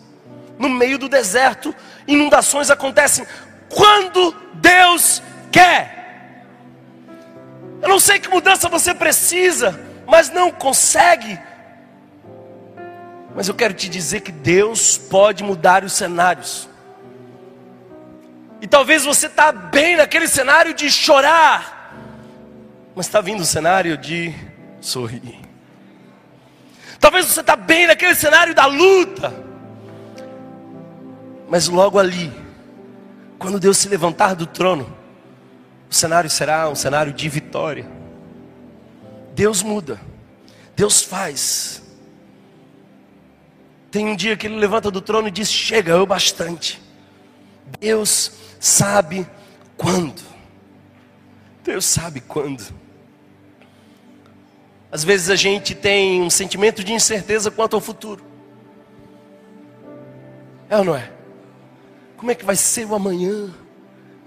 no 0.58 0.68
meio 0.68 0.98
do 0.98 1.08
deserto, 1.08 1.74
inundações 2.06 2.70
acontecem 2.70 3.26
quando 3.68 4.34
Deus 4.54 5.22
quer. 5.50 6.46
Eu 7.80 7.88
não 7.88 7.98
sei 7.98 8.20
que 8.20 8.28
mudança 8.28 8.68
você 8.68 8.94
precisa, 8.94 9.80
mas 10.06 10.30
não 10.30 10.52
consegue. 10.52 11.38
Mas 13.34 13.48
eu 13.48 13.54
quero 13.54 13.74
te 13.74 13.88
dizer 13.88 14.20
que 14.20 14.30
Deus 14.30 14.96
pode 14.96 15.42
mudar 15.42 15.82
os 15.82 15.92
cenários. 15.94 16.68
E 18.60 18.66
talvez 18.68 19.04
você 19.04 19.26
está 19.26 19.50
bem 19.50 19.96
naquele 19.96 20.28
cenário 20.28 20.72
de 20.72 20.88
chorar, 20.90 21.96
mas 22.94 23.06
está 23.06 23.20
vindo 23.20 23.40
o 23.40 23.44
cenário 23.44 23.96
de 23.96 24.32
sorrir. 24.80 25.51
Talvez 27.02 27.26
você 27.26 27.40
está 27.40 27.56
bem 27.56 27.88
naquele 27.88 28.14
cenário 28.14 28.54
da 28.54 28.64
luta, 28.64 29.34
mas 31.48 31.66
logo 31.66 31.98
ali, 31.98 32.32
quando 33.40 33.58
Deus 33.58 33.76
se 33.78 33.88
levantar 33.88 34.36
do 34.36 34.46
trono, 34.46 34.96
o 35.90 35.92
cenário 35.92 36.30
será 36.30 36.68
um 36.68 36.76
cenário 36.76 37.12
de 37.12 37.28
vitória. 37.28 37.90
Deus 39.34 39.64
muda, 39.64 40.00
Deus 40.76 41.02
faz. 41.02 41.82
Tem 43.90 44.06
um 44.06 44.14
dia 44.14 44.36
que 44.36 44.46
ele 44.46 44.54
levanta 44.54 44.88
do 44.88 45.00
trono 45.00 45.26
e 45.26 45.32
diz: 45.32 45.50
Chega, 45.50 45.90
eu 45.90 46.06
bastante. 46.06 46.80
Deus 47.80 48.30
sabe 48.60 49.26
quando. 49.76 50.22
Deus 51.64 51.84
sabe 51.84 52.20
quando. 52.20 52.62
Às 54.92 55.02
vezes 55.02 55.30
a 55.30 55.36
gente 55.36 55.74
tem 55.74 56.20
um 56.20 56.28
sentimento 56.28 56.84
de 56.84 56.92
incerteza 56.92 57.50
quanto 57.50 57.74
ao 57.74 57.80
futuro. 57.80 58.22
É 60.68 60.76
ou 60.76 60.84
não 60.84 60.94
é? 60.94 61.10
Como 62.18 62.30
é 62.30 62.34
que 62.34 62.44
vai 62.44 62.54
ser 62.54 62.84
o 62.84 62.94
amanhã? 62.94 63.50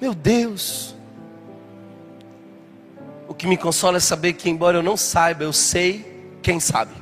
Meu 0.02 0.16
Deus. 0.16 0.96
O 3.28 3.34
que 3.34 3.46
me 3.46 3.58
consola 3.58 3.98
é 3.98 4.00
saber 4.00 4.34
que, 4.34 4.50
embora 4.50 4.78
eu 4.78 4.84
não 4.84 4.98
saiba, 4.98 5.44
eu 5.44 5.54
sei 5.54 6.40
quem 6.42 6.60
sabe. 6.60 6.96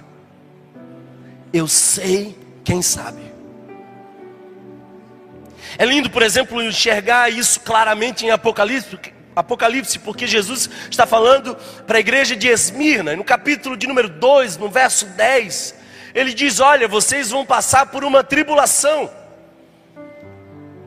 Eu 1.53 1.65
sei 1.65 2.37
quem 2.65 2.81
sabe. 2.81 3.21
É 5.77 5.85
lindo, 5.85 6.09
por 6.09 6.21
exemplo, 6.21 6.61
enxergar 6.61 7.31
isso 7.31 7.61
claramente 7.61 8.25
em 8.25 8.29
Apocalipse, 8.29 8.99
Apocalipse, 9.35 9.99
porque 9.99 10.27
Jesus 10.27 10.69
está 10.89 11.05
falando 11.05 11.55
para 11.87 11.97
a 11.97 11.99
igreja 11.99 12.35
de 12.35 12.47
Esmirna, 12.47 13.15
no 13.15 13.23
capítulo 13.23 13.75
de 13.75 13.87
número 13.87 14.09
2, 14.09 14.57
no 14.57 14.69
verso 14.69 15.05
10, 15.07 15.75
ele 16.13 16.33
diz: 16.33 16.59
Olha, 16.59 16.87
vocês 16.87 17.29
vão 17.29 17.45
passar 17.45 17.87
por 17.87 18.03
uma 18.03 18.23
tribulação. 18.23 19.09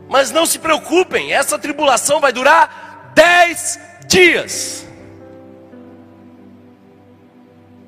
Mas 0.08 0.30
não 0.30 0.46
se 0.46 0.58
preocupem, 0.58 1.32
essa 1.32 1.58
tribulação 1.58 2.20
vai 2.20 2.32
durar 2.32 3.12
dez 3.14 3.80
dias. 4.06 4.86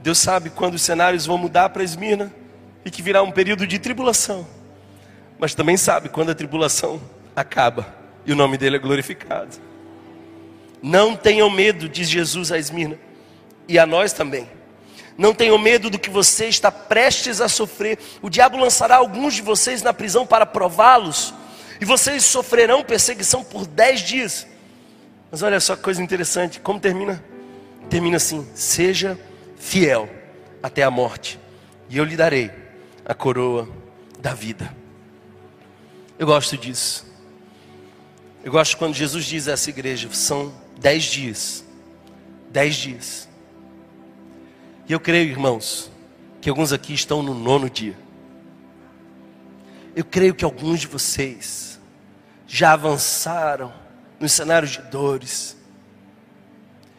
Deus 0.01 0.19
sabe 0.19 0.51
quando 0.51 0.75
os 0.75 0.83
cenários 0.83 1.27
vão 1.27 1.39
mudar 1.39 1.69
para 1.69 1.83
Esmirna 1.83 2.33
e 2.85 2.91
que 2.91 3.03
virá 3.03 3.23
um 3.23 3.31
período 3.31 3.67
de 3.67 3.79
tribulação. 3.79 4.47
Mas 5.39 5.55
também 5.55 5.77
sabe 5.77 6.09
quando 6.09 6.31
a 6.31 6.35
tribulação 6.35 7.01
acaba 7.37 7.87
e 8.27 8.33
o 8.33 8.37
nome 8.37 8.59
dele 8.59 8.77
é 8.77 8.79
glorificado. 8.79 9.57
Não 10.83 11.16
tenham 11.16 11.51
medo, 11.51 11.89
diz 11.89 12.09
Jesus 12.09 12.53
a 12.53 12.59
Esmirna, 12.59 12.99
e 13.66 13.79
a 13.79 13.87
nós 13.87 14.12
também. 14.12 14.49
Não 15.16 15.35
tenham 15.35 15.59
medo 15.59 15.91
do 15.91 15.99
que 15.99 16.09
você 16.09 16.47
está 16.47 16.70
prestes 16.70 17.41
a 17.41 17.49
sofrer. 17.49 17.99
O 18.22 18.31
diabo 18.31 18.57
lançará 18.57 18.97
alguns 18.97 19.35
de 19.35 19.43
vocês 19.43 19.83
na 19.83 19.93
prisão 19.93 20.24
para 20.24 20.47
prová-los 20.47 21.35
e 21.81 21.85
vocês 21.85 22.24
sofrerão 22.24 22.85
perseguição 22.85 23.43
por 23.43 23.66
dez 23.66 24.01
dias. 24.01 24.47
Mas 25.31 25.43
olha 25.43 25.61
só 25.61 25.76
que 25.76 25.83
coisa 25.83 26.03
interessante, 26.03 26.61
como 26.61 26.81
termina? 26.81 27.22
Termina 27.89 28.16
assim: 28.16 28.47
seja 28.55 29.18
fiel 29.57 30.09
até 30.62 30.83
a 30.83 30.91
morte, 30.91 31.39
e 31.89 31.99
eu 31.99 32.05
lhe 32.05 32.16
darei 32.16 32.51
a 33.05 33.14
coroa 33.14 33.68
da 34.18 34.35
vida. 34.35 34.74
Eu 36.18 36.26
gosto 36.26 36.57
disso. 36.57 37.07
Eu 38.43 38.51
gosto 38.51 38.76
quando 38.76 38.95
Jesus 38.95 39.24
diz 39.24 39.47
a 39.49 39.53
essa 39.53 39.70
igreja: 39.70 40.09
são 40.12 40.53
dez 40.79 41.05
dias. 41.05 41.64
Dez 42.51 42.74
dias. 42.76 43.29
E 44.89 44.93
eu 44.93 45.01
creio, 45.01 45.31
irmãos, 45.31 45.91
que 46.41 46.49
alguns 46.49 46.72
aqui 46.72 46.95
estão 46.95 47.22
no 47.22 47.35
nono 47.35 47.68
dia. 47.68 47.97
Eu 49.95 50.05
creio 50.05 50.35
que 50.35 50.45
alguns 50.45 50.81
de 50.81 50.87
vocês 50.87 51.79
já 52.47 52.72
avançaram 52.72 53.72
nos 54.18 54.33
cenários 54.33 54.72
de 54.72 54.83
dores, 54.83 55.57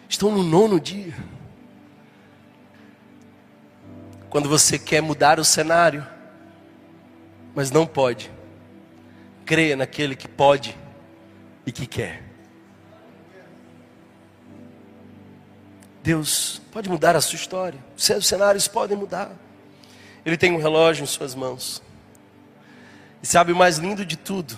estão 0.07 0.31
no 0.31 0.43
nono 0.43 0.79
dia. 0.79 1.13
Quando 4.29 4.47
você 4.47 4.77
quer 4.77 5.01
mudar 5.01 5.39
o 5.39 5.43
cenário, 5.43 6.05
mas 7.55 7.71
não 7.71 7.87
pode, 7.87 8.31
creia 9.45 9.75
naquele 9.75 10.15
que 10.15 10.27
pode 10.27 10.77
e 11.65 11.71
que 11.71 11.87
quer. 11.87 12.28
Deus 16.03 16.61
pode 16.71 16.89
mudar 16.89 17.15
a 17.15 17.21
sua 17.21 17.35
história, 17.35 17.79
os 17.95 18.25
cenários 18.25 18.67
podem 18.67 18.97
mudar. 18.97 19.31
Ele 20.25 20.37
tem 20.37 20.51
um 20.51 20.57
relógio 20.57 21.03
em 21.03 21.07
suas 21.07 21.35
mãos. 21.35 21.81
E 23.21 23.27
sabe 23.27 23.51
o 23.51 23.55
mais 23.55 23.77
lindo 23.77 24.05
de 24.05 24.15
tudo? 24.15 24.57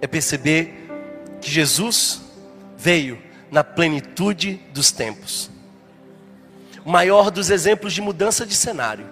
é 0.00 0.06
perceber 0.06 0.88
que 1.40 1.50
Jesus 1.50 2.20
veio 2.76 3.20
na 3.50 3.64
plenitude 3.64 4.60
dos 4.72 4.90
tempos. 4.90 5.50
O 6.84 6.90
maior 6.90 7.30
dos 7.30 7.50
exemplos 7.50 7.92
de 7.92 8.00
mudança 8.00 8.46
de 8.46 8.54
cenário. 8.54 9.06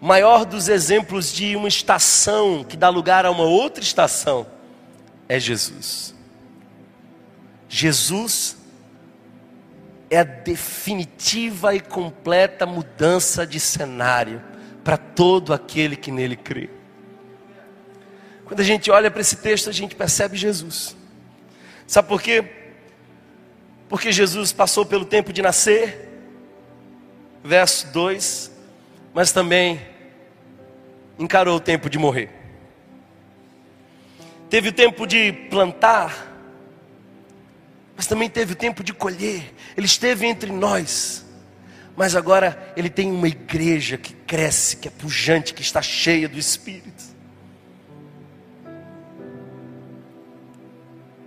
O 0.00 0.06
maior 0.06 0.44
dos 0.44 0.68
exemplos 0.68 1.32
de 1.32 1.56
uma 1.56 1.68
estação 1.68 2.62
que 2.62 2.76
dá 2.76 2.88
lugar 2.88 3.24
a 3.24 3.30
uma 3.30 3.44
outra 3.44 3.82
estação 3.82 4.46
é 5.28 5.40
Jesus. 5.40 6.14
Jesus 7.68 8.56
é 10.14 10.18
a 10.18 10.24
definitiva 10.24 11.74
e 11.74 11.80
completa 11.80 12.64
mudança 12.64 13.44
de 13.44 13.58
cenário 13.58 14.40
para 14.84 14.96
todo 14.96 15.52
aquele 15.52 15.96
que 15.96 16.12
nele 16.12 16.36
crê. 16.36 16.70
Quando 18.44 18.60
a 18.60 18.64
gente 18.64 18.90
olha 18.90 19.10
para 19.10 19.20
esse 19.20 19.36
texto, 19.36 19.68
a 19.68 19.72
gente 19.72 19.96
percebe 19.96 20.36
Jesus. 20.36 20.96
Sabe 21.86 22.06
por 22.06 22.22
quê? 22.22 22.44
Porque 23.88 24.12
Jesus 24.12 24.52
passou 24.52 24.86
pelo 24.86 25.04
tempo 25.04 25.32
de 25.32 25.42
nascer, 25.42 26.08
verso 27.42 27.92
2, 27.92 28.52
mas 29.12 29.32
também 29.32 29.80
encarou 31.18 31.56
o 31.56 31.60
tempo 31.60 31.90
de 31.90 31.98
morrer. 31.98 32.30
Teve 34.48 34.68
o 34.68 34.72
tempo 34.72 35.06
de 35.06 35.32
plantar, 35.50 36.33
mas 37.96 38.06
também 38.06 38.28
teve 38.28 38.54
tempo 38.54 38.82
de 38.82 38.92
colher. 38.92 39.54
Ele 39.76 39.86
esteve 39.86 40.26
entre 40.26 40.50
nós. 40.50 41.24
Mas 41.96 42.16
agora 42.16 42.72
ele 42.76 42.90
tem 42.90 43.10
uma 43.10 43.28
igreja 43.28 43.96
que 43.96 44.12
cresce, 44.12 44.76
que 44.76 44.88
é 44.88 44.90
pujante, 44.90 45.54
que 45.54 45.62
está 45.62 45.80
cheia 45.80 46.28
do 46.28 46.38
Espírito. 46.38 47.04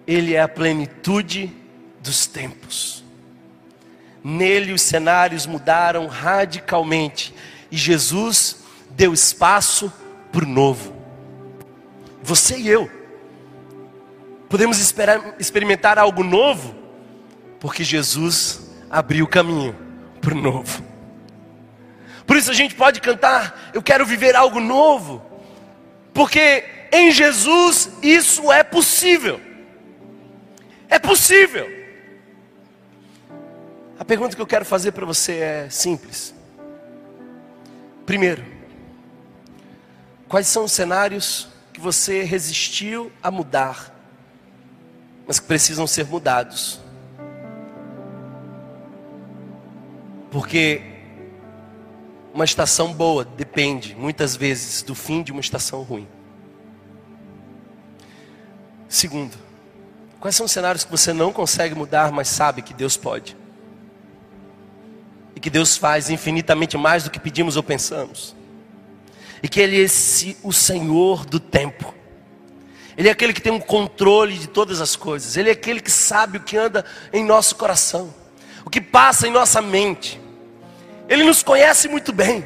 Ele 0.05 0.33
é 0.33 0.41
a 0.41 0.47
plenitude 0.47 1.53
dos 2.01 2.25
tempos. 2.25 3.03
Nele 4.23 4.73
os 4.73 4.81
cenários 4.81 5.45
mudaram 5.45 6.07
radicalmente 6.07 7.33
e 7.71 7.77
Jesus 7.77 8.57
deu 8.89 9.13
espaço 9.13 9.91
para 10.31 10.43
o 10.43 10.47
novo. 10.47 10.93
Você 12.21 12.57
e 12.57 12.67
eu 12.67 12.96
podemos 14.49 14.79
esperar, 14.79 15.35
experimentar 15.39 15.97
algo 15.97 16.23
novo 16.23 16.75
porque 17.59 17.83
Jesus 17.83 18.69
abriu 18.89 19.25
o 19.25 19.27
caminho 19.27 19.75
para 20.21 20.33
o 20.33 20.41
novo. 20.41 20.83
Por 22.25 22.35
isso 22.35 22.51
a 22.51 22.53
gente 22.53 22.75
pode 22.75 23.01
cantar: 23.01 23.71
Eu 23.73 23.81
quero 23.81 24.05
viver 24.05 24.35
algo 24.35 24.59
novo, 24.59 25.25
porque 26.13 26.65
em 26.91 27.11
Jesus 27.11 27.89
isso 28.01 28.51
é 28.51 28.63
possível. 28.63 29.39
É 30.89 30.99
possível. 30.99 31.67
A 33.99 34.05
pergunta 34.05 34.35
que 34.35 34.41
eu 34.41 34.47
quero 34.47 34.63
fazer 34.63 34.91
para 34.91 35.05
você 35.05 35.33
é 35.37 35.69
simples. 35.69 36.33
Primeiro, 38.05 38.45
quais 40.29 40.47
são 40.47 40.65
os 40.65 40.71
cenários 40.71 41.49
que 41.73 41.79
você 41.79 42.23
resistiu 42.23 43.11
a 43.21 43.29
mudar, 43.29 43.93
mas 45.27 45.39
que 45.39 45.45
precisam 45.45 45.85
ser 45.85 46.05
mudados? 46.05 46.79
Porque 50.31 50.81
uma 52.33 52.45
estação 52.45 52.93
boa 52.93 53.25
depende, 53.25 53.95
muitas 53.95 54.35
vezes, 54.35 54.81
do 54.81 54.95
fim 54.95 55.21
de 55.23 55.31
uma 55.31 55.41
estação 55.41 55.81
ruim. 55.81 56.07
Segundo, 58.87 59.35
quais 60.19 60.35
são 60.35 60.45
os 60.45 60.51
cenários 60.51 60.83
que 60.83 60.91
você 60.91 61.11
não 61.11 61.33
consegue 61.33 61.75
mudar, 61.75 62.11
mas 62.11 62.27
sabe 62.27 62.61
que 62.61 62.73
Deus 62.73 62.95
pode? 62.95 63.35
E 65.35 65.39
que 65.39 65.49
Deus 65.49 65.75
faz 65.75 66.09
infinitamente 66.09 66.77
mais 66.77 67.03
do 67.03 67.09
que 67.09 67.19
pedimos 67.19 67.57
ou 67.57 67.63
pensamos. 67.63 68.35
E 69.41 69.47
que 69.47 69.59
Ele 69.59 69.75
é 69.75 69.79
esse, 69.81 70.37
o 70.41 70.53
Senhor 70.53 71.25
do 71.25 71.39
tempo. 71.39 71.93
Ele 72.97 73.07
é 73.07 73.11
aquele 73.11 73.31
que 73.31 73.41
tem 73.41 73.53
um 73.53 73.59
controle 73.59 74.35
de 74.39 74.47
todas 74.47 74.81
as 74.81 74.95
coisas. 74.95 75.37
Ele 75.37 75.49
é 75.49 75.51
aquele 75.51 75.79
que 75.79 75.91
sabe 75.91 76.39
o 76.39 76.41
que 76.41 76.57
anda 76.57 76.83
em 77.13 77.23
nosso 77.23 77.55
coração, 77.55 78.11
o 78.65 78.71
que 78.71 78.81
passa 78.81 79.27
em 79.27 79.31
nossa 79.31 79.61
mente. 79.61 80.19
Ele 81.07 81.23
nos 81.23 81.43
conhece 81.43 81.87
muito 81.87 82.11
bem. 82.11 82.45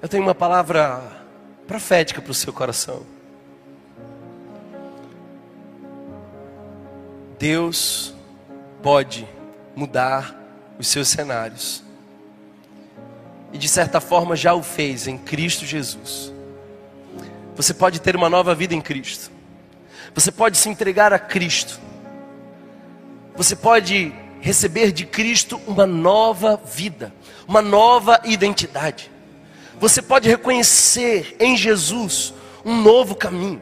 Eu 0.00 0.08
tenho 0.08 0.22
uma 0.22 0.34
palavra 0.34 1.02
profética 1.66 2.22
para 2.22 2.30
o 2.30 2.34
seu 2.34 2.54
coração. 2.54 3.04
Deus 7.38 8.14
pode 8.82 9.28
mudar 9.76 10.34
os 10.78 10.88
seus 10.88 11.08
cenários. 11.08 11.82
E 13.52 13.58
de 13.58 13.68
certa 13.68 14.00
forma 14.00 14.34
já 14.34 14.54
o 14.54 14.62
fez 14.62 15.06
em 15.06 15.18
Cristo 15.18 15.66
Jesus. 15.66 16.37
Você 17.58 17.74
pode 17.74 18.00
ter 18.00 18.14
uma 18.14 18.30
nova 18.30 18.54
vida 18.54 18.72
em 18.72 18.80
Cristo. 18.80 19.32
Você 20.14 20.30
pode 20.30 20.56
se 20.56 20.68
entregar 20.68 21.12
a 21.12 21.18
Cristo. 21.18 21.80
Você 23.34 23.56
pode 23.56 24.14
receber 24.40 24.92
de 24.92 25.04
Cristo 25.04 25.60
uma 25.66 25.84
nova 25.84 26.56
vida, 26.56 27.12
uma 27.48 27.60
nova 27.60 28.20
identidade. 28.24 29.10
Você 29.80 30.00
pode 30.00 30.28
reconhecer 30.28 31.36
em 31.40 31.56
Jesus 31.56 32.32
um 32.64 32.80
novo 32.80 33.16
caminho. 33.16 33.60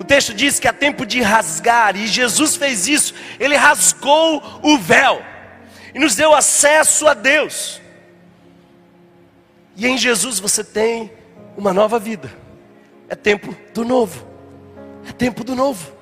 O 0.00 0.04
texto 0.04 0.34
diz 0.34 0.58
que 0.58 0.66
há 0.66 0.72
tempo 0.72 1.06
de 1.06 1.22
rasgar, 1.22 1.94
e 1.94 2.08
Jesus 2.08 2.56
fez 2.56 2.88
isso, 2.88 3.14
ele 3.38 3.54
rasgou 3.54 4.42
o 4.64 4.76
véu 4.78 5.22
e 5.94 5.98
nos 6.00 6.16
deu 6.16 6.34
acesso 6.34 7.06
a 7.06 7.14
Deus. 7.14 7.80
E 9.76 9.86
em 9.86 9.96
Jesus 9.96 10.40
você 10.40 10.64
tem 10.64 11.21
uma 11.56 11.72
nova 11.72 11.98
vida. 11.98 12.30
É 13.08 13.14
tempo 13.14 13.54
do 13.74 13.84
novo. 13.84 14.26
É 15.08 15.12
tempo 15.12 15.44
do 15.44 15.54
novo. 15.54 15.92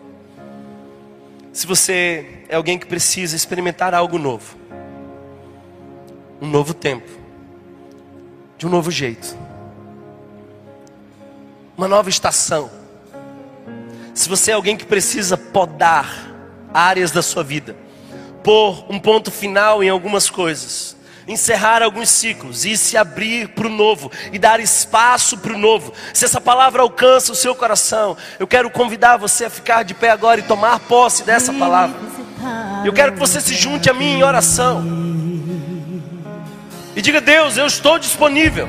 Se 1.53 1.67
você 1.67 2.45
é 2.49 2.57
alguém 2.57 2.79
que 2.79 2.87
precisa 2.87 3.35
experimentar 3.35 3.95
algo 3.95 4.19
novo, 4.19 4.57
um 6.41 6.47
novo 6.47 6.73
tempo, 6.73 7.11
de 8.57 8.67
um 8.67 8.71
novo 8.71 8.91
jeito, 8.91 9.37
uma 11.77 11.89
nova 11.89 12.09
estação. 12.09 12.71
Se 14.15 14.29
você 14.29 14.53
é 14.53 14.55
alguém 14.55 14.77
que 14.77 14.87
precisa 14.87 15.37
podar 15.37 16.31
áreas 16.73 17.11
da 17.11 17.23
sua 17.23 17.43
vida, 17.43 17.77
pôr 18.45 18.85
um 18.89 18.99
ponto 18.99 19.31
final 19.31 19.83
em 19.83 19.89
algumas 19.89 20.31
coisas, 20.31 20.97
encerrar 21.27 21.83
alguns 21.83 22.09
ciclos 22.09 22.65
e 22.65 22.77
se 22.77 22.97
abrir 22.97 23.49
para 23.49 23.67
o 23.67 23.71
novo 23.71 24.11
e 24.33 24.39
dar 24.39 24.61
espaço 24.61 25.39
para 25.39 25.53
o 25.53 25.59
novo. 25.59 25.93
Se 26.13 26.25
essa 26.25 26.41
palavra 26.41 26.83
alcança 26.83 27.33
o 27.33 27.37
seu 27.37 27.55
coração, 27.55 28.17
eu 28.39 28.47
quero 28.47 28.71
convidar 28.71 29.17
você 29.17 29.45
a 29.47 29.51
ficar 29.51 29.83
de 29.83 29.95
pé 29.95 30.11
agora 30.11 30.41
e 30.41 30.45
tomar 30.45 30.79
posse 30.81 31.25
dessa 31.25 31.53
palavra. 31.53 31.97
Eu 32.85 32.93
quero 32.93 33.13
que 33.13 33.19
você 33.19 33.41
se 33.41 33.55
junte 33.55 33.91
a 33.91 33.95
mim 33.95 34.15
em 34.19 34.23
oração 34.23 34.85
e 36.97 37.03
diga: 37.03 37.21
Deus, 37.21 37.57
eu 37.57 37.67
estou 37.67 37.99
disponível. 37.99 38.69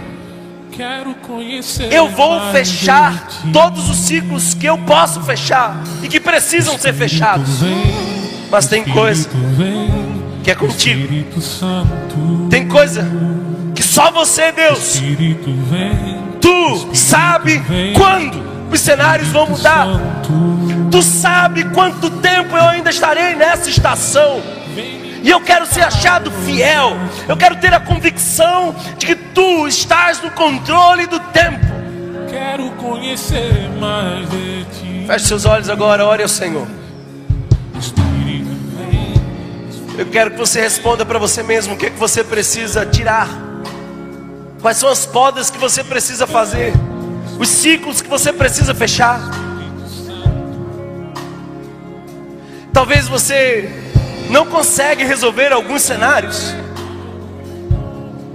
Eu 1.91 2.07
vou 2.09 2.39
fechar 2.51 3.27
todos 3.51 3.89
os 3.89 3.97
ciclos 3.97 4.53
que 4.53 4.65
eu 4.65 4.77
posso 4.79 5.21
fechar 5.21 5.75
e 6.01 6.07
que 6.07 6.19
precisam 6.19 6.77
ser 6.77 6.93
fechados. 6.93 7.61
Mas 8.49 8.67
tem 8.67 8.83
coisa 8.85 9.29
que 10.43 10.51
é 10.51 10.55
contigo. 10.55 11.07
Tem 12.49 12.67
coisa 12.67 13.07
que 13.75 13.83
só 13.83 14.11
você, 14.11 14.51
Deus, 14.51 14.99
tu 16.39 16.95
sabe 16.95 17.61
quando 17.95 18.41
os 18.71 18.79
cenários 18.79 19.29
vão 19.29 19.47
mudar. 19.47 19.87
Tu 20.89 21.01
sabe 21.01 21.63
quanto 21.65 22.09
tempo 22.09 22.55
eu 22.55 22.63
ainda 22.63 22.89
estarei 22.89 23.35
nessa 23.35 23.69
estação. 23.69 24.41
E 25.23 25.29
eu 25.29 25.39
quero 25.41 25.67
ser 25.67 25.81
achado 25.81 26.31
fiel. 26.31 26.97
Eu 27.27 27.37
quero 27.37 27.55
ter 27.57 27.73
a 27.73 27.79
convicção 27.79 28.75
de 28.97 29.05
que 29.05 29.15
tu 29.15 29.67
estás 29.67 30.21
no 30.21 30.31
controle 30.31 31.05
do 31.05 31.19
tempo. 31.19 31.65
Quero 32.29 32.71
conhecer 32.71 33.69
mais 33.79 34.27
de 34.29 34.65
ti. 34.65 35.03
Feche 35.05 35.25
seus 35.25 35.45
olhos 35.45 35.69
agora, 35.69 36.05
ore 36.05 36.23
ao 36.23 36.29
Senhor. 36.29 36.67
Eu 40.01 40.07
quero 40.07 40.31
que 40.31 40.37
você 40.37 40.59
responda 40.59 41.05
para 41.05 41.19
você 41.19 41.43
mesmo 41.43 41.75
o 41.75 41.77
que, 41.77 41.85
é 41.85 41.89
que 41.91 41.99
você 41.99 42.23
precisa 42.23 42.83
tirar. 42.87 43.29
Quais 44.59 44.77
são 44.77 44.89
as 44.89 45.05
podas 45.05 45.51
que 45.51 45.59
você 45.59 45.83
precisa 45.83 46.25
fazer? 46.25 46.73
Os 47.37 47.47
ciclos 47.47 48.01
que 48.01 48.09
você 48.09 48.33
precisa 48.33 48.73
fechar? 48.73 49.21
Talvez 52.73 53.07
você 53.07 53.69
não 54.31 54.47
consegue 54.47 55.03
resolver 55.03 55.53
alguns 55.53 55.83
cenários. 55.83 56.55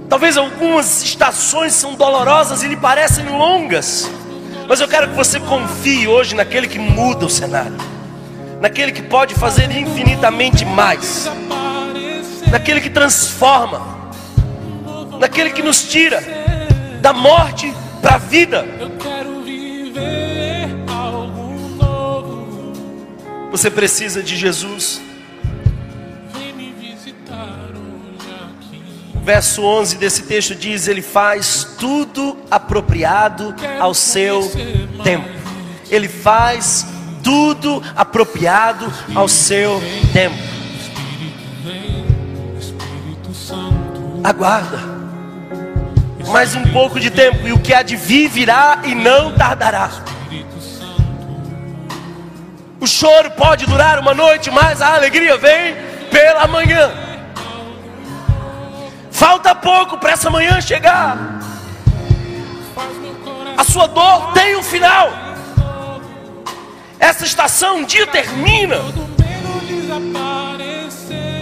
Talvez 0.07 0.37
algumas 0.37 1.03
estações 1.03 1.73
são 1.73 1.95
dolorosas 1.95 2.63
e 2.63 2.67
lhe 2.69 2.77
parecem 2.77 3.27
longas. 3.27 4.09
Mas 4.69 4.79
eu 4.79 4.87
quero 4.87 5.09
que 5.09 5.15
você 5.15 5.37
confie 5.37 6.07
hoje 6.07 6.33
naquele 6.33 6.65
que 6.65 6.79
muda 6.79 7.25
o 7.25 7.29
cenário 7.29 7.75
naquele 8.59 8.91
que 8.91 9.01
pode 9.01 9.35
fazer 9.35 9.71
infinitamente 9.71 10.65
mais, 10.65 11.29
naquele 12.51 12.81
que 12.81 12.89
transforma, 12.89 14.11
naquele 15.19 15.51
que 15.51 15.61
nos 15.61 15.83
tira 15.83 16.23
da 17.01 17.13
morte 17.13 17.73
para 18.01 18.15
a 18.15 18.17
vida. 18.17 18.65
Você 23.51 23.71
precisa 23.71 24.21
de 24.21 24.35
Jesus. 24.35 25.01
Verso 29.23 29.61
11 29.63 29.97
desse 29.97 30.23
texto 30.23 30.55
diz: 30.55 30.87
Ele 30.87 31.01
faz 31.01 31.75
tudo 31.77 32.37
apropriado 32.49 33.53
ao 33.79 33.93
seu 33.93 34.41
tempo. 35.03 35.27
Ele 35.89 36.07
faz 36.07 36.85
tudo 37.23 37.83
apropriado 37.95 38.91
ao 39.13 39.27
seu 39.27 39.81
tempo. 40.13 40.37
Aguarda 44.23 44.97
mais 46.27 46.55
um 46.55 46.63
pouco 46.71 46.99
de 46.99 47.09
tempo, 47.09 47.47
e 47.47 47.53
o 47.53 47.59
que 47.59 47.73
há 47.73 47.81
de 47.81 47.95
vir 47.95 48.27
virá 48.27 48.81
e 48.83 48.93
não 48.93 49.33
tardará. 49.33 49.89
O 52.79 52.85
choro 52.85 53.31
pode 53.31 53.65
durar 53.65 53.99
uma 53.99 54.13
noite, 54.13 54.51
mas 54.51 54.81
a 54.81 54.95
alegria 54.95 55.37
vem 55.37 55.75
pela 56.11 56.47
manhã. 56.47 56.91
Falta 59.11 59.55
pouco 59.55 59.97
para 59.97 60.11
essa 60.11 60.29
manhã 60.29 60.61
chegar. 60.61 61.17
A 63.57 63.63
sua 63.63 63.87
dor 63.87 64.31
tem 64.33 64.55
um 64.55 64.63
final. 64.63 65.11
Essa 66.99 67.25
estação 67.25 67.77
um 67.77 67.85
dia 67.85 68.05
termina. 68.05 68.77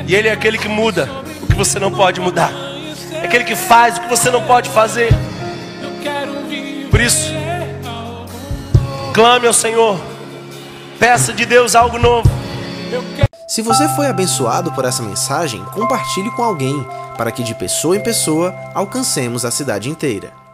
E 0.08 0.16
Ele 0.16 0.30
é 0.30 0.32
aquele 0.32 0.58
que 0.58 0.70
muda 0.70 1.10
o 1.46 1.48
que 1.48 1.56
você 1.56 1.80
não 1.80 1.92
pode 1.92 2.20
mudar. 2.20 2.52
É 3.14 3.26
aquele 3.26 3.44
que 3.44 3.56
faz 3.56 3.98
o 3.98 4.02
que 4.02 4.10
você 4.10 4.30
não 4.30 4.44
pode 4.44 4.70
fazer. 4.70 5.10
Por 6.92 7.00
isso, 7.00 7.32
clame 9.14 9.48
ao 9.48 9.54
Senhor. 9.54 10.00
Peça 11.00 11.34
de 11.34 11.46
Deus 11.46 11.76
algo 11.76 11.98
novo. 11.98 12.30
Se 13.48 13.62
você 13.62 13.88
foi 13.90 14.08
abençoado 14.08 14.72
por 14.72 14.86
essa 14.86 15.04
mensagem, 15.04 15.64
compartilhe 15.66 16.32
com 16.32 16.44
alguém, 16.44 16.86
para 17.18 17.32
que 17.32 17.44
de 17.44 17.54
pessoa 17.54 17.96
em 17.96 18.02
pessoa 18.02 18.54
alcancemos 18.74 19.46
a 19.46 19.52
cidade 19.52 19.90
inteira. 19.90 20.45